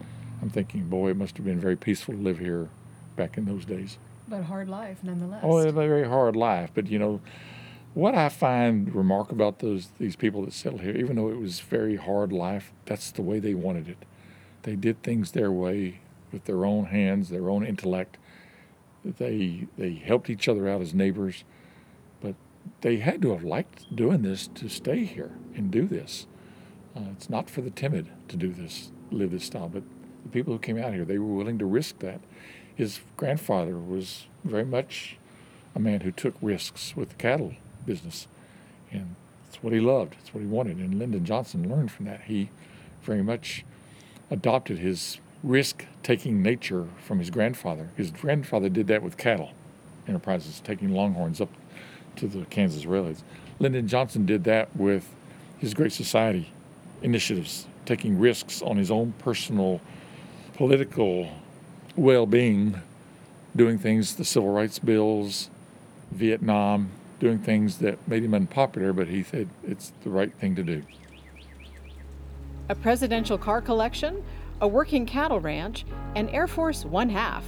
I'm 0.43 0.51
thinking, 0.51 0.89
boy, 0.89 1.11
it 1.11 1.17
must 1.17 1.37
have 1.37 1.47
been 1.47 1.61
very 1.61 1.77
peaceful 1.77 2.15
to 2.15 2.21
live 2.21 2.39
here 2.39 2.69
back 3.17 3.39
in 3.39 3.45
those 3.45 3.65
days. 3.65 3.99
But 4.29 4.45
hard 4.45 4.69
life, 4.69 4.99
nonetheless. 5.03 5.41
Oh, 5.43 5.59
a 5.59 5.73
very 5.73 6.09
hard 6.09 6.37
life. 6.37 6.71
But 6.75 6.89
you 6.89 6.99
know, 6.99 7.21
what 7.95 8.15
I 8.15 8.29
find 8.29 8.95
remarkable 8.95 9.37
about 9.37 9.61
those 9.61 9.89
these 9.99 10.17
people 10.17 10.45
that 10.45 10.53
settled 10.53 10.83
here, 10.83 10.97
even 10.97 11.17
though 11.17 11.31
it 11.31 11.39
was 11.39 11.61
very 11.61 11.97
hard 11.97 12.33
life, 12.33 12.73
that's 12.87 13.11
the 13.11 13.23
way 13.23 13.39
they 13.39 13.55
wanted 13.55 13.89
it. 13.89 13.99
They 14.63 14.77
did 14.77 15.03
things 15.03 15.31
their 15.31 15.53
way 15.53 16.01
with 16.33 16.45
their 16.45 16.65
own 16.65 16.87
hands, 16.87 17.29
their 17.29 17.49
own 17.49 17.65
intellect. 17.65 18.17
They 19.05 19.69
they 19.77 19.95
helped 19.95 20.31
each 20.31 20.49
other 20.49 20.69
out 20.69 20.81
as 20.81 20.95
neighbors, 20.95 21.45
but 22.21 22.35
they 22.81 22.97
had 22.97 23.21
to 23.23 23.33
have 23.33 23.45
liked 23.45 23.95
doing 23.95 24.23
this 24.23 24.49
to 24.49 24.69
stay 24.69 25.05
here 25.05 25.33
and 25.55 25.71
do 25.71 25.87
this. 25.87 26.27
Uh, 26.97 27.11
it's 27.13 27.29
not 27.29 27.51
for 27.51 27.61
the 27.61 27.71
timid 27.71 28.09
to 28.29 28.37
do 28.37 28.53
this, 28.53 28.91
live 29.11 29.31
this 29.31 29.45
style, 29.45 29.69
but 29.69 29.83
the 30.23 30.29
people 30.29 30.53
who 30.53 30.59
came 30.59 30.79
out 30.79 30.95
here, 30.95 31.05
they 31.05 31.19
were 31.19 31.35
willing 31.35 31.59
to 31.59 31.67
risk 31.67 31.99
that. 31.99 32.21
His 32.75 33.01
grandfather 33.17 33.77
was 33.77 34.27
very 34.45 34.65
much 34.65 35.17
a 35.75 35.81
man 35.81 36.01
who 36.01 36.13
took 36.13 36.35
risks 36.41 36.95
with 36.97 37.11
the 37.11 37.15
cattle 37.17 37.55
business, 37.85 38.29
and 38.91 39.17
that's 39.45 39.63
what 39.63 39.73
he 39.73 39.81
loved. 39.81 40.15
That's 40.15 40.33
what 40.33 40.41
he 40.41 40.47
wanted. 40.47 40.79
And 40.79 40.99
Lyndon 40.99 41.25
Johnson 41.25 41.69
learned 41.69 41.91
from 41.91 42.07
that. 42.07 42.23
He 42.23 42.51
very 43.03 43.23
much 43.23 43.65
adopted 44.31 44.79
his 44.79 45.19
risk-taking 45.43 46.43
nature 46.43 46.89
from 47.05 47.19
his 47.19 47.31
grandfather. 47.31 47.91
His 47.97 48.11
grandfather 48.11 48.69
did 48.69 48.87
that 48.87 49.03
with 49.03 49.17
cattle 49.17 49.51
enterprises, 50.09 50.61
taking 50.65 50.95
longhorns 50.95 51.41
up 51.41 51.51
to 52.17 52.27
the 52.27 52.45
Kansas 52.47 52.87
railroads. 52.87 53.23
Lyndon 53.59 53.89
Johnson 53.89 54.27
did 54.27 54.45
that 54.45 54.75
with 54.77 55.09
his 55.59 55.75
Great 55.75 55.93
Society 55.93 56.51
initiatives, 57.03 57.67
taking 57.85 58.19
risks 58.19 58.63
on 58.63 58.77
his 58.77 58.91
own 58.91 59.13
personal 59.19 59.81
political 60.55 61.29
well 61.97 62.27
being, 62.27 62.81
doing 63.55 63.79
things, 63.79 64.17
the 64.17 64.25
civil 64.25 64.51
rights 64.51 64.79
bills, 64.79 65.51
Vietnam, 66.11 66.91
doing 67.21 67.39
things 67.39 67.79
that 67.79 68.07
made 68.09 68.25
him 68.25 68.35
unpopular, 68.35 68.93
but 68.93 69.09
he 69.09 69.23
said 69.23 69.49
it's 69.67 69.93
the 70.03 70.11
right 70.11 70.33
thing 70.35 70.55
to 70.57 70.63
do. 70.63 70.83
A 72.69 72.75
presidential 72.75 73.39
car 73.39 73.61
collection, 73.61 74.23
a 74.61 74.69
working 74.69 75.07
cattle 75.07 75.41
ranch, 75.41 75.85
and 76.17 76.31
Air 76.31 76.47
Force 76.47 76.85
One 76.85 77.09
Half. 77.09 77.45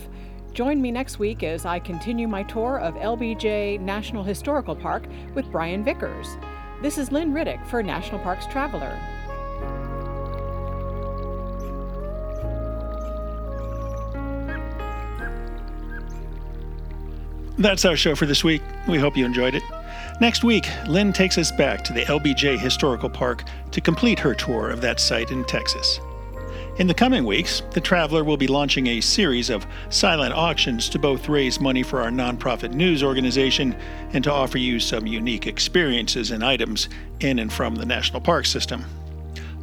Join 0.52 0.80
me 0.80 0.90
next 0.90 1.18
week 1.18 1.42
as 1.42 1.66
I 1.66 1.78
continue 1.78 2.28
my 2.28 2.42
tour 2.44 2.78
of 2.78 2.94
LBJ 2.94 3.80
National 3.80 4.22
Historical 4.22 4.74
Park 4.74 5.06
with 5.34 5.50
Brian 5.50 5.84
Vickers. 5.84 6.36
This 6.82 6.98
is 6.98 7.12
Lynn 7.12 7.32
Riddick 7.32 7.66
for 7.66 7.82
National 7.82 8.20
Parks 8.20 8.46
Traveler. 8.46 8.98
That's 17.58 17.86
our 17.86 17.96
show 17.96 18.14
for 18.14 18.26
this 18.26 18.44
week. 18.44 18.62
We 18.86 18.98
hope 18.98 19.16
you 19.16 19.24
enjoyed 19.24 19.54
it. 19.54 19.62
Next 20.20 20.44
week, 20.44 20.68
Lynn 20.86 21.12
takes 21.12 21.38
us 21.38 21.50
back 21.50 21.82
to 21.84 21.92
the 21.94 22.02
LBJ 22.02 22.58
Historical 22.58 23.08
Park 23.08 23.44
to 23.70 23.80
complete 23.80 24.18
her 24.18 24.34
tour 24.34 24.68
of 24.68 24.82
that 24.82 25.00
site 25.00 25.30
in 25.30 25.44
Texas. 25.44 26.00
In 26.78 26.86
the 26.86 26.92
coming 26.92 27.24
weeks, 27.24 27.62
the 27.72 27.80
Traveler 27.80 28.22
will 28.22 28.36
be 28.36 28.46
launching 28.46 28.86
a 28.86 29.00
series 29.00 29.48
of 29.48 29.66
silent 29.88 30.34
auctions 30.34 30.90
to 30.90 30.98
both 30.98 31.30
raise 31.30 31.58
money 31.58 31.82
for 31.82 32.02
our 32.02 32.10
nonprofit 32.10 32.74
news 32.74 33.02
organization 33.02 33.74
and 34.12 34.22
to 34.24 34.32
offer 34.32 34.58
you 34.58 34.78
some 34.78 35.06
unique 35.06 35.46
experiences 35.46 36.30
and 36.32 36.44
items 36.44 36.90
in 37.20 37.38
and 37.38 37.50
from 37.50 37.74
the 37.74 37.86
National 37.86 38.20
Park 38.20 38.44
System. 38.44 38.84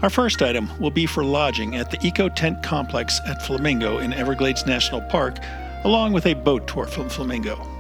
Our 0.01 0.09
first 0.09 0.41
item 0.41 0.67
will 0.79 0.89
be 0.89 1.05
for 1.05 1.23
lodging 1.23 1.75
at 1.75 1.91
the 1.91 2.03
Eco 2.05 2.29
Tent 2.29 2.63
Complex 2.63 3.19
at 3.27 3.43
Flamingo 3.43 3.99
in 3.99 4.13
Everglades 4.13 4.65
National 4.65 5.01
Park, 5.01 5.37
along 5.83 6.13
with 6.13 6.25
a 6.25 6.33
boat 6.33 6.67
tour 6.67 6.87
from 6.87 7.09
Flamingo. 7.09 7.72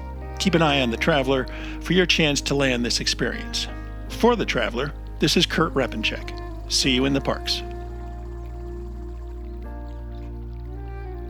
Keep 0.43 0.55
an 0.55 0.61
eye 0.61 0.81
on 0.81 0.91
the 0.91 0.97
Traveler 0.97 1.47
for 1.79 1.93
your 1.93 2.05
chance 2.05 2.41
to 2.41 2.53
land 2.53 2.83
this 2.83 2.99
experience. 2.99 3.69
For 4.09 4.35
the 4.35 4.45
Traveler, 4.45 4.91
this 5.19 5.37
is 5.37 5.45
Kurt 5.45 5.73
Repanshek. 5.73 6.37
See 6.69 6.91
you 6.91 7.05
in 7.05 7.13
the 7.13 7.21
parks. 7.21 7.63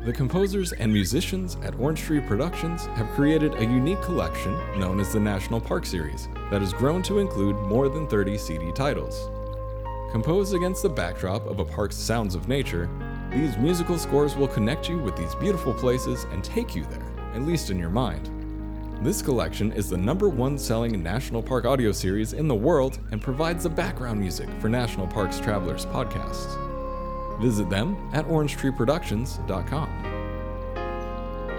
The 0.04 0.14
composers 0.14 0.74
and 0.74 0.92
musicians 0.92 1.58
at 1.62 1.76
Orange 1.76 2.02
Tree 2.02 2.22
Productions 2.22 2.88
have 2.96 3.08
created 3.10 3.54
a 3.54 3.62
unique 3.62 4.02
collection 4.02 4.58
known 4.80 5.00
as 5.00 5.14
the 5.14 5.20
National 5.20 5.62
Park 5.62 5.86
Series 5.86 6.28
that 6.50 6.62
has 6.62 6.74
grown 6.74 7.04
to 7.04 7.20
include 7.20 7.56
more 7.68 7.90
than 7.90 8.08
30 8.08 8.36
CD 8.40 8.72
titles. 8.72 9.30
Composed 10.12 10.56
against 10.56 10.82
the 10.82 10.90
backdrop 10.90 11.46
of 11.46 11.60
a 11.60 11.66
park's 11.66 11.98
sounds 11.98 12.34
of 12.34 12.48
nature, 12.48 12.90
these 13.30 13.60
musical 13.60 14.00
scores 14.00 14.36
will 14.36 14.48
connect 14.48 14.90
you 14.90 14.98
with 14.98 15.16
these 15.16 15.36
beautiful 15.36 15.72
places 15.72 16.24
and 16.32 16.44
take 16.44 16.76
you 16.76 16.84
there, 16.86 17.12
at 17.36 17.44
least 17.44 17.70
in 17.70 17.78
your 17.78 17.92
mind. 17.92 18.33
This 19.04 19.22
collection 19.22 19.72
is 19.74 19.90
the 19.90 19.98
number 19.98 20.30
one 20.30 20.58
selling 20.58 21.04
National 21.04 21.44
Park 21.44 21.66
audio 21.66 21.92
series 21.92 22.32
in 22.32 22.48
the 22.48 22.56
world 22.56 23.00
and 23.12 23.22
provides 23.22 23.64
the 23.64 23.70
background 23.70 24.18
music 24.18 24.48
for 24.62 24.70
National 24.70 25.08
Parks 25.08 25.42
Travelers 25.42 25.86
podcasts. 25.88 26.58
Visit 27.42 27.70
them 27.70 27.98
at 28.14 28.26
orangetreeproductions.com. 28.28 29.90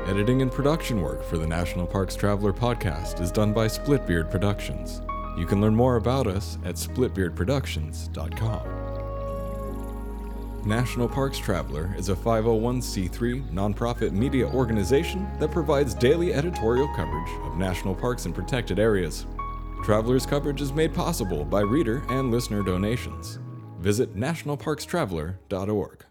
Editing 0.08 0.40
and 0.40 0.50
production 0.50 1.02
work 1.02 1.22
for 1.22 1.36
the 1.36 1.46
National 1.46 1.86
Parks 1.86 2.16
Traveler 2.16 2.54
podcast 2.54 3.20
is 3.20 3.30
done 3.30 3.52
by 3.52 3.66
Splitbeard 3.66 4.30
Productions. 4.30 5.02
You 5.36 5.44
can 5.44 5.60
learn 5.60 5.76
more 5.76 5.96
about 5.96 6.26
us 6.26 6.56
at 6.64 6.76
splitbeardproductions.com. 6.76 8.83
National 10.66 11.06
Parks 11.06 11.36
Traveler 11.36 11.94
is 11.98 12.08
a 12.08 12.14
501c3 12.14 13.50
nonprofit 13.50 14.12
media 14.12 14.46
organization 14.46 15.28
that 15.38 15.50
provides 15.50 15.92
daily 15.92 16.32
editorial 16.32 16.88
coverage 16.96 17.28
of 17.44 17.58
national 17.58 17.94
parks 17.94 18.24
and 18.24 18.34
protected 18.34 18.78
areas. 18.78 19.26
Traveler's 19.84 20.24
coverage 20.24 20.62
is 20.62 20.72
made 20.72 20.94
possible 20.94 21.44
by 21.44 21.60
reader 21.60 22.02
and 22.08 22.30
listener 22.30 22.62
donations. 22.62 23.38
Visit 23.78 24.16
nationalparkstraveler.org. 24.16 26.04